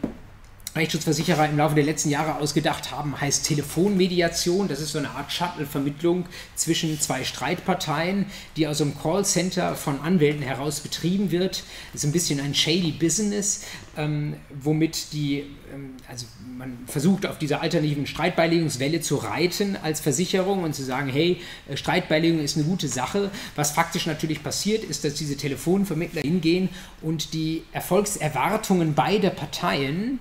Rechtsschutzversicherer 0.75 1.49
im 1.49 1.57
Laufe 1.57 1.75
der 1.75 1.83
letzten 1.83 2.09
Jahre 2.09 2.35
ausgedacht 2.35 2.89
haben, 2.89 3.19
heißt 3.19 3.45
Telefonmediation. 3.45 4.67
Das 4.67 4.81
ist 4.81 4.91
so 4.91 4.97
eine 4.97 5.11
Art 5.11 5.31
Shuttle-Vermittlung 5.31 6.25
zwischen 6.55 6.99
zwei 6.99 7.23
Streitparteien, 7.23 8.25
die 8.57 8.65
aus 8.65 8.81
einem 8.81 8.97
Callcenter 8.99 9.75
von 9.75 10.01
Anwälten 10.01 10.41
heraus 10.41 10.79
betrieben 10.79 11.29
wird. 11.29 11.63
Das 11.91 12.03
ist 12.03 12.09
ein 12.09 12.11
bisschen 12.11 12.39
ein 12.39 12.55
shady 12.55 12.91
Business, 12.91 13.65
ähm, 13.97 14.35
womit 14.49 15.13
die, 15.13 15.43
ähm, 15.71 15.91
also 16.09 16.25
man 16.57 16.79
versucht 16.87 17.27
auf 17.27 17.37
dieser 17.37 17.61
alternativen 17.61 18.07
Streitbeilegungswelle 18.07 18.99
zu 19.01 19.17
reiten 19.17 19.75
als 19.75 20.01
Versicherung 20.01 20.63
und 20.63 20.73
zu 20.73 20.83
sagen, 20.83 21.09
hey, 21.09 21.39
äh, 21.69 21.77
Streitbeilegung 21.77 22.39
ist 22.39 22.57
eine 22.57 22.65
gute 22.65 22.87
Sache. 22.87 23.29
Was 23.55 23.71
faktisch 23.71 24.07
natürlich 24.07 24.41
passiert, 24.41 24.83
ist, 24.83 25.03
dass 25.03 25.13
diese 25.13 25.37
Telefonvermittler 25.37 26.21
hingehen 26.21 26.69
und 27.03 27.33
die 27.33 27.61
Erfolgserwartungen 27.73 28.95
beider 28.95 29.29
Parteien 29.29 30.17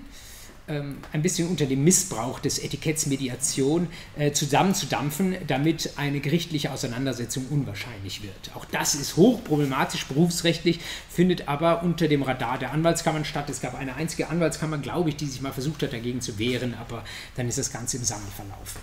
ein 0.67 1.23
bisschen 1.23 1.49
unter 1.49 1.67
dem 1.67 1.83
Missbrauch 1.85 2.39
des 2.39 2.59
Etiketts 2.59 3.07
Mediation 3.07 3.89
äh, 4.17 4.33
zusammenzudampfen, 4.33 5.37
damit 5.47 5.95
eine 5.97 6.21
gerichtliche 6.21 6.73
Auseinandersetzung 6.73 7.47
unwahrscheinlich 7.51 8.23
wird. 8.23 8.53
Auch 8.55 8.65
das 8.65 8.95
ist 8.95 9.17
hochproblematisch 9.17 10.07
berufsrechtlich, 10.07 10.81
findet 11.11 11.49
aber 11.49 11.83
unter 11.83 12.07
dem 12.09 12.23
Radar 12.23 12.59
der 12.59 12.73
Anwaltskammern 12.73 13.25
statt. 13.25 13.51
Es 13.51 13.61
gab 13.61 13.75
eine 13.75 13.97
einzige 13.97 14.29
Anwaltskammer, 14.29 14.79
glaube 14.79 15.11
ich, 15.11 15.17
die 15.17 15.27
sich 15.27 15.41
mal 15.43 15.53
versucht 15.53 15.83
hat, 15.83 15.93
dagegen 15.93 16.21
zu 16.21 16.39
wehren, 16.39 16.75
aber 16.75 17.05
dann 17.37 17.49
ist 17.49 17.59
das 17.59 17.73
Ganze 17.73 17.97
im 17.97 18.05
Sande 18.05 18.31
verlaufen 18.35 18.81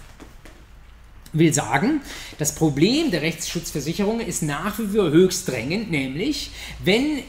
will 1.32 1.54
sagen, 1.54 2.02
das 2.40 2.56
Problem 2.56 3.12
der 3.12 3.22
Rechtsschutzversicherung 3.22 4.20
ist 4.20 4.42
nach 4.42 4.80
wie 4.80 4.88
vor 4.88 5.12
höchst 5.12 5.48
drängend, 5.48 5.92
nämlich 5.92 6.50
wenn 6.84 7.20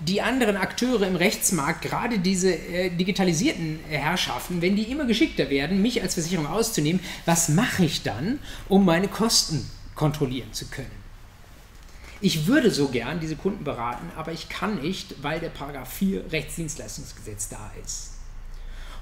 die 0.00 0.22
anderen 0.22 0.56
Akteure 0.56 1.06
im 1.06 1.16
Rechtsmarkt, 1.16 1.82
gerade 1.82 2.18
diese 2.18 2.54
äh, 2.54 2.90
digitalisierten 2.90 3.80
Herrschaften, 3.88 4.62
wenn 4.62 4.76
die 4.76 4.84
immer 4.84 5.04
geschickter 5.04 5.50
werden, 5.50 5.82
mich 5.82 6.02
als 6.02 6.14
Versicherung 6.14 6.46
auszunehmen, 6.46 7.00
was 7.26 7.48
mache 7.48 7.84
ich 7.84 8.02
dann, 8.02 8.38
um 8.68 8.84
meine 8.84 9.08
Kosten 9.08 9.68
kontrollieren 9.94 10.52
zu 10.52 10.66
können? 10.66 11.00
Ich 12.22 12.46
würde 12.46 12.70
so 12.70 12.88
gern 12.88 13.20
diese 13.20 13.36
Kunden 13.36 13.64
beraten, 13.64 14.10
aber 14.16 14.32
ich 14.32 14.48
kann 14.48 14.80
nicht, 14.80 15.22
weil 15.22 15.40
der 15.40 15.48
Paragraph 15.48 15.90
4 15.90 16.30
Rechtsdienstleistungsgesetz 16.30 17.48
da 17.48 17.70
ist. 17.82 18.09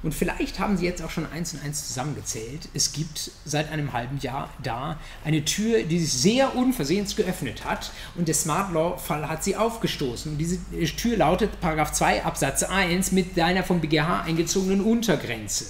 Und 0.02 0.14
vielleicht 0.14 0.60
haben 0.60 0.76
Sie 0.76 0.84
jetzt 0.84 1.02
auch 1.02 1.10
schon 1.10 1.26
eins 1.32 1.54
und 1.54 1.62
eins 1.64 1.88
zusammengezählt. 1.88 2.68
Es 2.72 2.92
gibt 2.92 3.32
seit 3.44 3.70
einem 3.72 3.92
halben 3.92 4.18
Jahr 4.20 4.50
da 4.62 4.98
eine 5.24 5.44
Tür, 5.44 5.82
die 5.82 5.98
sich 5.98 6.12
sehr 6.12 6.54
unversehens 6.54 7.16
geöffnet 7.16 7.64
hat 7.64 7.90
und 8.14 8.28
der 8.28 8.34
Smart 8.34 8.72
Law 8.72 8.96
Fall 8.96 9.28
hat 9.28 9.42
sie 9.42 9.56
aufgestoßen. 9.56 10.32
Und 10.32 10.38
diese 10.38 10.58
Tür 10.96 11.16
lautet 11.16 11.60
Paragraph 11.60 11.92
2 11.92 12.24
Absatz 12.24 12.62
1 12.62 13.12
mit 13.12 13.36
deiner 13.36 13.64
vom 13.64 13.80
BGH 13.80 14.22
eingezogenen 14.22 14.80
Untergrenze. 14.80 15.66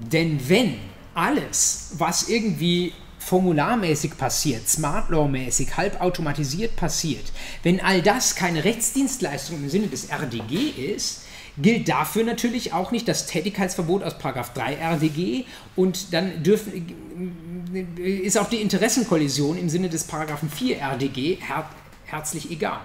Denn 0.00 0.48
wenn 0.48 0.78
alles, 1.14 1.92
was 1.98 2.28
irgendwie 2.28 2.92
formularmäßig 3.18 4.18
passiert, 4.18 4.68
Smart 4.68 5.10
Law-mäßig, 5.10 5.76
halbautomatisiert 5.76 6.74
passiert, 6.74 7.24
wenn 7.62 7.80
all 7.80 8.02
das 8.02 8.34
keine 8.34 8.64
Rechtsdienstleistung 8.64 9.58
im 9.58 9.70
Sinne 9.70 9.86
des 9.86 10.10
RDG 10.10 10.70
ist, 10.70 11.21
gilt 11.58 11.88
dafür 11.88 12.24
natürlich 12.24 12.72
auch 12.72 12.90
nicht 12.92 13.06
das 13.08 13.26
Tätigkeitsverbot 13.26 14.02
aus 14.02 14.14
3 14.18 14.74
RDG 14.74 15.44
und 15.76 16.12
dann 16.12 16.42
dürfen, 16.42 17.96
ist 17.98 18.38
auch 18.38 18.48
die 18.48 18.62
Interessenkollision 18.62 19.58
im 19.58 19.68
Sinne 19.68 19.88
des 19.88 20.06
4 20.48 20.78
RDG 20.80 21.36
her 21.36 21.68
herzlich 22.04 22.50
egal. 22.50 22.80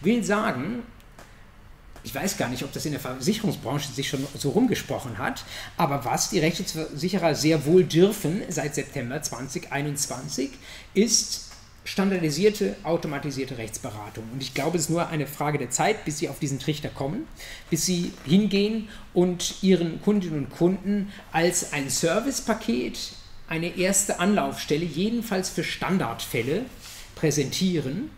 Will 0.00 0.22
sagen, 0.22 0.82
ich 2.04 2.14
weiß 2.14 2.36
gar 2.36 2.48
nicht, 2.48 2.64
ob 2.64 2.72
das 2.72 2.84
in 2.84 2.92
der 2.92 3.00
Versicherungsbranche 3.00 3.92
sich 3.92 4.08
schon 4.08 4.26
so 4.36 4.50
rumgesprochen 4.50 5.18
hat, 5.18 5.44
aber 5.76 6.04
was 6.04 6.30
die 6.30 6.40
Rechtsschutzversicherer 6.40 7.34
sehr 7.34 7.64
wohl 7.64 7.84
dürfen 7.84 8.42
seit 8.48 8.74
September 8.74 9.22
2021 9.22 10.50
ist 10.94 11.51
standardisierte, 11.84 12.76
automatisierte 12.84 13.58
Rechtsberatung. 13.58 14.24
Und 14.32 14.42
ich 14.42 14.54
glaube, 14.54 14.76
es 14.76 14.84
ist 14.84 14.90
nur 14.90 15.08
eine 15.08 15.26
Frage 15.26 15.58
der 15.58 15.70
Zeit, 15.70 16.04
bis 16.04 16.18
sie 16.18 16.28
auf 16.28 16.38
diesen 16.38 16.58
Trichter 16.58 16.88
kommen, 16.88 17.26
bis 17.70 17.86
sie 17.86 18.12
hingehen 18.24 18.88
und 19.14 19.62
ihren 19.62 20.00
Kundinnen 20.02 20.46
und 20.46 20.50
Kunden 20.50 21.12
als 21.32 21.72
ein 21.72 21.90
Servicepaket 21.90 23.14
eine 23.48 23.76
erste 23.76 24.20
Anlaufstelle, 24.20 24.84
jedenfalls 24.84 25.50
für 25.50 25.64
Standardfälle, 25.64 26.64
präsentieren 27.16 28.10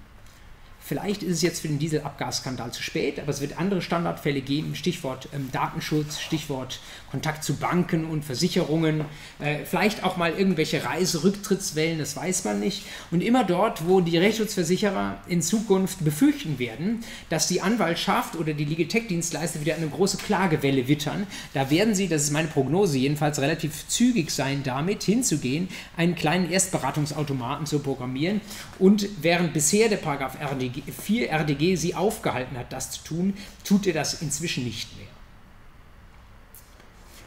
Vielleicht 0.86 1.22
ist 1.22 1.36
es 1.36 1.42
jetzt 1.42 1.62
für 1.62 1.68
den 1.68 1.78
Dieselabgasskandal 1.78 2.70
zu 2.70 2.82
spät, 2.82 3.18
aber 3.18 3.30
es 3.30 3.40
wird 3.40 3.58
andere 3.58 3.80
Standardfälle 3.80 4.42
geben, 4.42 4.74
Stichwort 4.74 5.30
ähm, 5.32 5.48
Datenschutz, 5.50 6.20
Stichwort 6.20 6.78
Kontakt 7.10 7.42
zu 7.42 7.56
Banken 7.56 8.04
und 8.04 8.22
Versicherungen, 8.22 9.06
äh, 9.38 9.64
vielleicht 9.64 10.04
auch 10.04 10.18
mal 10.18 10.32
irgendwelche 10.32 10.84
Reiserücktrittswellen, 10.84 11.98
das 11.98 12.16
weiß 12.16 12.44
man 12.44 12.60
nicht. 12.60 12.82
Und 13.10 13.22
immer 13.22 13.44
dort, 13.44 13.88
wo 13.88 14.02
die 14.02 14.18
Rechtsschutzversicherer 14.18 15.20
in 15.26 15.40
Zukunft 15.40 16.04
befürchten 16.04 16.58
werden, 16.58 17.02
dass 17.30 17.48
die 17.48 17.62
Anwaltschaft 17.62 18.36
oder 18.36 18.52
die 18.52 18.66
Legal 18.66 18.86
Tech 18.86 19.06
Dienstleister 19.06 19.62
wieder 19.62 19.76
eine 19.76 19.88
große 19.88 20.18
Klagewelle 20.18 20.86
wittern, 20.86 21.26
da 21.54 21.70
werden 21.70 21.94
sie, 21.94 22.08
das 22.08 22.24
ist 22.24 22.32
meine 22.32 22.48
Prognose 22.48 22.98
jedenfalls, 22.98 23.40
relativ 23.40 23.88
zügig 23.88 24.30
sein, 24.30 24.62
damit 24.62 25.02
hinzugehen, 25.02 25.68
einen 25.96 26.14
kleinen 26.14 26.50
Erstberatungsautomaten 26.50 27.64
zu 27.64 27.78
programmieren. 27.78 28.42
Und 28.78 29.08
während 29.22 29.54
bisher 29.54 29.88
der 29.88 29.96
Paragraph 29.96 30.38
RDG 30.38 30.73
4 30.82 31.30
RDG 31.30 31.76
sie 31.76 31.94
aufgehalten 31.94 32.56
hat, 32.58 32.72
das 32.72 32.90
zu 32.90 33.04
tun, 33.04 33.34
tut 33.64 33.86
er 33.86 33.94
das 33.94 34.22
inzwischen 34.22 34.64
nicht 34.64 34.96
mehr. 34.96 35.06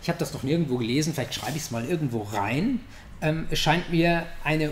ich 0.02 0.10
habe 0.10 0.20
das 0.20 0.34
noch 0.34 0.44
nirgendwo 0.44 0.78
gelesen, 0.78 1.14
vielleicht 1.14 1.34
schreibe 1.34 1.58
ich 1.58 1.64
es 1.64 1.72
mal 1.72 1.86
irgendwo 1.86 2.22
rein. 2.22 2.80
Ähm, 3.22 3.48
es 3.50 3.60
scheint 3.60 3.92
mir 3.92 4.26
eine, 4.44 4.72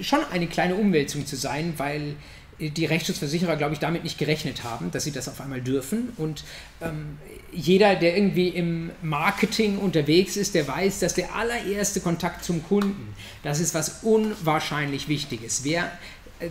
schon 0.00 0.20
eine 0.32 0.46
kleine 0.46 0.76
Umwälzung 0.76 1.26
zu 1.26 1.36
sein, 1.36 1.74
weil 1.76 2.16
die 2.58 2.84
Rechtsschutzversicherer, 2.84 3.56
glaube 3.56 3.74
ich, 3.74 3.80
damit 3.80 4.04
nicht 4.04 4.18
gerechnet 4.18 4.62
haben, 4.62 4.90
dass 4.90 5.04
sie 5.04 5.10
das 5.10 5.28
auf 5.28 5.40
einmal 5.40 5.60
dürfen. 5.60 6.12
Und 6.16 6.44
ähm, 6.80 7.18
jeder, 7.52 7.96
der 7.96 8.16
irgendwie 8.16 8.48
im 8.48 8.90
Marketing 9.02 9.78
unterwegs 9.78 10.36
ist, 10.36 10.54
der 10.54 10.68
weiß, 10.68 11.00
dass 11.00 11.14
der 11.14 11.34
allererste 11.34 12.00
Kontakt 12.00 12.44
zum 12.44 12.62
Kunden, 12.62 13.14
das 13.42 13.60
ist 13.60 13.74
was 13.74 14.02
unwahrscheinlich 14.02 15.08
Wichtiges. 15.08 15.64
Wer 15.64 15.84
äh, 15.84 15.88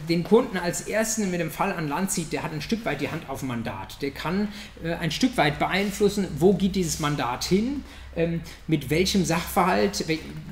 den 0.10 0.24
Kunden 0.24 0.58
als 0.58 0.82
Ersten 0.82 1.30
mit 1.30 1.40
dem 1.40 1.52
Fall 1.52 1.74
an 1.74 1.88
Land 1.88 2.12
zieht, 2.12 2.32
der 2.32 2.44
hat 2.44 2.54
ein 2.54 2.62
Stück 2.62 2.86
weit 2.86 3.02
die 3.02 3.10
Hand 3.10 3.30
auf 3.30 3.44
Mandat. 3.44 4.02
Der 4.02 4.12
kann 4.12 4.48
äh, 4.84 4.94
ein 4.94 5.12
Stück 5.12 5.38
weit 5.38 5.60
beeinflussen, 5.60 6.28
wo 6.38 6.54
geht 6.54 6.76
dieses 6.76 7.00
Mandat 7.00 7.44
hin, 7.44 7.84
ähm, 8.16 8.42
mit 8.68 8.90
welchem 8.90 9.26
Sachverhalt, 9.26 10.06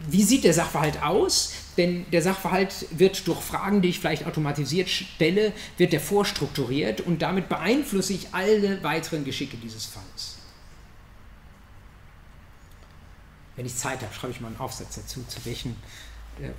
wie 0.10 0.24
sieht 0.24 0.44
der 0.44 0.54
Sachverhalt 0.54 1.02
aus, 1.02 1.54
denn 1.78 2.06
der 2.12 2.22
Sachverhalt 2.22 2.88
wird 2.92 3.28
durch 3.28 3.40
Fragen, 3.40 3.82
die 3.82 3.90
ich 3.90 4.00
vielleicht 4.00 4.26
automatisiert 4.26 4.90
stelle, 4.90 5.54
wird 5.78 5.94
der 5.94 6.02
vorstrukturiert 6.02 7.02
und 7.02 7.22
damit 7.22 7.50
beeinflusse 7.50 8.14
ich 8.14 8.34
alle 8.34 8.84
weiteren 8.84 9.24
Geschicke 9.24 9.58
dieses 9.58 9.86
Falles. 9.86 10.38
Wenn 13.56 13.66
ich 13.66 13.76
Zeit 13.76 14.02
habe, 14.02 14.14
schreibe 14.14 14.34
ich 14.34 14.42
mal 14.42 14.48
einen 14.48 14.60
Aufsatz 14.60 14.96
dazu, 14.96 15.24
zu 15.28 15.46
welchen, 15.46 15.76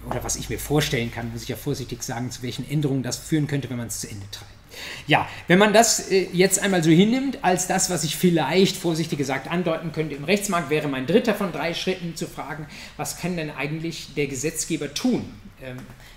oder 0.09 0.23
was 0.25 0.37
ich 0.37 0.49
mir 0.49 0.59
vorstellen 0.59 1.13
kann, 1.13 1.33
muss 1.33 1.43
ich 1.43 1.49
ja 1.49 1.57
vorsichtig 1.57 2.03
sagen, 2.03 2.31
zu 2.31 2.43
welchen 2.43 2.69
Änderungen 2.69 3.03
das 3.03 3.17
führen 3.17 3.47
könnte, 3.47 3.71
wenn 3.71 3.77
man 3.77 3.89
es 3.89 4.01
zu 4.01 4.09
Ende 4.09 4.27
treibt. 4.31 4.51
Ja, 5.07 5.29
wenn 5.49 5.59
man 5.59 5.73
das 5.73 6.11
äh, 6.11 6.29
jetzt 6.33 6.61
einmal 6.61 6.83
so 6.83 6.91
hinnimmt, 6.91 7.39
als 7.43 7.67
das, 7.67 7.91
was 7.91 8.05
ich 8.05 8.17
vielleicht 8.17 8.77
vorsichtig 8.77 9.19
gesagt 9.19 9.51
andeuten 9.51 9.93
könnte 9.93 10.15
im 10.15 10.25
Rechtsmarkt, 10.25 10.71
wäre 10.71 10.89
mein 10.89 11.07
dritter 11.07 11.35
von 11.35 11.53
drei 11.53 11.75
Schritten 11.75 12.17
zu 12.17 12.27
fragen, 12.27 12.67
was 12.97 13.19
kann 13.19 13.37
denn 13.37 13.51
eigentlich 13.51 14.15
der 14.15 14.27
Gesetzgeber 14.29 14.95
tun? 14.95 15.25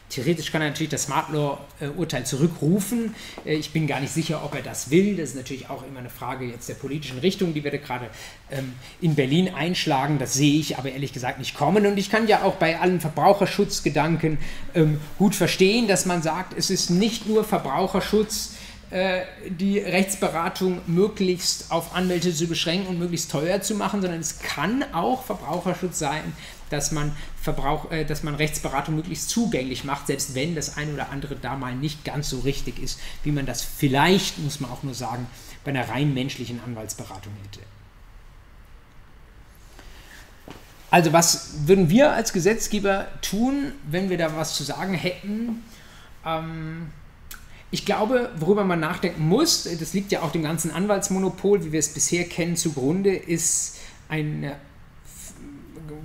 Theoretisch 0.09 0.51
kann 0.51 0.61
er 0.61 0.69
natürlich 0.69 0.91
das 0.91 1.03
Smart 1.03 1.31
Law-Urteil 1.31 2.21
äh, 2.21 2.25
zurückrufen. 2.25 3.15
Äh, 3.43 3.55
ich 3.55 3.71
bin 3.71 3.87
gar 3.87 3.99
nicht 3.99 4.13
sicher, 4.13 4.43
ob 4.45 4.53
er 4.53 4.61
das 4.61 4.91
will. 4.91 5.17
Das 5.17 5.29
ist 5.29 5.35
natürlich 5.35 5.69
auch 5.69 5.83
immer 5.85 5.99
eine 5.99 6.09
Frage 6.09 6.45
jetzt 6.45 6.69
der 6.69 6.75
politischen 6.75 7.19
Richtung, 7.19 7.53
die 7.53 7.63
wir 7.63 7.71
da 7.71 7.77
gerade 7.77 8.09
ähm, 8.51 8.73
in 9.01 9.15
Berlin 9.15 9.53
einschlagen. 9.53 10.19
Das 10.19 10.33
sehe 10.33 10.59
ich 10.59 10.77
aber 10.77 10.91
ehrlich 10.91 11.11
gesagt 11.11 11.39
nicht 11.39 11.55
kommen. 11.55 11.85
Und 11.87 11.97
ich 11.97 12.11
kann 12.11 12.27
ja 12.27 12.43
auch 12.43 12.55
bei 12.55 12.79
allen 12.79 13.01
Verbraucherschutzgedanken 13.01 14.37
ähm, 14.75 15.01
gut 15.17 15.33
verstehen, 15.33 15.87
dass 15.87 16.05
man 16.05 16.21
sagt, 16.21 16.57
es 16.57 16.69
ist 16.69 16.91
nicht 16.91 17.27
nur 17.27 17.43
Verbraucherschutz, 17.43 18.53
die 18.91 19.79
Rechtsberatung 19.79 20.81
möglichst 20.85 21.71
auf 21.71 21.95
Anwälte 21.95 22.33
zu 22.33 22.47
beschränken 22.47 22.87
und 22.87 22.99
möglichst 22.99 23.31
teuer 23.31 23.61
zu 23.61 23.75
machen, 23.75 24.01
sondern 24.01 24.19
es 24.19 24.39
kann 24.39 24.85
auch 24.93 25.23
Verbraucherschutz 25.23 25.99
sein, 25.99 26.33
dass 26.69 26.91
man, 26.91 27.15
Verbrauch, 27.41 27.91
äh, 27.91 28.05
dass 28.05 28.23
man 28.23 28.35
Rechtsberatung 28.35 28.95
möglichst 28.95 29.29
zugänglich 29.29 29.83
macht, 29.83 30.07
selbst 30.07 30.35
wenn 30.35 30.55
das 30.55 30.77
eine 30.77 30.93
oder 30.93 31.09
andere 31.09 31.35
da 31.35 31.55
mal 31.55 31.75
nicht 31.75 32.03
ganz 32.03 32.29
so 32.29 32.39
richtig 32.39 32.79
ist, 32.79 32.99
wie 33.23 33.31
man 33.31 33.45
das 33.45 33.63
vielleicht, 33.63 34.39
muss 34.39 34.59
man 34.59 34.71
auch 34.71 34.83
nur 34.83 34.93
sagen, 34.93 35.27
bei 35.63 35.71
einer 35.71 35.87
rein 35.87 36.13
menschlichen 36.13 36.61
Anwaltsberatung 36.63 37.33
hätte. 37.43 37.65
Also 40.91 41.11
was 41.11 41.67
würden 41.67 41.89
wir 41.89 42.13
als 42.13 42.31
Gesetzgeber 42.31 43.07
tun, 43.21 43.73
wenn 43.89 44.09
wir 44.09 44.17
da 44.17 44.35
was 44.35 44.55
zu 44.55 44.63
sagen 44.63 44.93
hätten? 44.93 45.63
Ähm, 46.25 46.91
ich 47.75 47.83
glaube, 47.83 48.29
worüber 48.39 48.63
man 48.63 48.79
nachdenken 48.79 49.27
muss, 49.27 49.65
das 49.65 49.93
liegt 49.93 50.13
ja 50.13 50.21
auch 50.21 50.31
dem 50.31 50.43
ganzen 50.43 50.71
Anwaltsmonopol, 50.71 51.65
wie 51.65 51.73
wir 51.73 51.79
es 51.79 51.89
bisher 51.89 52.23
kennen, 52.23 52.55
zugrunde, 52.55 53.13
ist 53.13 53.75
ein 54.07 54.53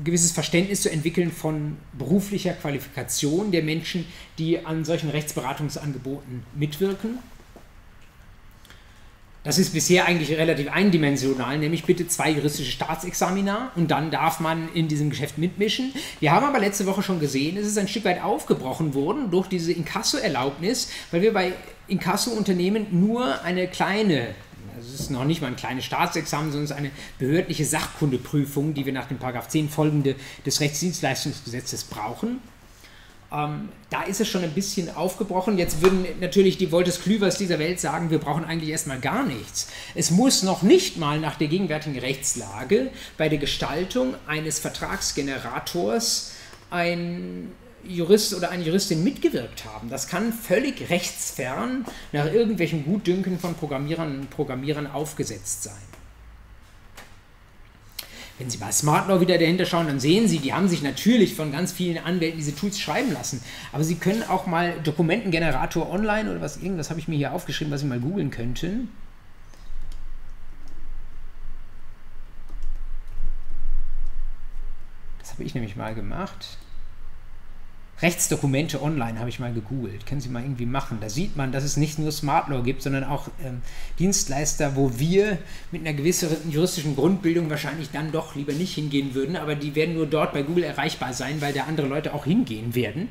gewisses 0.02 0.32
Verständnis 0.32 0.82
zu 0.82 0.90
entwickeln 0.90 1.30
von 1.30 1.76
beruflicher 1.92 2.54
Qualifikation 2.54 3.52
der 3.52 3.62
Menschen, 3.62 4.04
die 4.36 4.66
an 4.66 4.84
solchen 4.84 5.10
Rechtsberatungsangeboten 5.10 6.42
mitwirken. 6.56 7.20
Das 9.42 9.58
ist 9.58 9.72
bisher 9.72 10.04
eigentlich 10.04 10.36
relativ 10.36 10.70
eindimensional, 10.70 11.56
nämlich 11.56 11.84
bitte 11.84 12.06
zwei 12.06 12.30
juristische 12.30 12.72
Staatsexamina 12.72 13.72
und 13.74 13.90
dann 13.90 14.10
darf 14.10 14.38
man 14.38 14.68
in 14.74 14.86
diesem 14.86 15.08
Geschäft 15.08 15.38
mitmischen. 15.38 15.94
Wir 16.20 16.32
haben 16.32 16.44
aber 16.44 16.58
letzte 16.58 16.84
Woche 16.84 17.02
schon 17.02 17.20
gesehen, 17.20 17.56
es 17.56 17.66
ist 17.66 17.78
ein 17.78 17.88
Stück 17.88 18.04
weit 18.04 18.22
aufgebrochen 18.22 18.92
worden 18.92 19.30
durch 19.30 19.46
diese 19.48 19.72
Inkasso-Erlaubnis, 19.72 20.90
weil 21.10 21.22
wir 21.22 21.32
bei 21.32 21.54
Inkasso-Unternehmen 21.88 22.88
nur 22.90 23.42
eine 23.42 23.66
kleine 23.66 24.34
also 24.76 24.94
es 24.94 25.00
ist 25.00 25.10
noch 25.10 25.24
nicht 25.24 25.42
mal 25.42 25.48
ein 25.48 25.56
kleines 25.56 25.84
Staatsexamen, 25.84 26.52
sondern 26.52 26.64
es 26.64 26.70
ist 26.70 26.76
eine 26.76 26.90
behördliche 27.18 27.66
Sachkundeprüfung, 27.66 28.72
die 28.72 28.86
wir 28.86 28.94
nach 28.94 29.08
dem 29.08 29.18
Paragraph 29.18 29.48
10 29.48 29.68
folgende 29.68 30.16
des 30.46 30.60
Rechtsdienstleistungsgesetzes 30.60 31.84
brauchen. 31.84 32.40
Ähm, 33.32 33.68
da 33.90 34.02
ist 34.02 34.20
es 34.20 34.28
schon 34.28 34.42
ein 34.42 34.52
bisschen 34.52 34.94
aufgebrochen. 34.94 35.58
Jetzt 35.58 35.82
würden 35.82 36.04
natürlich 36.20 36.58
die 36.58 36.72
Woltes 36.72 37.00
Klüvers 37.02 37.38
dieser 37.38 37.58
Welt 37.58 37.80
sagen, 37.80 38.10
wir 38.10 38.18
brauchen 38.18 38.44
eigentlich 38.44 38.70
erstmal 38.70 39.00
gar 39.00 39.24
nichts. 39.24 39.68
Es 39.94 40.10
muss 40.10 40.42
noch 40.42 40.62
nicht 40.62 40.96
mal 40.96 41.20
nach 41.20 41.36
der 41.36 41.48
gegenwärtigen 41.48 41.98
Rechtslage 41.98 42.90
bei 43.16 43.28
der 43.28 43.38
Gestaltung 43.38 44.14
eines 44.26 44.58
Vertragsgenerators 44.58 46.32
ein 46.70 47.52
Jurist 47.84 48.34
oder 48.34 48.50
eine 48.50 48.62
Juristin 48.62 49.02
mitgewirkt 49.02 49.64
haben. 49.64 49.88
Das 49.88 50.06
kann 50.06 50.32
völlig 50.32 50.90
rechtsfern 50.90 51.86
nach 52.12 52.26
irgendwelchen 52.26 52.84
Gutdünken 52.84 53.38
von 53.38 53.54
Programmierern 53.54 54.20
und 54.20 54.30
Programmierern 54.30 54.86
aufgesetzt 54.86 55.62
sein. 55.62 55.89
Wenn 58.40 58.48
Sie 58.48 58.56
bei 58.56 58.72
Smart 58.72 59.06
Law 59.06 59.20
wieder 59.20 59.36
dahinter 59.36 59.66
schauen, 59.66 59.86
dann 59.86 60.00
sehen 60.00 60.26
Sie, 60.26 60.38
die 60.38 60.54
haben 60.54 60.66
sich 60.66 60.80
natürlich 60.80 61.34
von 61.34 61.52
ganz 61.52 61.72
vielen 61.72 62.02
Anwälten 62.02 62.38
diese 62.38 62.56
Tools 62.56 62.80
schreiben 62.80 63.12
lassen. 63.12 63.42
Aber 63.70 63.84
Sie 63.84 63.96
können 63.96 64.22
auch 64.22 64.46
mal 64.46 64.80
Dokumentengenerator 64.82 65.90
online 65.90 66.30
oder 66.30 66.40
was 66.40 66.56
irgendwas 66.56 66.88
habe 66.88 66.98
ich 66.98 67.06
mir 67.06 67.16
hier 67.16 67.34
aufgeschrieben, 67.34 67.70
was 67.70 67.82
Sie 67.82 67.86
mal 67.86 68.00
googeln 68.00 68.30
könnten. 68.30 68.88
Das 75.18 75.32
habe 75.32 75.44
ich 75.44 75.54
nämlich 75.54 75.76
mal 75.76 75.94
gemacht. 75.94 76.56
Rechtsdokumente 78.02 78.82
online 78.82 79.18
habe 79.18 79.28
ich 79.28 79.38
mal 79.38 79.52
gegoogelt. 79.52 80.06
Können 80.06 80.20
Sie 80.20 80.28
mal 80.28 80.42
irgendwie 80.42 80.66
machen. 80.66 80.98
Da 81.00 81.08
sieht 81.08 81.36
man, 81.36 81.52
dass 81.52 81.64
es 81.64 81.76
nicht 81.76 81.98
nur 81.98 82.12
Smart 82.12 82.48
Law 82.48 82.62
gibt, 82.62 82.82
sondern 82.82 83.04
auch 83.04 83.28
ähm, 83.44 83.60
Dienstleister, 83.98 84.74
wo 84.74 84.98
wir 84.98 85.38
mit 85.70 85.82
einer 85.82 85.92
gewissen 85.92 86.28
juristischen 86.50 86.96
Grundbildung 86.96 87.50
wahrscheinlich 87.50 87.90
dann 87.90 88.10
doch 88.10 88.34
lieber 88.34 88.52
nicht 88.52 88.74
hingehen 88.74 89.14
würden, 89.14 89.36
aber 89.36 89.54
die 89.54 89.74
werden 89.74 89.94
nur 89.94 90.06
dort 90.06 90.32
bei 90.32 90.42
Google 90.42 90.64
erreichbar 90.64 91.12
sein, 91.12 91.40
weil 91.40 91.52
da 91.52 91.64
andere 91.64 91.86
Leute 91.88 92.14
auch 92.14 92.24
hingehen 92.24 92.74
werden. 92.74 93.08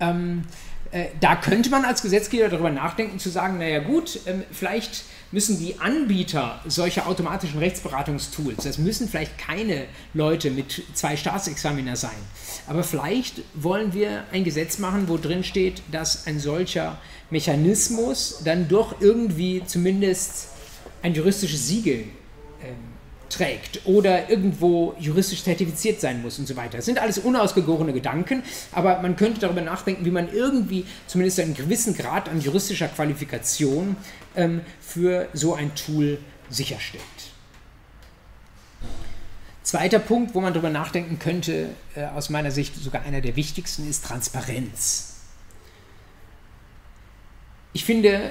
Ähm, 0.00 0.42
äh, 0.90 1.06
da 1.20 1.36
könnte 1.36 1.70
man 1.70 1.84
als 1.84 2.02
Gesetzgeber 2.02 2.48
darüber 2.48 2.70
nachdenken, 2.70 3.18
zu 3.18 3.30
sagen, 3.30 3.58
naja 3.58 3.80
gut, 3.80 4.20
ähm, 4.26 4.42
vielleicht 4.50 5.04
müssen 5.32 5.58
die 5.58 5.78
Anbieter 5.80 6.60
solcher 6.66 7.06
automatischen 7.06 7.58
Rechtsberatungstools, 7.58 8.64
das 8.64 8.78
müssen 8.78 9.08
vielleicht 9.08 9.38
keine 9.38 9.86
Leute 10.14 10.50
mit 10.50 10.82
zwei 10.94 11.16
Staatsexaminer 11.16 11.96
sein, 11.96 12.16
aber 12.66 12.84
vielleicht 12.84 13.42
wollen 13.54 13.92
wir 13.92 14.24
ein 14.32 14.44
Gesetz 14.44 14.78
machen, 14.78 15.08
wo 15.08 15.16
drin 15.16 15.44
steht, 15.44 15.82
dass 15.90 16.26
ein 16.26 16.38
solcher 16.38 16.98
Mechanismus 17.30 18.40
dann 18.44 18.68
doch 18.68 19.00
irgendwie 19.00 19.62
zumindest 19.66 20.48
ein 21.02 21.14
juristisches 21.14 21.66
Siegel 21.68 22.04
ähm, 22.62 22.95
trägt 23.28 23.80
oder 23.84 24.30
irgendwo 24.30 24.94
juristisch 24.98 25.42
zertifiziert 25.42 26.00
sein 26.00 26.22
muss 26.22 26.38
und 26.38 26.46
so 26.46 26.56
weiter. 26.56 26.76
Das 26.76 26.86
sind 26.86 26.98
alles 26.98 27.18
unausgegorene 27.18 27.92
Gedanken, 27.92 28.42
aber 28.72 29.00
man 29.00 29.16
könnte 29.16 29.40
darüber 29.40 29.62
nachdenken, 29.62 30.04
wie 30.04 30.10
man 30.10 30.32
irgendwie 30.32 30.84
zumindest 31.06 31.40
einen 31.40 31.54
gewissen 31.54 31.96
Grad 31.96 32.28
an 32.28 32.40
juristischer 32.40 32.88
Qualifikation 32.88 33.96
ähm, 34.36 34.60
für 34.80 35.28
so 35.32 35.54
ein 35.54 35.74
Tool 35.74 36.18
sicherstellt. 36.50 37.02
Zweiter 39.62 39.98
Punkt, 39.98 40.34
wo 40.34 40.40
man 40.40 40.52
darüber 40.52 40.70
nachdenken 40.70 41.18
könnte, 41.18 41.70
äh, 41.96 42.04
aus 42.04 42.30
meiner 42.30 42.52
Sicht 42.52 42.76
sogar 42.76 43.02
einer 43.02 43.20
der 43.20 43.34
wichtigsten, 43.34 43.88
ist 43.88 44.04
Transparenz. 44.04 45.14
Ich 47.72 47.84
finde, 47.84 48.30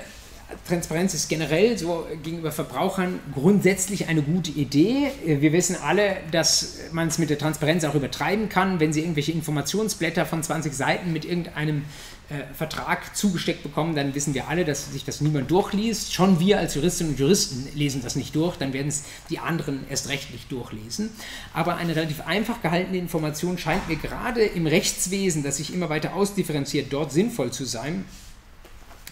Transparenz 0.67 1.13
ist 1.13 1.27
generell 1.27 1.77
so 1.77 2.05
gegenüber 2.23 2.51
Verbrauchern 2.51 3.19
grundsätzlich 3.33 4.07
eine 4.07 4.21
gute 4.21 4.51
Idee. 4.51 5.11
Wir 5.25 5.51
wissen 5.53 5.75
alle, 5.75 6.17
dass 6.31 6.77
man 6.91 7.07
es 7.07 7.17
mit 7.17 7.29
der 7.29 7.37
Transparenz 7.39 7.83
auch 7.83 7.95
übertreiben 7.95 8.47
kann, 8.47 8.79
wenn 8.79 8.93
Sie 8.93 9.01
irgendwelche 9.01 9.31
Informationsblätter 9.31 10.25
von 10.25 10.43
20 10.43 10.73
Seiten 10.73 11.13
mit 11.13 11.25
irgendeinem 11.25 11.83
äh, 12.29 12.53
Vertrag 12.55 13.15
zugesteckt 13.15 13.63
bekommen, 13.63 13.95
dann 13.95 14.15
wissen 14.15 14.33
wir 14.33 14.47
alle, 14.47 14.65
dass 14.65 14.91
sich 14.91 15.03
das 15.03 15.21
niemand 15.21 15.51
durchliest. 15.51 16.13
Schon 16.13 16.39
wir 16.39 16.59
als 16.59 16.75
Juristinnen 16.75 17.13
und 17.13 17.19
Juristen 17.19 17.67
lesen 17.75 18.01
das 18.03 18.15
nicht 18.15 18.35
durch, 18.35 18.57
dann 18.57 18.73
werden 18.73 18.87
es 18.87 19.03
die 19.29 19.39
anderen 19.39 19.85
erst 19.89 20.09
recht 20.09 20.31
nicht 20.31 20.51
durchlesen. 20.51 21.09
Aber 21.53 21.75
eine 21.75 21.95
relativ 21.95 22.21
einfach 22.21 22.61
gehaltene 22.61 22.97
Information 22.97 23.57
scheint 23.57 23.87
mir 23.87 23.97
gerade 23.97 24.43
im 24.43 24.65
Rechtswesen, 24.65 25.43
das 25.43 25.57
sich 25.57 25.73
immer 25.73 25.89
weiter 25.89 26.15
ausdifferenziert, 26.15 26.91
dort 26.91 27.11
sinnvoll 27.11 27.51
zu 27.51 27.65
sein 27.65 28.05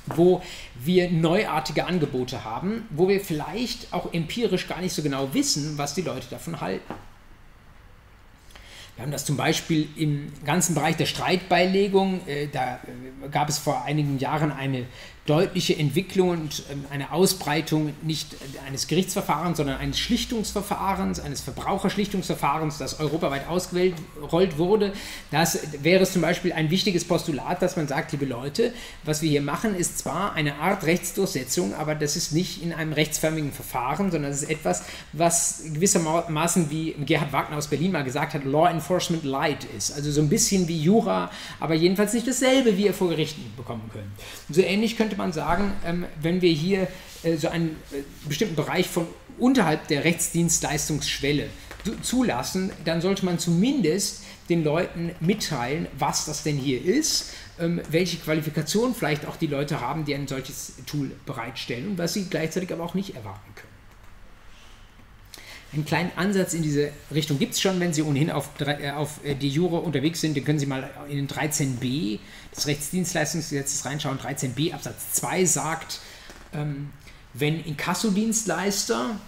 wo 0.06 0.42
wir 0.76 1.10
neuartige 1.10 1.86
Angebote 1.86 2.44
haben, 2.44 2.88
wo 2.90 3.08
wir 3.08 3.22
vielleicht 3.22 3.94
auch 3.94 4.14
empirisch 4.14 4.68
gar 4.68 4.82
nicht 4.82 4.94
so 4.94 5.02
genau 5.02 5.34
wissen, 5.34 5.78
was 5.78 5.94
die 5.94 6.02
Leute 6.02 6.28
davon 6.30 6.62
halten. 6.62 6.94
Wir 8.96 9.04
haben 9.04 9.12
das 9.12 9.26
zum 9.26 9.38
Beispiel 9.38 9.90
im 9.96 10.32
ganzen 10.46 10.76
Bereich 10.76 10.98
der 10.98 11.08
Streitbeilegung. 11.08 12.28
Äh, 12.28 12.48
da 12.48 12.76
äh, 12.76 13.30
gab 13.30 13.50
es 13.50 13.58
vor 13.58 13.84
einigen 13.86 14.20
Jahren 14.20 14.52
eine 14.52 14.86
deutliche 15.26 15.78
Entwicklung 15.78 16.30
und 16.30 16.64
ähm, 16.70 16.84
eine 16.90 17.14
Ausbreitung 17.14 17.94
nicht 18.02 18.36
eines 18.68 18.88
Gerichtsverfahrens, 18.88 19.58
sondern 19.58 19.78
eines 19.78 19.98
Schlichtungsverfahrens, 19.98 21.22
eines 21.22 21.40
Verbraucherschlichtungsverfahrens, 21.40 22.78
das 22.78 23.00
europaweit 23.00 23.48
ausgerollt 23.48 24.58
wurde. 24.58 24.92
Das 25.32 25.60
wäre 25.82 26.04
zum 26.06 26.22
Beispiel 26.22 26.52
ein 26.52 26.70
wichtiges 26.70 27.06
Postulat, 27.06 27.62
dass 27.62 27.78
man 27.78 27.88
sagt, 27.88 28.12
liebe 28.12 28.26
Leute, 28.26 28.74
was 29.06 29.22
wir 29.22 29.30
hier 29.30 29.42
machen, 29.42 29.76
ist 29.76 30.00
zwar 30.00 30.34
eine 30.34 30.56
Art 30.56 30.86
Rechtsdurchsetzung, 30.86 31.74
aber 31.74 31.96
das 31.96 32.18
ist 32.18 32.34
nicht 32.34 32.62
in 32.62 32.74
einem 32.74 32.92
rechtsförmigen 32.92 33.54
Verfahren, 33.54 34.12
sondern 34.12 34.32
es 34.32 34.44
ist 34.44 34.50
etwas, 34.50 34.84
was 35.14 35.64
gewissermaßen, 35.74 36.70
wie 36.70 36.96
Gerhard 37.06 37.32
Wagner 37.32 37.58
aus 37.58 37.68
Berlin 37.68 37.94
mal 37.94 38.04
gesagt 38.04 38.34
hat, 38.34 38.44
Law 38.44 38.70
Enforcement 38.70 39.24
Light 39.24 39.66
ist. 39.78 39.94
Also 39.94 40.12
so 40.12 40.20
ein 40.20 40.28
bisschen 40.28 40.68
wie 40.68 40.82
Jura, 40.82 41.32
aber 41.62 41.76
jedenfalls 41.76 42.14
nicht 42.14 42.28
dasselbe, 42.28 42.78
wie 42.78 42.86
ihr 42.88 42.94
vor 42.94 43.08
Gerichten 43.08 43.54
bekommen 43.56 43.90
könnt. 43.94 44.06
So 44.50 44.62
ähnlich 44.62 44.98
könnte 44.98 45.13
man 45.18 45.34
sagen, 45.34 45.74
ähm, 45.86 46.06
wenn 46.22 46.42
wir 46.42 46.52
hier 46.52 46.88
äh, 47.24 47.38
so 47.38 47.50
einen 47.50 47.78
äh, 47.92 48.04
bestimmten 48.28 48.56
Bereich 48.56 48.88
von 48.88 49.08
unterhalb 49.38 49.88
der 49.88 50.04
Rechtsdienstleistungsschwelle 50.04 51.48
zulassen, 52.02 52.72
dann 52.86 53.02
sollte 53.02 53.26
man 53.26 53.40
zumindest 53.40 54.24
den 54.50 54.64
Leuten 54.64 55.12
mitteilen, 55.20 55.88
was 55.98 56.26
das 56.26 56.44
denn 56.44 56.58
hier 56.58 56.84
ist, 56.84 57.32
ähm, 57.60 57.82
welche 57.90 58.18
Qualifikationen 58.18 58.96
vielleicht 58.96 59.26
auch 59.26 59.36
die 59.36 59.48
Leute 59.48 59.82
haben, 59.82 60.06
die 60.06 60.16
ein 60.16 60.28
solches 60.28 60.74
Tool 60.86 61.12
bereitstellen 61.26 61.90
und 61.90 61.98
was 61.98 62.14
sie 62.14 62.26
gleichzeitig 62.26 62.72
aber 62.72 62.84
auch 62.84 62.94
nicht 62.94 63.16
erwarten 63.16 63.56
können. 63.56 63.63
Einen 65.74 65.86
kleinen 65.86 66.12
Ansatz 66.16 66.54
in 66.54 66.62
diese 66.62 66.92
Richtung 67.14 67.40
gibt 67.40 67.54
es 67.54 67.62
schon, 67.62 67.80
wenn 67.80 67.94
Sie 67.94 68.04
ohnehin 68.04 68.30
auf, 68.30 68.50
äh, 68.60 68.92
auf 68.92 69.24
äh, 69.26 69.34
die 69.34 69.50
Jure 69.50 69.78
unterwegs 69.78 70.22
sind. 70.22 70.38
Dann 70.38 70.44
können 70.44 70.60
Sie 70.60 70.68
mal 70.68 70.90
in 71.10 71.18
den 71.18 71.28
13b 71.28 72.20
des 72.56 72.68
Rechtsdienstleistungsgesetzes 72.68 73.84
reinschauen. 73.86 74.20
13b 74.20 74.74
Absatz 74.74 75.14
2 75.14 75.46
sagt, 75.46 76.00
ähm, 76.54 76.92
wenn 77.34 77.64
Inkassodienstleister 77.64 79.20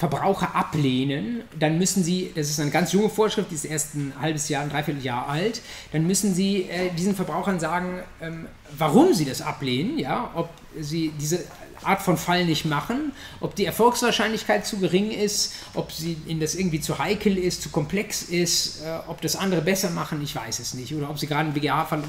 Verbraucher 0.00 0.56
ablehnen, 0.56 1.42
dann 1.58 1.76
müssen 1.76 2.02
sie, 2.02 2.32
das 2.34 2.48
ist 2.48 2.58
eine 2.58 2.70
ganz 2.70 2.92
junge 2.92 3.10
Vorschrift, 3.10 3.50
die 3.50 3.54
ist 3.54 3.66
erst 3.66 3.94
ein 3.94 4.14
halbes 4.18 4.48
Jahr, 4.48 4.62
ein 4.62 4.70
Dreivierteljahr 4.70 5.28
alt, 5.28 5.60
dann 5.92 6.06
müssen 6.06 6.34
sie 6.34 6.62
äh, 6.62 6.90
diesen 6.96 7.14
Verbrauchern 7.14 7.60
sagen, 7.60 7.98
ähm, 8.22 8.46
warum 8.78 9.12
sie 9.12 9.26
das 9.26 9.42
ablehnen, 9.42 9.98
ja, 9.98 10.30
ob 10.34 10.48
sie 10.80 11.12
diese 11.20 11.40
Art 11.82 12.02
von 12.02 12.16
Fall 12.16 12.44
nicht 12.44 12.64
machen, 12.64 13.12
ob 13.40 13.54
die 13.54 13.64
Erfolgswahrscheinlichkeit 13.64 14.66
zu 14.66 14.78
gering 14.78 15.10
ist, 15.10 15.54
ob 15.74 15.92
sie 15.92 16.16
ihnen 16.26 16.40
das 16.40 16.54
irgendwie 16.54 16.80
zu 16.80 16.98
heikel 16.98 17.38
ist, 17.38 17.62
zu 17.62 17.70
komplex 17.70 18.22
ist, 18.22 18.82
äh, 18.82 18.98
ob 19.08 19.20
das 19.20 19.36
andere 19.36 19.62
besser 19.62 19.90
machen, 19.90 20.22
ich 20.22 20.34
weiß 20.34 20.58
es 20.58 20.74
nicht, 20.74 20.94
oder 20.94 21.10
ob 21.10 21.18
sie 21.18 21.26
gerade 21.26 21.48
ein 21.48 21.54
BGH 21.54 21.86
ver 21.86 22.02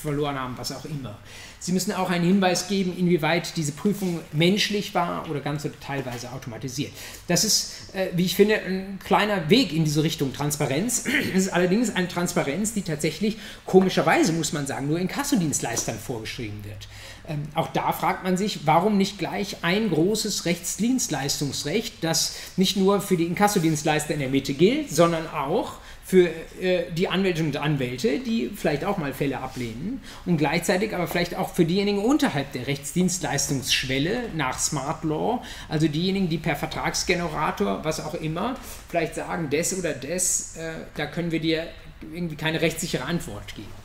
verloren 0.00 0.38
haben, 0.38 0.56
was 0.56 0.72
auch 0.72 0.84
immer. 0.86 1.18
Sie 1.58 1.72
müssen 1.72 1.92
auch 1.92 2.08
einen 2.08 2.24
Hinweis 2.24 2.68
geben, 2.68 2.96
inwieweit 2.96 3.54
diese 3.56 3.72
Prüfung 3.72 4.20
menschlich 4.32 4.94
war 4.94 5.28
oder 5.28 5.40
ganz 5.40 5.64
oder 5.66 5.74
teilweise 5.78 6.32
automatisiert. 6.32 6.92
Das 7.28 7.44
ist, 7.44 7.94
äh, 7.94 8.08
wie 8.14 8.24
ich 8.24 8.34
finde, 8.34 8.54
ein 8.54 8.98
kleiner 9.04 9.50
Weg 9.50 9.74
in 9.74 9.84
diese 9.84 10.02
Richtung 10.02 10.32
Transparenz. 10.32 11.04
Es 11.34 11.46
ist 11.46 11.52
allerdings 11.52 11.94
eine 11.94 12.08
Transparenz, 12.08 12.72
die 12.72 12.82
tatsächlich 12.82 13.36
komischerweise, 13.66 14.32
muss 14.32 14.54
man 14.54 14.66
sagen, 14.66 14.88
nur 14.88 14.98
in 14.98 15.06
Kassodienstleistern 15.06 15.98
vorgeschrieben 15.98 16.64
wird. 16.64 16.88
Ähm, 17.30 17.44
auch 17.54 17.68
da 17.68 17.92
fragt 17.92 18.24
man 18.24 18.36
sich, 18.36 18.66
warum 18.66 18.98
nicht 18.98 19.18
gleich 19.18 19.58
ein 19.62 19.90
großes 19.90 20.46
Rechtsdienstleistungsrecht, 20.46 22.02
das 22.02 22.34
nicht 22.56 22.76
nur 22.76 23.00
für 23.00 23.16
die 23.16 23.24
Inkassodienstleister 23.24 24.14
in 24.14 24.20
der 24.20 24.28
Mitte 24.28 24.52
gilt, 24.52 24.90
sondern 24.90 25.28
auch 25.28 25.74
für 26.04 26.28
äh, 26.60 26.90
die 26.90 27.06
Anwältinnen 27.06 27.52
und 27.52 27.56
Anwälte, 27.56 28.18
die 28.18 28.50
vielleicht 28.52 28.84
auch 28.84 28.98
mal 28.98 29.14
Fälle 29.14 29.38
ablehnen 29.38 30.02
und 30.26 30.38
gleichzeitig 30.38 30.92
aber 30.92 31.06
vielleicht 31.06 31.36
auch 31.36 31.54
für 31.54 31.64
diejenigen 31.64 32.00
unterhalb 32.00 32.52
der 32.52 32.66
Rechtsdienstleistungsschwelle 32.66 34.30
nach 34.34 34.58
Smart 34.58 35.04
Law, 35.04 35.40
also 35.68 35.86
diejenigen, 35.86 36.28
die 36.28 36.38
per 36.38 36.56
Vertragsgenerator, 36.56 37.84
was 37.84 38.04
auch 38.04 38.14
immer, 38.14 38.56
vielleicht 38.88 39.14
sagen, 39.14 39.50
das 39.52 39.78
oder 39.78 39.92
das, 39.92 40.56
äh, 40.56 40.72
da 40.96 41.06
können 41.06 41.30
wir 41.30 41.40
dir 41.40 41.68
irgendwie 42.12 42.34
keine 42.34 42.60
rechtssichere 42.60 43.04
Antwort 43.04 43.54
geben. 43.54 43.79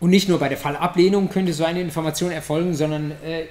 Und 0.00 0.10
nicht 0.10 0.28
nur 0.28 0.38
bei 0.38 0.48
der 0.48 0.58
Fallablehnung 0.58 1.28
könnte 1.28 1.52
so 1.52 1.64
eine 1.64 1.80
Information 1.80 2.32
erfolgen, 2.32 2.74
sondern 2.74 3.12
äh, 3.22 3.44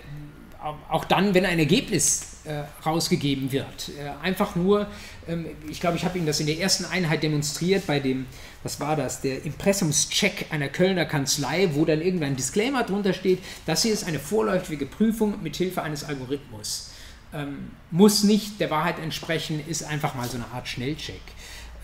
auch 0.89 1.06
dann, 1.06 1.34
wenn 1.34 1.45
ein 1.45 1.60
Ergebnis 1.60 2.39
äh, 2.43 2.64
rausgegeben 2.86 3.52
wird. 3.52 3.89
Äh, 3.89 4.26
einfach 4.26 4.56
nur, 4.56 4.88
ähm, 5.28 5.45
ich 5.70 5.80
glaube, 5.80 5.97
ich 5.97 6.06
habe 6.06 6.18
Ihnen 6.18 6.28
das 6.28 6.39
in 6.39 6.47
der 6.47 6.60
ersten 6.60 6.86
Einheit 6.86 7.24
demonstriert 7.24 7.86
bei 7.86 8.00
dem, 8.00 8.26
was 8.64 8.80
war 8.80 8.95
das, 8.95 9.22
der 9.22 9.45
Impressumscheck 9.45 10.47
einer 10.50 10.68
Kölner 10.68 11.06
Kanzlei, 11.06 11.70
wo 11.74 11.86
dann 11.86 12.02
irgendein 12.02 12.36
Disclaimer 12.36 12.84
drunter 12.84 13.14
steht, 13.14 13.39
das 13.66 13.84
hier 13.84 13.93
ist 13.93 14.06
eine 14.06 14.20
vorläufige 14.20 14.86
Prüfung 14.86 15.41
mit 15.43 15.56
Hilfe 15.56 15.82
eines 15.84 16.04
Algorithmus. 16.04 16.89
Ähm, 17.32 17.72
muss 17.91 18.24
nicht 18.24 18.60
der 18.60 18.72
Wahrheit 18.72 19.00
entsprechen, 19.00 19.64
ist 19.68 19.84
einfach 19.84 20.16
mal 20.16 20.28
so 20.28 20.38
eine 20.38 20.47
Art 20.47 20.68
Schnellcheck. 20.68 21.22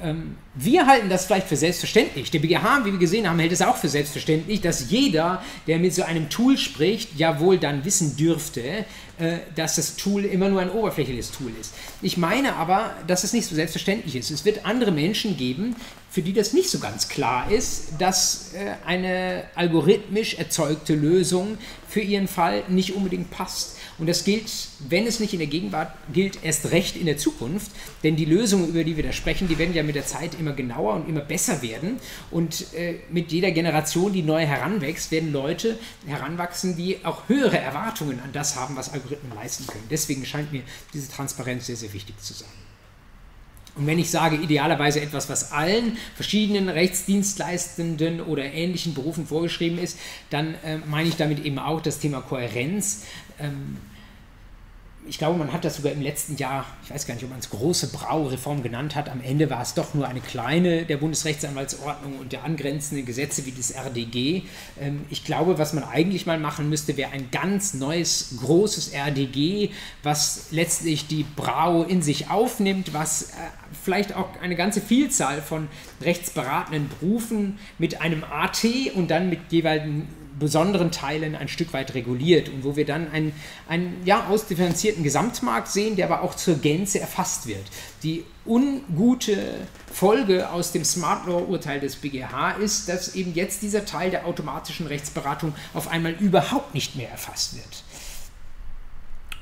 Ähm, 0.01 0.35
wir 0.55 0.87
halten 0.87 1.09
das 1.09 1.25
vielleicht 1.25 1.47
für 1.47 1.55
selbstverständlich. 1.55 2.29
Der 2.29 2.39
BGH, 2.39 2.83
wie 2.83 2.91
wir 2.91 2.99
gesehen 2.99 3.29
haben, 3.29 3.39
hält 3.39 3.53
es 3.53 3.61
auch 3.61 3.77
für 3.77 3.87
selbstverständlich, 3.87 4.59
dass 4.59 4.89
jeder, 4.89 5.41
der 5.67 5.79
mit 5.79 5.93
so 5.93 6.03
einem 6.03 6.29
Tool 6.29 6.57
spricht, 6.57 7.17
ja 7.17 7.39
wohl 7.39 7.57
dann 7.57 7.85
wissen 7.85 8.17
dürfte, 8.17 8.85
äh, 9.17 9.37
dass 9.55 9.77
das 9.77 9.95
Tool 9.95 10.25
immer 10.25 10.49
nur 10.49 10.61
ein 10.61 10.69
oberflächliches 10.69 11.31
Tool 11.31 11.51
ist. 11.59 11.73
Ich 12.01 12.17
meine 12.17 12.55
aber, 12.55 12.93
dass 13.07 13.23
es 13.23 13.31
nicht 13.31 13.47
so 13.47 13.55
selbstverständlich 13.55 14.17
ist. 14.17 14.31
Es 14.31 14.43
wird 14.43 14.65
andere 14.65 14.91
Menschen 14.91 15.37
geben, 15.37 15.75
für 16.09 16.21
die 16.21 16.33
das 16.33 16.53
nicht 16.53 16.69
so 16.69 16.79
ganz 16.79 17.07
klar 17.07 17.49
ist, 17.49 17.93
dass 17.99 18.53
äh, 18.53 18.73
eine 18.85 19.43
algorithmisch 19.55 20.35
erzeugte 20.35 20.95
Lösung 20.95 21.57
für 21.87 22.01
ihren 22.01 22.27
Fall 22.27 22.63
nicht 22.67 22.95
unbedingt 22.95 23.31
passt. 23.31 23.77
Und 23.97 24.07
das 24.07 24.25
gilt, 24.25 24.51
wenn 24.89 25.07
es 25.07 25.19
nicht 25.21 25.31
in 25.33 25.39
der 25.39 25.47
Gegenwart 25.47 25.93
gilt, 26.11 26.43
erst 26.43 26.71
recht 26.71 26.97
in 26.97 27.05
der 27.05 27.17
Zukunft. 27.17 27.71
Denn 28.03 28.17
die 28.17 28.25
Lösungen, 28.25 28.69
über 28.69 28.83
die 28.83 28.97
wir 28.97 29.03
da 29.03 29.13
sprechen, 29.13 29.47
die 29.47 29.57
werden 29.57 29.73
ja 29.73 29.83
mit 29.83 29.95
der 29.95 30.05
Zeit 30.05 30.37
immer 30.37 30.51
genauer 30.51 30.95
und 30.95 31.07
immer 31.07 31.21
besser 31.21 31.61
werden. 31.61 31.97
Und 32.29 32.73
äh, 32.73 32.95
mit 33.09 33.31
jeder 33.31 33.51
Generation, 33.51 34.11
die 34.11 34.21
neu 34.21 34.45
heranwächst, 34.45 35.11
werden 35.11 35.31
Leute 35.31 35.79
heranwachsen, 36.05 36.75
die 36.75 37.05
auch 37.05 37.29
höhere 37.29 37.57
Erwartungen 37.57 38.19
an 38.19 38.31
das 38.33 38.57
haben, 38.57 38.75
was 38.75 38.91
Algorithmen 38.91 39.33
leisten 39.33 39.65
können. 39.65 39.85
Deswegen 39.89 40.25
scheint 40.25 40.51
mir 40.51 40.63
diese 40.93 41.09
Transparenz 41.09 41.67
sehr, 41.67 41.77
sehr 41.77 41.93
wichtig 41.93 42.19
zu 42.19 42.33
sein. 42.33 42.49
Und 43.75 43.87
wenn 43.87 43.99
ich 43.99 44.09
sage 44.09 44.37
idealerweise 44.37 45.01
etwas, 45.01 45.27
was 45.27 45.51
allen 45.51 45.97
verschiedenen 46.15 46.69
Rechtsdienstleistenden 46.69 48.21
oder 48.21 48.45
ähnlichen 48.45 48.93
Berufen 48.93 49.27
vorgeschrieben 49.27 49.77
ist, 49.77 49.99
dann 50.29 50.55
äh, 50.63 50.77
meine 50.77 51.09
ich 51.09 51.17
damit 51.17 51.43
eben 51.43 51.59
auch 51.59 51.81
das 51.81 51.99
Thema 51.99 52.21
Kohärenz. 52.21 53.03
Ähm, 53.39 53.77
ich 55.07 55.17
glaube, 55.17 55.37
man 55.37 55.53
hat 55.53 55.63
das 55.63 55.75
sogar 55.75 55.91
im 55.91 56.01
letzten 56.01 56.35
Jahr, 56.35 56.65
ich 56.83 56.89
weiß 56.89 57.05
gar 57.05 57.13
nicht, 57.13 57.23
ob 57.23 57.29
man 57.29 57.39
es 57.39 57.49
große 57.49 57.87
Braureform 57.87 58.63
genannt 58.63 58.95
hat, 58.95 59.09
am 59.09 59.21
Ende 59.21 59.49
war 59.49 59.61
es 59.61 59.73
doch 59.75 59.93
nur 59.93 60.07
eine 60.07 60.19
kleine 60.19 60.85
der 60.85 60.97
Bundesrechtsanwaltsordnung 60.97 62.17
und 62.19 62.31
der 62.31 62.43
angrenzenden 62.43 63.05
Gesetze 63.05 63.45
wie 63.45 63.51
das 63.51 63.71
RDG. 63.71 64.43
Ähm, 64.81 65.05
ich 65.09 65.23
glaube, 65.23 65.57
was 65.57 65.73
man 65.73 65.83
eigentlich 65.83 66.25
mal 66.25 66.39
machen 66.39 66.69
müsste, 66.69 66.97
wäre 66.97 67.11
ein 67.11 67.29
ganz 67.31 67.75
neues, 67.75 68.35
großes 68.41 68.93
RDG, 68.93 69.69
was 70.01 70.47
letztlich 70.51 71.07
die 71.07 71.25
Brau 71.35 71.83
in 71.83 72.01
sich 72.01 72.29
aufnimmt, 72.29 72.93
was 72.93 73.23
äh, 73.23 73.33
vielleicht 73.83 74.15
auch 74.15 74.29
eine 74.41 74.55
ganze 74.55 74.81
Vielzahl 74.81 75.41
von 75.41 75.67
rechtsberatenden 76.01 76.89
Berufen 76.89 77.59
mit 77.77 78.01
einem 78.01 78.23
AT 78.23 78.65
und 78.95 79.11
dann 79.11 79.29
mit 79.29 79.39
jeweiligen 79.51 80.07
besonderen 80.39 80.91
Teilen 80.91 81.35
ein 81.35 81.47
Stück 81.47 81.73
weit 81.73 81.93
reguliert 81.93 82.49
und 82.49 82.63
wo 82.63 82.75
wir 82.75 82.85
dann 82.85 83.11
einen, 83.11 83.33
einen 83.67 84.01
ja, 84.05 84.27
ausdifferenzierten 84.27 85.03
Gesamtmarkt 85.03 85.69
sehen, 85.69 85.95
der 85.95 86.05
aber 86.05 86.21
auch 86.21 86.35
zur 86.35 86.55
Gänze 86.55 86.99
erfasst 86.99 87.47
wird. 87.47 87.63
Die 88.03 88.23
ungute 88.45 89.37
Folge 89.91 90.49
aus 90.49 90.71
dem 90.71 90.83
Smart 90.83 91.25
Law-Urteil 91.25 91.79
des 91.79 91.95
BGH 91.95 92.51
ist, 92.53 92.89
dass 92.89 93.15
eben 93.15 93.33
jetzt 93.33 93.61
dieser 93.61 93.85
Teil 93.85 94.11
der 94.11 94.25
automatischen 94.25 94.87
Rechtsberatung 94.87 95.55
auf 95.73 95.87
einmal 95.87 96.13
überhaupt 96.13 96.73
nicht 96.73 96.95
mehr 96.95 97.09
erfasst 97.09 97.55
wird. 97.55 97.84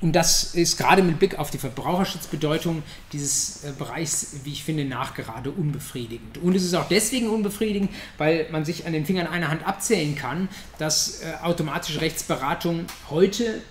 Und 0.03 0.11
das 0.11 0.53
ist 0.53 0.77
gerade 0.77 1.01
mit 1.01 1.17
Blick 1.17 1.39
auf 1.39 1.49
die 1.49 1.57
Verbraucherschutzbedeutung 1.57 2.83
dieses 3.13 3.63
äh, 3.63 3.71
Bereichs, 3.71 4.35
wie 4.43 4.51
ich 4.51 4.65
finde, 4.65 4.83
nachgerade 4.83 5.49
unbefriedigend. 5.49 6.39
Und 6.39 6.55
es 6.55 6.65
ist 6.65 6.73
auch 6.73 6.89
deswegen 6.89 7.29
unbefriedigend, 7.29 7.89
weil 8.17 8.47
man 8.51 8.65
sich 8.65 8.85
an 8.85 8.91
den 8.91 9.05
Fingern 9.05 9.27
einer 9.27 9.47
Hand 9.47 9.65
abzählen 9.65 10.13
kann, 10.15 10.49
dass 10.77 11.21
äh, 11.21 11.41
automatische 11.41 12.01
Rechtsberatung 12.01 12.85
heute 13.09 13.61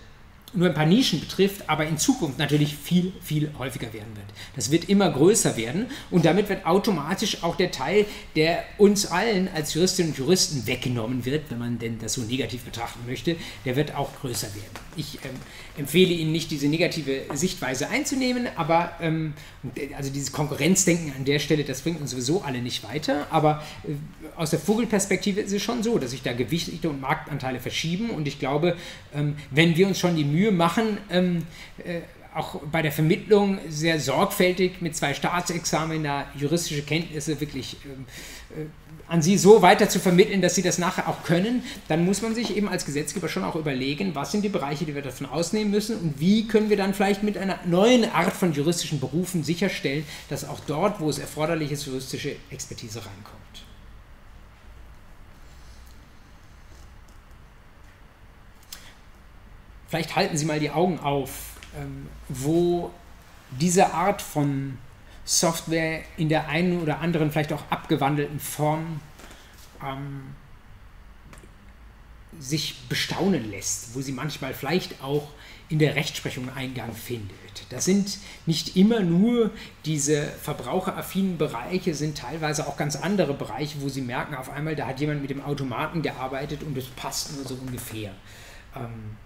nur 0.54 0.68
ein 0.68 0.74
paar 0.74 0.86
Nischen 0.86 1.20
betrifft, 1.20 1.68
aber 1.68 1.86
in 1.86 1.98
Zukunft 1.98 2.38
natürlich 2.38 2.76
viel, 2.76 3.12
viel 3.22 3.50
häufiger 3.58 3.92
werden 3.92 4.14
wird. 4.14 4.26
Das 4.54 4.70
wird 4.70 4.88
immer 4.88 5.10
größer 5.10 5.56
werden 5.56 5.86
und 6.10 6.24
damit 6.24 6.48
wird 6.48 6.66
automatisch 6.66 7.42
auch 7.42 7.56
der 7.56 7.70
Teil, 7.70 8.06
der 8.36 8.64
uns 8.78 9.06
allen 9.06 9.48
als 9.54 9.74
Juristinnen 9.74 10.12
und 10.12 10.18
Juristen 10.18 10.66
weggenommen 10.66 11.24
wird, 11.24 11.50
wenn 11.50 11.58
man 11.58 11.78
denn 11.78 11.98
das 11.98 12.14
so 12.14 12.22
negativ 12.22 12.62
betrachten 12.62 13.00
möchte, 13.06 13.36
der 13.64 13.76
wird 13.76 13.94
auch 13.94 14.10
größer 14.20 14.48
werden. 14.54 14.70
Ich 14.96 15.16
ähm, 15.24 15.30
empfehle 15.78 16.12
Ihnen 16.12 16.32
nicht, 16.32 16.50
diese 16.50 16.68
negative 16.68 17.22
Sichtweise 17.32 17.88
einzunehmen, 17.88 18.48
aber 18.56 18.92
ähm, 19.00 19.32
also 19.96 20.10
dieses 20.10 20.32
Konkurrenzdenken 20.32 21.12
an 21.16 21.24
der 21.24 21.38
Stelle, 21.38 21.64
das 21.64 21.80
bringt 21.80 22.00
uns 22.00 22.10
sowieso 22.10 22.42
alle 22.42 22.60
nicht 22.60 22.84
weiter, 22.84 23.26
aber 23.30 23.62
äh, 23.84 23.92
aus 24.36 24.50
der 24.50 24.58
Vogelperspektive 24.58 25.40
ist 25.40 25.52
es 25.52 25.62
schon 25.62 25.82
so, 25.82 25.98
dass 25.98 26.10
sich 26.10 26.22
da 26.22 26.32
Gewichte 26.32 26.90
und 26.90 27.00
Marktanteile 27.00 27.60
verschieben 27.60 28.10
und 28.10 28.28
ich 28.28 28.38
glaube, 28.38 28.76
ähm, 29.14 29.36
wenn 29.50 29.76
wir 29.76 29.86
uns 29.86 29.98
schon 29.98 30.16
die 30.16 30.24
Mühe 30.24 30.41
machen, 30.50 30.98
ähm, 31.10 31.46
äh, 31.84 32.00
auch 32.34 32.60
bei 32.72 32.82
der 32.82 32.92
Vermittlung 32.92 33.58
sehr 33.68 34.00
sorgfältig 34.00 34.80
mit 34.80 34.96
zwei 34.96 35.12
Staatsexamina 35.14 36.26
juristische 36.34 36.82
Kenntnisse 36.82 37.40
wirklich 37.40 37.76
ähm, 37.84 38.06
äh, 38.56 38.64
an 39.08 39.20
sie 39.20 39.36
so 39.36 39.60
weiter 39.60 39.90
zu 39.90 40.00
vermitteln, 40.00 40.40
dass 40.40 40.54
sie 40.54 40.62
das 40.62 40.78
nachher 40.78 41.06
auch 41.06 41.22
können, 41.22 41.62
dann 41.88 42.06
muss 42.06 42.22
man 42.22 42.34
sich 42.34 42.56
eben 42.56 42.66
als 42.66 42.86
Gesetzgeber 42.86 43.28
schon 43.28 43.44
auch 43.44 43.56
überlegen, 43.56 44.14
was 44.14 44.32
sind 44.32 44.42
die 44.42 44.48
Bereiche, 44.48 44.86
die 44.86 44.94
wir 44.94 45.02
davon 45.02 45.26
ausnehmen 45.26 45.70
müssen 45.70 45.98
und 45.98 46.18
wie 46.18 46.46
können 46.46 46.70
wir 46.70 46.78
dann 46.78 46.94
vielleicht 46.94 47.22
mit 47.22 47.36
einer 47.36 47.58
neuen 47.66 48.10
Art 48.10 48.32
von 48.32 48.54
juristischen 48.54 49.00
Berufen 49.00 49.44
sicherstellen, 49.44 50.06
dass 50.30 50.48
auch 50.48 50.60
dort, 50.66 51.00
wo 51.00 51.10
es 51.10 51.18
erforderlich 51.18 51.72
ist, 51.72 51.84
juristische 51.84 52.36
Expertise 52.50 53.00
reinkommt. 53.00 53.42
Vielleicht 59.92 60.16
halten 60.16 60.38
Sie 60.38 60.46
mal 60.46 60.58
die 60.58 60.70
Augen 60.70 61.00
auf, 61.00 61.50
ähm, 61.78 62.06
wo 62.30 62.90
diese 63.50 63.92
Art 63.92 64.22
von 64.22 64.78
Software 65.26 66.00
in 66.16 66.30
der 66.30 66.48
einen 66.48 66.80
oder 66.80 67.00
anderen, 67.00 67.30
vielleicht 67.30 67.52
auch 67.52 67.62
abgewandelten 67.68 68.40
Form 68.40 69.02
ähm, 69.86 70.34
sich 72.40 72.88
bestaunen 72.88 73.50
lässt, 73.50 73.94
wo 73.94 74.00
sie 74.00 74.12
manchmal 74.12 74.54
vielleicht 74.54 75.04
auch 75.04 75.28
in 75.68 75.78
der 75.78 75.94
Rechtsprechung 75.94 76.48
Eingang 76.56 76.94
findet. 76.94 77.66
Das 77.68 77.84
sind 77.84 78.16
nicht 78.46 78.78
immer 78.78 79.00
nur 79.00 79.50
diese 79.84 80.22
verbraucheraffinen 80.22 81.36
Bereiche, 81.36 81.94
sind 81.94 82.16
teilweise 82.16 82.66
auch 82.66 82.78
ganz 82.78 82.96
andere 82.96 83.34
Bereiche, 83.34 83.82
wo 83.82 83.90
Sie 83.90 84.00
merken, 84.00 84.36
auf 84.36 84.48
einmal, 84.48 84.74
da 84.74 84.86
hat 84.86 85.00
jemand 85.00 85.20
mit 85.20 85.28
dem 85.28 85.42
Automaten 85.42 86.00
gearbeitet 86.00 86.62
und 86.62 86.78
es 86.78 86.86
passt 86.86 87.36
nur 87.36 87.44
so 87.46 87.56
ungefähr. 87.56 88.14
Ähm, 88.74 89.18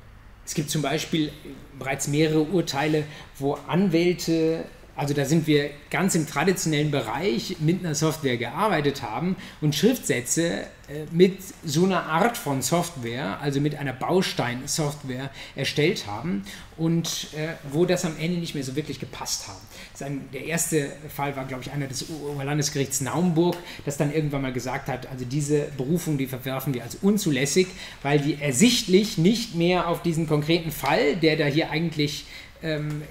es 0.46 0.54
gibt 0.54 0.70
zum 0.70 0.80
Beispiel 0.80 1.32
bereits 1.78 2.06
mehrere 2.06 2.42
Urteile, 2.42 3.04
wo 3.38 3.58
Anwälte 3.66 4.64
also 4.96 5.12
da 5.12 5.26
sind 5.26 5.46
wir 5.46 5.70
ganz 5.90 6.14
im 6.14 6.26
traditionellen 6.26 6.90
Bereich 6.90 7.56
mit 7.60 7.80
einer 7.80 7.94
Software 7.94 8.38
gearbeitet 8.38 9.02
haben 9.02 9.36
und 9.60 9.74
Schriftsätze 9.74 10.66
äh, 10.88 11.04
mit 11.10 11.38
so 11.64 11.84
einer 11.84 12.04
Art 12.04 12.38
von 12.38 12.62
Software, 12.62 13.38
also 13.40 13.60
mit 13.60 13.76
einer 13.76 13.92
Bausteinsoftware 13.92 15.30
erstellt 15.54 16.06
haben 16.06 16.44
und 16.78 17.28
äh, 17.36 17.48
wo 17.70 17.84
das 17.84 18.06
am 18.06 18.16
Ende 18.18 18.38
nicht 18.38 18.54
mehr 18.54 18.64
so 18.64 18.74
wirklich 18.74 18.98
gepasst 18.98 19.48
haben. 19.48 19.60
Ein, 20.00 20.28
der 20.32 20.44
erste 20.44 20.92
Fall 21.14 21.36
war, 21.36 21.44
glaube 21.44 21.62
ich, 21.62 21.72
einer 21.72 21.88
des 21.88 22.08
Oberlandesgerichts 22.08 23.02
Naumburg, 23.02 23.56
das 23.84 23.96
dann 23.98 24.14
irgendwann 24.14 24.42
mal 24.42 24.52
gesagt 24.52 24.88
hat, 24.88 25.08
also 25.08 25.24
diese 25.24 25.68
Berufung, 25.76 26.16
die 26.16 26.26
verwerfen 26.26 26.72
wir 26.72 26.82
als 26.82 26.96
unzulässig, 26.96 27.66
weil 28.02 28.18
die 28.18 28.38
ersichtlich 28.40 29.18
nicht 29.18 29.54
mehr 29.54 29.88
auf 29.88 30.02
diesen 30.02 30.26
konkreten 30.26 30.70
Fall, 30.70 31.16
der 31.16 31.36
da 31.36 31.44
hier 31.44 31.70
eigentlich 31.70 32.26
ähm, 32.62 33.02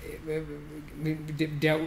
der 1.62 1.80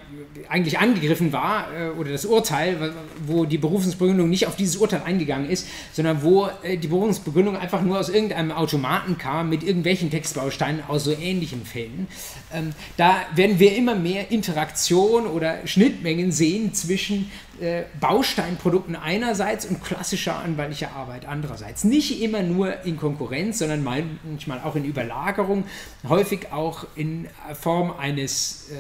eigentlich 0.49 0.79
angegriffen 0.79 1.33
war, 1.33 1.69
äh, 1.73 1.89
oder 1.91 2.13
das 2.13 2.25
Urteil, 2.25 2.93
wo 3.27 3.45
die 3.45 3.59
Berufungsbegründung 3.59 4.29
nicht 4.29 4.47
auf 4.47 4.57
dieses 4.57 4.77
Urteil 4.77 5.03
eingegangen 5.05 5.49
ist, 5.49 5.67
sondern 5.93 6.23
wo 6.23 6.49
äh, 6.63 6.77
die 6.77 6.89
Berufungsbegründung 6.89 7.57
einfach 7.57 7.83
nur 7.83 7.99
aus 7.99 8.09
irgendeinem 8.09 8.53
Automaten 8.53 9.19
kam 9.19 9.49
mit 9.49 9.63
irgendwelchen 9.63 10.11
Textbausteinen 10.11 10.83
aus 10.87 11.05
so 11.05 11.13
ähnlichen 11.13 11.65
Fällen. 11.65 12.07
Ähm, 12.53 12.73
da 12.97 13.17
werden 13.35 13.59
wir 13.59 13.77
immer 13.77 13.95
mehr 13.95 14.31
Interaktion 14.31 15.27
oder 15.27 15.67
Schnittmengen 15.67 16.33
sehen 16.33 16.75
zwischen 16.75 17.31
äh, 17.61 17.85
Bausteinprodukten 17.99 18.95
einerseits 18.95 19.67
und 19.67 19.83
klassischer 19.83 20.39
anwaltlicher 20.39 20.93
Arbeit 20.93 21.27
andererseits. 21.27 21.83
Nicht 21.83 22.23
immer 22.23 22.43
nur 22.43 22.85
in 22.85 22.97
Konkurrenz, 22.97 23.59
sondern 23.59 23.83
manchmal 23.83 24.61
auch 24.61 24.77
in 24.77 24.85
Überlagerung, 24.85 25.65
häufig 26.09 26.53
auch 26.53 26.87
in 26.95 27.27
Form 27.61 27.93
eines 27.99 28.71
äh, 28.71 28.75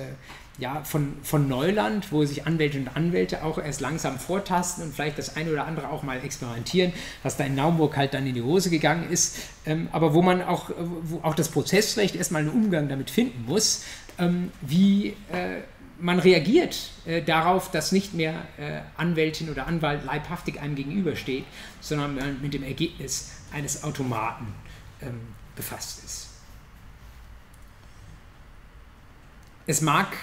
ja, 0.59 0.82
von, 0.82 1.16
von 1.22 1.48
Neuland, 1.48 2.11
wo 2.11 2.24
sich 2.24 2.46
Anwälte 2.46 2.78
und 2.78 2.96
Anwälte 2.96 3.44
auch 3.44 3.59
erst 3.59 3.80
langsam 3.80 4.18
vortasten 4.18 4.84
und 4.84 4.94
vielleicht 4.94 5.18
das 5.18 5.36
eine 5.36 5.52
oder 5.52 5.66
andere 5.66 5.88
auch 5.90 6.02
mal 6.02 6.22
experimentieren, 6.22 6.92
was 7.22 7.36
da 7.36 7.44
in 7.44 7.54
Naumburg 7.54 7.96
halt 7.96 8.12
dann 8.12 8.26
in 8.26 8.34
die 8.34 8.42
Hose 8.42 8.68
gegangen 8.68 9.09
ist, 9.09 9.38
ähm, 9.66 9.88
aber 9.92 10.14
wo 10.14 10.22
man 10.22 10.42
auch, 10.42 10.70
wo 10.76 11.20
auch 11.22 11.34
das 11.34 11.48
Prozessrecht 11.48 12.16
erstmal 12.16 12.42
einen 12.42 12.50
Umgang 12.50 12.88
damit 12.88 13.11
finden 13.11 13.44
muss, 13.46 13.84
ähm, 14.18 14.50
wie 14.61 15.14
äh, 15.32 15.62
man 16.00 16.18
reagiert 16.18 16.90
äh, 17.06 17.22
darauf, 17.22 17.70
dass 17.70 17.92
nicht 17.92 18.14
mehr 18.14 18.34
äh, 18.56 18.80
Anwältin 18.96 19.50
oder 19.50 19.66
Anwalt 19.66 20.04
leibhaftig 20.04 20.61
einem 20.61 20.74
gegenübersteht, 20.74 21.44
sondern 21.80 22.16
man 22.16 22.42
mit 22.42 22.54
dem 22.54 22.62
Ergebnis 22.62 23.30
eines 23.52 23.84
Automaten 23.84 24.54
ähm, 25.02 25.20
befasst 25.56 26.04
ist. 26.04 26.28
Es 29.66 29.82
mag, 29.82 30.16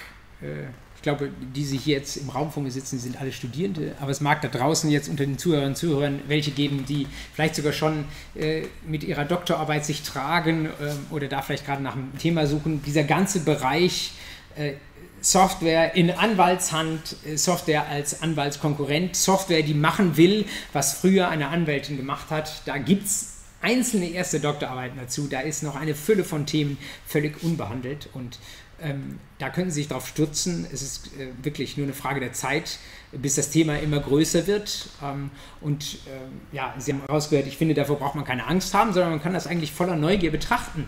ich 0.96 1.02
glaube, 1.02 1.30
die 1.56 1.66
sich 1.66 1.86
jetzt 1.86 2.18
im 2.18 2.30
Raum 2.30 2.52
vor 2.52 2.64
mir 2.64 2.72
sitzen, 2.72 2.98
sind 2.98 3.20
alle 3.22 3.32
Studierende, 3.32 3.96
aber 4.00 4.10
es 4.10 4.22
mag 4.22 4.42
da 4.42 4.48
draußen 4.48 4.90
jetzt 4.90 5.08
unter 5.08 5.26
den 5.26 5.38
Zuhörern 5.38 5.70
und 5.70 5.78
Zuhörern 5.78 6.22
welche 6.28 6.52
geben, 6.52 6.86
die 6.88 7.08
vielleicht 7.34 7.56
sogar 7.56 7.74
schon 7.74 8.06
äh, 8.36 8.64
mit 8.88 9.04
ihrer 9.04 9.26
Doktorarbeit 9.26 9.86
sich 9.86 10.02
tragen 10.02 10.70
ähm, 10.82 11.06
oder 11.12 11.28
da 11.28 11.42
vielleicht 11.42 11.66
gerade 11.66 11.84
nach 11.84 11.94
einem 11.94 12.18
Thema 12.18 12.48
suchen. 12.48 12.82
Dieser 12.84 13.04
ganze 13.04 13.42
Bereich 13.42 14.14
äh, 14.56 14.74
Software 15.22 15.96
in 15.96 16.12
Anwaltshand, 16.12 17.18
äh, 17.26 17.36
Software 17.36 17.88
als 17.88 18.22
Anwaltskonkurrent, 18.22 19.16
Software, 19.16 19.64
die 19.64 19.74
machen 19.74 20.18
will, 20.18 20.46
was 20.72 20.94
früher 20.94 21.30
eine 21.30 21.48
Anwältin 21.48 21.98
gemacht 21.98 22.30
hat. 22.30 22.62
Da 22.66 22.78
gibt 22.78 23.06
es 23.06 23.36
einzelne 23.62 24.10
erste 24.10 24.40
Doktorarbeiten 24.40 25.00
dazu. 25.00 25.28
Da 25.28 25.40
ist 25.40 25.64
noch 25.64 25.76
eine 25.76 25.96
Fülle 25.96 26.24
von 26.24 26.46
Themen 26.46 26.78
völlig 27.08 27.42
unbehandelt 27.44 28.10
und 28.14 28.38
ähm, 28.82 29.20
da 29.38 29.50
können 29.50 29.70
Sie 29.70 29.82
sich 29.82 29.88
darauf 29.88 30.08
stürzen. 30.08 30.66
Es 30.72 30.82
ist 30.82 31.08
äh, 31.18 31.28
wirklich 31.44 31.78
nur 31.78 31.86
eine 31.86 31.94
Frage 31.94 32.20
der 32.20 32.34
Zeit, 32.34 32.80
bis 33.12 33.36
das 33.36 33.50
Thema 33.50 33.78
immer 33.80 34.00
größer 34.00 34.48
wird. 34.48 34.90
Ähm, 35.04 35.32
und 35.62 36.00
ähm, 36.08 36.42
ja, 36.52 36.74
Sie 36.78 36.94
haben 36.94 37.02
herausgehört, 37.02 37.48
ich 37.48 37.58
finde, 37.58 37.74
davor 37.74 37.98
braucht 37.98 38.16
man 38.16 38.26
keine 38.26 38.48
Angst 38.48 38.74
haben, 38.74 38.94
sondern 38.94 39.12
man 39.12 39.22
kann 39.22 39.34
das 39.34 39.48
eigentlich 39.48 39.72
voller 39.72 39.96
Neugier 39.96 40.32
betrachten. 40.32 40.86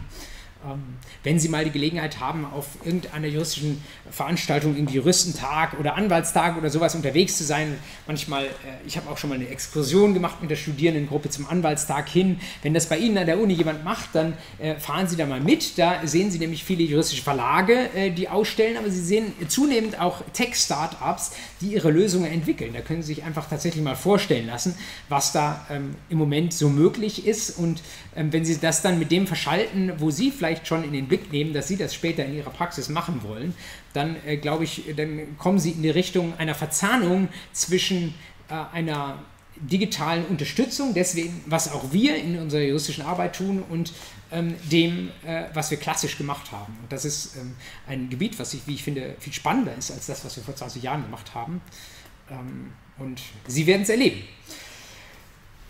Ähm, 0.65 0.81
wenn 1.23 1.39
Sie 1.39 1.49
mal 1.49 1.65
die 1.65 1.71
Gelegenheit 1.71 2.19
haben, 2.19 2.45
auf 2.45 2.67
irgendeiner 2.83 3.27
juristischen 3.27 3.83
Veranstaltung, 4.09 4.75
irgendwie 4.75 4.95
Juristentag 4.95 5.79
oder 5.79 5.95
Anwaltstag 5.95 6.57
oder 6.57 6.69
sowas 6.69 6.95
unterwegs 6.95 7.37
zu 7.37 7.43
sein, 7.43 7.77
manchmal, 8.07 8.45
äh, 8.45 8.49
ich 8.85 8.97
habe 8.97 9.09
auch 9.09 9.17
schon 9.17 9.29
mal 9.29 9.35
eine 9.35 9.47
Exkursion 9.47 10.13
gemacht 10.13 10.41
mit 10.41 10.49
der 10.49 10.55
Studierendengruppe 10.55 11.29
zum 11.29 11.47
Anwaltstag 11.47 12.09
hin. 12.09 12.39
Wenn 12.63 12.73
das 12.73 12.87
bei 12.87 12.97
Ihnen 12.97 13.17
an 13.17 13.25
der 13.25 13.39
Uni 13.39 13.53
jemand 13.53 13.83
macht, 13.83 14.09
dann 14.13 14.33
äh, 14.57 14.75
fahren 14.75 15.07
Sie 15.07 15.15
da 15.15 15.25
mal 15.25 15.41
mit. 15.41 15.77
Da 15.77 16.05
sehen 16.05 16.31
Sie 16.31 16.39
nämlich 16.39 16.63
viele 16.63 16.83
juristische 16.83 17.23
Verlage, 17.23 17.89
äh, 17.93 18.09
die 18.09 18.29
ausstellen, 18.29 18.77
aber 18.77 18.89
Sie 18.89 19.03
sehen 19.03 19.33
zunehmend 19.47 19.99
auch 19.99 20.23
Tech-Startups, 20.33 21.31
die 21.61 21.73
ihre 21.73 21.91
Lösungen 21.91 22.31
entwickeln. 22.31 22.73
Da 22.73 22.81
können 22.81 23.01
Sie 23.01 23.13
sich 23.13 23.23
einfach 23.23 23.47
tatsächlich 23.49 23.83
mal 23.83 23.95
vorstellen 23.95 24.47
lassen, 24.47 24.75
was 25.09 25.31
da 25.31 25.65
ähm, 25.69 25.95
im 26.09 26.17
Moment 26.17 26.53
so 26.53 26.69
möglich 26.69 27.27
ist. 27.27 27.57
Und 27.57 27.81
ähm, 28.15 28.33
wenn 28.33 28.45
Sie 28.45 28.57
das 28.57 28.81
dann 28.81 28.97
mit 28.97 29.11
dem 29.11 29.27
verschalten, 29.27 29.93
wo 29.97 30.09
Sie 30.09 30.31
vielleicht 30.31 30.46
vielleicht 30.47 30.67
schon 30.67 30.83
in 30.83 30.93
den 30.93 31.07
Blick 31.07 31.31
nehmen, 31.31 31.53
dass 31.53 31.67
Sie 31.67 31.75
das 31.75 31.93
später 31.93 32.25
in 32.25 32.33
Ihrer 32.33 32.51
Praxis 32.51 32.87
machen 32.87 33.21
wollen, 33.23 33.53
dann 33.93 34.15
äh, 34.25 34.37
glaube 34.37 34.63
ich, 34.63 34.83
dann 34.95 35.37
kommen 35.37 35.59
Sie 35.59 35.71
in 35.71 35.83
die 35.83 35.89
Richtung 35.89 36.37
einer 36.37 36.55
Verzahnung 36.55 37.27
zwischen 37.51 38.13
äh, 38.49 38.53
einer 38.73 39.19
digitalen 39.57 40.25
Unterstützung, 40.25 40.93
deswegen, 40.93 41.43
was 41.47 41.71
auch 41.71 41.91
wir 41.91 42.15
in 42.15 42.39
unserer 42.39 42.61
juristischen 42.61 43.03
Arbeit 43.03 43.35
tun 43.35 43.63
und 43.67 43.91
ähm, 44.31 44.55
dem, 44.71 45.09
äh, 45.25 45.45
was 45.53 45.71
wir 45.71 45.77
klassisch 45.79 46.17
gemacht 46.17 46.51
haben. 46.51 46.77
Und 46.81 46.91
das 46.91 47.03
ist 47.03 47.35
ähm, 47.35 47.55
ein 47.87 48.09
Gebiet, 48.09 48.39
was 48.39 48.53
ich, 48.53 48.61
wie 48.67 48.75
ich 48.75 48.83
finde, 48.83 49.15
viel 49.19 49.33
spannender 49.33 49.75
ist 49.75 49.91
als 49.91 50.05
das, 50.05 50.23
was 50.23 50.37
wir 50.37 50.43
vor 50.43 50.55
20 50.55 50.81
Jahren 50.83 51.03
gemacht 51.03 51.33
haben. 51.33 51.61
Ähm, 52.29 52.71
und 52.99 53.21
Sie 53.47 53.65
werden 53.65 53.81
es 53.81 53.89
erleben. 53.89 54.21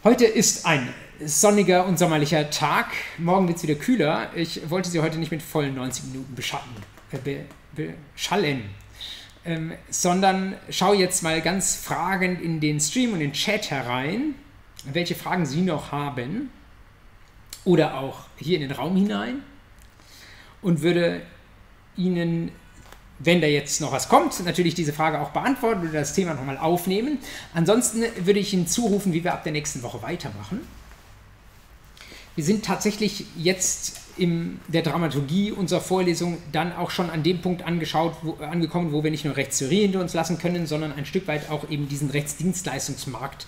Heute 0.03 0.25
ist 0.25 0.67
ein 0.67 0.93
sonniger 1.25 1.87
und 1.87 1.97
sommerlicher 1.97 2.51
Tag. 2.51 2.85
Morgen 3.17 3.47
wird 3.47 3.57
es 3.57 3.63
wieder 3.63 3.73
kühler. 3.73 4.29
Ich 4.35 4.69
wollte 4.69 4.89
Sie 4.91 4.99
heute 4.99 5.17
nicht 5.17 5.31
mit 5.31 5.41
vollen 5.41 5.73
90 5.73 6.05
Minuten 6.05 6.35
beschatten, 6.35 6.69
äh, 7.25 7.39
beschallen, 7.75 8.69
ähm, 9.43 9.73
sondern 9.89 10.55
schaue 10.69 10.97
jetzt 10.97 11.23
mal 11.23 11.41
ganz 11.41 11.75
fragend 11.75 12.39
in 12.43 12.59
den 12.59 12.79
Stream 12.79 13.13
und 13.13 13.19
den 13.21 13.33
Chat 13.33 13.71
herein, 13.71 14.35
welche 14.85 15.15
Fragen 15.15 15.47
Sie 15.47 15.61
noch 15.61 15.91
haben 15.91 16.51
oder 17.65 17.97
auch 17.97 18.27
hier 18.37 18.59
in 18.59 18.69
den 18.69 18.71
Raum 18.71 18.95
hinein 18.95 19.41
und 20.61 20.83
würde 20.83 21.23
Ihnen 21.95 22.51
wenn 23.19 23.41
da 23.41 23.47
jetzt 23.47 23.81
noch 23.81 23.91
was 23.91 24.09
kommt, 24.09 24.43
natürlich 24.45 24.75
diese 24.75 24.93
Frage 24.93 25.19
auch 25.19 25.29
beantworten 25.29 25.81
oder 25.81 25.99
das 25.99 26.13
Thema 26.13 26.33
nochmal 26.33 26.57
aufnehmen. 26.57 27.19
Ansonsten 27.53 28.03
würde 28.23 28.39
ich 28.39 28.53
Ihnen 28.53 28.67
zurufen, 28.67 29.13
wie 29.13 29.23
wir 29.23 29.33
ab 29.33 29.43
der 29.43 29.53
nächsten 29.53 29.81
Woche 29.83 30.01
weitermachen. 30.01 30.59
Wir 32.35 32.43
sind 32.43 32.63
tatsächlich 32.63 33.25
jetzt 33.35 33.99
in 34.17 34.59
der 34.67 34.81
Dramaturgie 34.81 35.51
unserer 35.51 35.81
Vorlesung 35.81 36.37
dann 36.51 36.73
auch 36.73 36.91
schon 36.91 37.09
an 37.09 37.23
dem 37.23 37.41
Punkt 37.41 37.63
angeschaut, 37.63 38.15
wo, 38.21 38.33
angekommen, 38.43 38.91
wo 38.93 39.03
wir 39.03 39.11
nicht 39.11 39.25
nur 39.25 39.35
Rechtstheorie 39.35 39.81
hinter 39.81 40.01
uns 40.01 40.13
lassen 40.13 40.37
können, 40.37 40.67
sondern 40.67 40.91
ein 40.91 41.05
Stück 41.05 41.27
weit 41.27 41.49
auch 41.49 41.69
eben 41.69 41.87
diesen 41.87 42.09
Rechtsdienstleistungsmarkt 42.09 43.47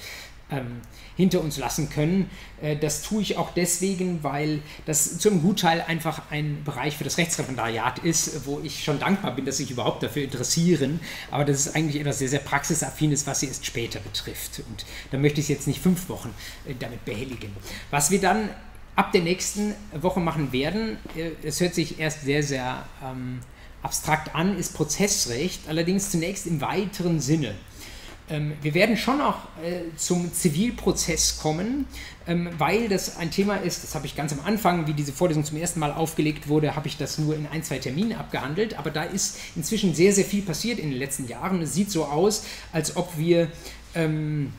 ähm, 0.51 0.82
hinter 1.20 1.41
uns 1.41 1.57
lassen 1.57 1.89
können. 1.89 2.30
Äh, 2.61 2.78
das 2.78 3.01
tue 3.01 3.22
ich 3.22 3.38
auch 3.38 3.53
deswegen, 3.53 4.24
weil 4.24 4.61
das 4.86 5.20
zum 5.20 5.41
Gutteil 5.41 5.84
einfach 5.86 6.22
ein 6.32 6.63
Bereich 6.63 6.95
für 6.95 7.03
das 7.03 7.17
Rechtsreferendariat 7.17 7.99
ist, 7.99 8.45
wo 8.45 8.61
ich 8.63 8.86
schon 8.86 8.99
dankbar 8.99 9.36
bin, 9.36 9.43
dass 9.43 9.57
sich 9.57 9.70
überhaupt 9.70 10.01
dafür 10.01 10.24
interessieren. 10.24 11.01
Aber 11.30 11.43
das 11.43 11.57
ist 11.57 11.76
eigentlich 11.76 11.99
etwas 11.99 12.20
sehr, 12.20 12.30
sehr 12.30 12.39
praxisaffines, 12.39 13.28
was 13.28 13.41
sie 13.41 13.47
erst 13.47 13.65
später 13.65 13.99
betrifft. 13.99 14.61
Und 14.70 14.86
da 15.11 15.17
möchte 15.17 15.41
ich 15.41 15.47
es 15.47 15.49
jetzt 15.49 15.67
nicht 15.67 15.82
fünf 15.82 16.07
Wochen 16.07 16.34
äh, 16.65 16.74
damit 16.80 17.03
behelligen. 17.03 17.51
Was 17.91 18.11
wir 18.11 18.22
dann 18.22 18.49
ab 18.95 19.11
der 19.11 19.22
nächsten 19.22 19.74
Woche 19.99 20.22
machen 20.22 20.53
werden, 20.53 20.95
äh, 21.17 21.32
es 21.43 21.59
hört 21.59 21.76
sich 21.76 21.99
erst 21.99 22.22
sehr, 22.22 22.43
sehr 22.43 22.86
ähm, 23.03 23.41
abstrakt 23.82 24.36
an, 24.36 24.57
ist 24.57 24.74
Prozessrecht, 24.74 25.67
allerdings 25.67 26.11
zunächst 26.11 26.47
im 26.47 26.61
weiteren 26.61 27.20
Sinne. 27.20 27.55
Ähm, 28.30 28.53
wir 28.61 28.73
werden 28.73 28.95
schon 28.95 29.21
auch 29.21 29.38
äh, 29.63 29.95
zum 29.97 30.32
Zivilprozess 30.34 31.39
kommen, 31.39 31.86
ähm, 32.27 32.49
weil 32.57 32.88
das 32.88 33.17
ein 33.17 33.32
Thema 33.32 33.55
ist, 33.55 33.84
das 33.84 33.95
habe 33.95 34.05
ich 34.05 34.15
ganz 34.15 34.32
am 34.34 34.39
Anfang, 34.45 34.88
wie 34.88 34.93
diese 34.93 35.11
Vorlesung 35.11 35.43
zum 35.43 35.57
ersten 35.57 35.80
Mal 35.80 35.91
aufgelegt 35.91 36.47
wurde, 36.47 36.75
habe 36.75 36.88
ich 36.88 36.97
das 36.97 37.17
nur 37.17 37.36
in 37.36 37.47
ein, 37.47 37.63
zwei 37.63 37.80
Terminen 37.80 38.13
abgehandelt, 38.13 38.77
aber 38.77 38.91
da 38.91 39.03
ist 39.03 39.38
inzwischen 39.55 39.95
sehr, 39.95 40.13
sehr 40.13 40.25
viel 40.25 40.43
passiert 40.43 40.80
in 40.80 40.89
den 40.89 40.99
letzten 40.99 41.27
Jahren. 41.27 41.61
Es 41.61 41.73
sieht 41.73 41.91
so 41.91 42.05
aus, 42.05 42.45
als 42.71 42.95
ob 42.95 43.17
wir... 43.17 43.49
Ähm, 43.95 44.53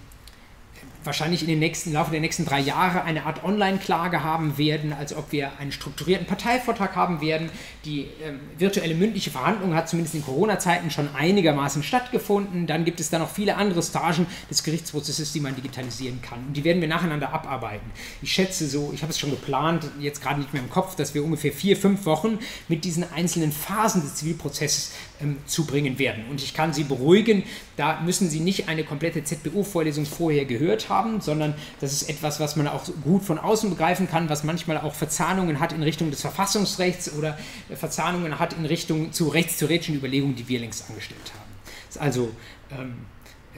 wahrscheinlich 1.05 1.42
in 1.42 1.48
den 1.48 1.59
nächsten 1.59 1.92
Laufe 1.92 2.11
der 2.11 2.20
nächsten 2.20 2.44
drei 2.44 2.61
Jahre 2.61 3.05
eine 3.05 3.24
Art 3.24 3.42
Online-Klage 3.44 4.22
haben 4.22 4.59
werden, 4.59 4.92
als 4.92 5.14
ob 5.14 5.32
wir 5.32 5.53
einen 5.59 5.72
strukturierten 5.72 6.26
Parteivortrag 6.26 6.94
haben 6.94 7.20
werden. 7.20 7.51
Die 7.84 8.09
ähm, 8.22 8.40
virtuelle 8.59 8.94
mündliche 8.94 9.30
Verhandlung 9.30 9.74
hat 9.74 9.88
zumindest 9.88 10.14
in 10.14 10.24
Corona-Zeiten 10.24 10.90
schon 10.90 11.09
einigermaßen 11.14 11.82
stattgefunden. 11.82 12.66
Dann 12.66 12.84
gibt 12.84 13.01
es 13.01 13.11
da 13.11 13.18
noch 13.18 13.30
viele 13.30 13.57
andere 13.57 13.82
Stagen 13.82 14.26
des 14.51 14.62
Gerichtsprozesses, 14.62 15.32
die 15.32 15.40
man 15.40 15.57
digitalisieren 15.57 16.20
kann. 16.20 16.40
Und 16.48 16.57
die 16.57 16.64
werden 16.64 16.80
wir 16.80 16.88
nacheinander 16.88 17.32
abarbeiten. 17.32 17.90
Ich 18.20 18.32
schätze 18.32 18.68
so, 18.68 18.92
ich 18.94 19.03
habe 19.03 19.11
es 19.11 19.18
schon 19.18 19.30
geplant, 19.30 19.86
jetzt 20.01 20.22
gerade 20.22 20.40
nicht 20.40 20.53
mehr 20.53 20.62
im 20.62 20.70
Kopf, 20.70 20.96
dass 20.96 21.14
wir 21.14 21.24
ungefähr 21.24 21.53
vier, 21.53 21.76
fünf 21.76 22.05
Wochen 22.05 22.38
mit 22.68 22.84
diesen 22.84 23.11
einzelnen 23.12 23.53
Phasen 23.53 24.03
des 24.03 24.16
Zivilprozesses 24.16 24.92
ähm, 25.22 25.38
zubringen 25.46 25.98
werden. 25.98 26.24
Und 26.30 26.42
ich 26.42 26.54
kann 26.54 26.72
Sie 26.72 26.84
beruhigen, 26.84 27.42
da 27.76 28.00
müssen 28.00 28.28
Sie 28.28 28.40
nicht 28.40 28.68
eine 28.68 28.84
komplette 28.84 29.24
ZBO-Vorlesung 29.24 30.06
vorher 30.06 30.44
gehört 30.44 30.88
haben, 30.88 31.20
sondern 31.20 31.54
das 31.80 31.92
ist 31.92 32.08
etwas, 32.08 32.40
was 32.40 32.56
man 32.56 32.66
auch 32.68 32.84
gut 33.04 33.22
von 33.24 33.38
außen 33.38 33.70
begreifen 33.70 34.08
kann, 34.08 34.28
was 34.28 34.44
manchmal 34.44 34.78
auch 34.78 34.94
Verzahnungen 34.94 35.60
hat 35.60 35.72
in 35.72 35.82
Richtung 35.82 36.10
des 36.10 36.20
Verfassungsrechts 36.20 37.12
oder 37.14 37.38
Verzahnungen 37.74 38.38
hat 38.38 38.54
in 38.54 38.66
Richtung 38.66 39.12
zu 39.12 39.28
rechtstheoretischen 39.28 39.94
Überlegungen, 39.96 40.36
die 40.36 40.48
wir 40.48 40.60
längst 40.60 40.88
angestellt 40.88 41.32
haben. 41.34 41.50
Das 41.88 41.96
ist 41.96 42.02
also 42.02 42.30
ähm, 42.70 42.94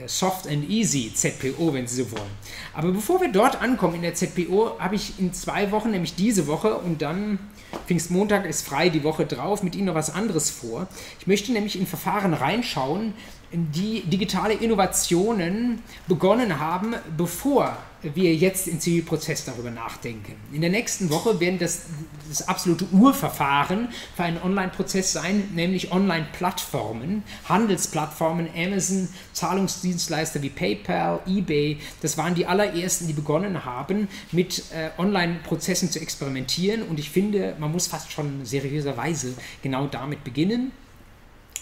Soft 0.07 0.47
and 0.47 0.69
Easy 0.69 1.13
ZPO, 1.13 1.73
wenn 1.73 1.87
Sie 1.87 2.03
so 2.03 2.11
wollen. 2.11 2.31
Aber 2.73 2.91
bevor 2.91 3.21
wir 3.21 3.31
dort 3.31 3.61
ankommen 3.61 3.95
in 3.95 4.01
der 4.01 4.15
ZPO, 4.15 4.79
habe 4.79 4.95
ich 4.95 5.19
in 5.19 5.33
zwei 5.33 5.71
Wochen, 5.71 5.91
nämlich 5.91 6.15
diese 6.15 6.47
Woche 6.47 6.75
und 6.75 7.01
dann 7.01 7.39
Pfingstmontag 7.87 8.45
ist 8.45 8.65
frei, 8.65 8.89
die 8.89 9.03
Woche 9.03 9.25
drauf, 9.25 9.63
mit 9.63 9.75
Ihnen 9.75 9.85
noch 9.85 9.95
was 9.95 10.13
anderes 10.13 10.49
vor. 10.49 10.87
Ich 11.19 11.27
möchte 11.27 11.51
nämlich 11.51 11.77
in 11.77 11.87
Verfahren 11.87 12.33
reinschauen, 12.33 13.13
die 13.51 14.01
digitale 14.01 14.53
Innovationen 14.53 15.81
begonnen 16.07 16.59
haben, 16.59 16.95
bevor 17.17 17.77
wir 18.03 18.35
jetzt 18.35 18.67
im 18.67 18.79
Zivilprozess 18.79 19.45
darüber 19.45 19.71
nachdenken. 19.71 20.35
In 20.51 20.61
der 20.61 20.69
nächsten 20.69 21.09
Woche 21.09 21.39
werden 21.39 21.59
das 21.59 21.83
das 22.29 22.47
absolute 22.47 22.85
Urverfahren 22.91 23.89
für 24.15 24.23
einen 24.23 24.41
Online-Prozess 24.41 25.13
sein, 25.13 25.49
nämlich 25.53 25.91
Online-Plattformen, 25.91 27.23
Handelsplattformen, 27.47 28.49
Amazon, 28.55 29.07
Zahlungsdienstleister 29.33 30.41
wie 30.41 30.49
PayPal, 30.49 31.19
eBay. 31.27 31.77
Das 32.01 32.17
waren 32.17 32.35
die 32.35 32.45
allerersten, 32.45 33.07
die 33.07 33.13
begonnen 33.13 33.65
haben, 33.65 34.07
mit 34.31 34.63
äh, 34.71 34.89
Online-Prozessen 34.99 35.91
zu 35.91 35.99
experimentieren. 35.99 36.83
Und 36.83 36.99
ich 36.99 37.09
finde, 37.09 37.55
man 37.59 37.71
muss 37.71 37.87
fast 37.87 38.11
schon 38.11 38.45
seriöserweise 38.45 39.33
genau 39.61 39.87
damit 39.87 40.23
beginnen. 40.23 40.71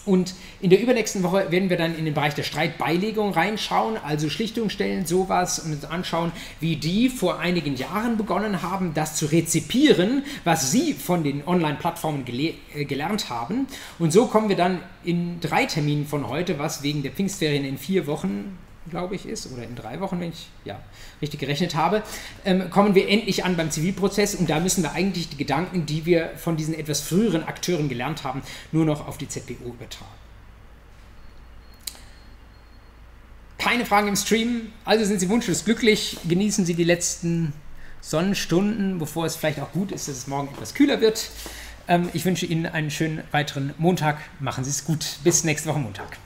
Und 0.04 0.34
in 0.60 0.70
der 0.70 0.80
übernächsten 0.80 1.22
Woche 1.22 1.50
werden 1.50 1.70
wir 1.70 1.76
dann 1.76 1.96
in 1.96 2.04
den 2.04 2.14
Bereich 2.14 2.34
der 2.34 2.42
Streitbeilegung 2.42 3.32
reinschauen, 3.32 3.96
also 3.96 4.28
Schlichtungsstellen, 4.28 5.06
sowas 5.06 5.60
und 5.60 5.72
uns 5.72 5.84
anschauen, 5.84 6.32
wie 6.60 6.76
die 6.76 7.08
vor 7.08 7.38
einigen 7.38 7.76
Jahren 7.76 8.16
begonnen 8.16 8.62
haben, 8.62 8.94
das 8.94 9.14
zu 9.14 9.26
rezipieren, 9.26 10.24
was 10.44 10.72
sie 10.72 10.92
von 10.92 11.22
den 11.22 11.46
Online-Plattformen 11.46 12.24
gele 12.24 12.54
äh, 12.74 12.84
gelernt 12.84 13.30
haben. 13.30 13.66
Und 13.98 14.12
so 14.12 14.26
kommen 14.26 14.48
wir 14.48 14.56
dann 14.56 14.80
in 15.04 15.40
drei 15.40 15.66
Terminen 15.66 16.06
von 16.06 16.28
heute, 16.28 16.58
was 16.58 16.82
wegen 16.82 17.02
der 17.02 17.12
Pfingstferien 17.12 17.64
in 17.64 17.78
vier 17.78 18.06
Wochen 18.06 18.58
glaube 18.90 19.14
ich, 19.14 19.26
ist, 19.26 19.52
oder 19.52 19.62
in 19.62 19.76
drei 19.76 20.00
Wochen, 20.00 20.20
wenn 20.20 20.30
ich 20.30 20.48
ja, 20.64 20.80
richtig 21.22 21.40
gerechnet 21.40 21.74
habe, 21.74 22.02
ähm, 22.44 22.68
kommen 22.70 22.94
wir 22.94 23.08
endlich 23.08 23.44
an 23.44 23.56
beim 23.56 23.70
Zivilprozess 23.70 24.34
und 24.34 24.50
da 24.50 24.60
müssen 24.60 24.82
wir 24.82 24.92
eigentlich 24.92 25.28
die 25.28 25.36
Gedanken, 25.36 25.86
die 25.86 26.04
wir 26.04 26.32
von 26.36 26.56
diesen 26.56 26.74
etwas 26.74 27.00
früheren 27.00 27.44
Akteuren 27.44 27.88
gelernt 27.88 28.24
haben, 28.24 28.42
nur 28.72 28.84
noch 28.84 29.06
auf 29.06 29.16
die 29.16 29.28
ZPO 29.28 29.64
übertragen. 29.64 30.10
Keine 33.58 33.86
Fragen 33.86 34.08
im 34.08 34.16
Stream, 34.16 34.72
also 34.84 35.04
sind 35.04 35.20
Sie 35.20 35.28
wunschlos 35.28 35.64
glücklich, 35.64 36.18
genießen 36.28 36.66
Sie 36.66 36.74
die 36.74 36.82
letzten 36.82 37.52
Sonnenstunden, 38.00 38.98
bevor 38.98 39.24
es 39.24 39.36
vielleicht 39.36 39.60
auch 39.60 39.70
gut 39.70 39.92
ist, 39.92 40.08
dass 40.08 40.16
es 40.16 40.26
morgen 40.26 40.48
etwas 40.52 40.74
kühler 40.74 41.00
wird. 41.00 41.30
Ähm, 41.86 42.08
ich 42.12 42.24
wünsche 42.24 42.46
Ihnen 42.46 42.66
einen 42.66 42.90
schönen 42.90 43.22
weiteren 43.30 43.72
Montag. 43.78 44.18
Machen 44.40 44.64
Sie 44.64 44.70
es 44.70 44.84
gut. 44.84 45.18
Bis 45.22 45.44
nächste 45.44 45.68
Woche 45.68 45.78
Montag. 45.78 46.18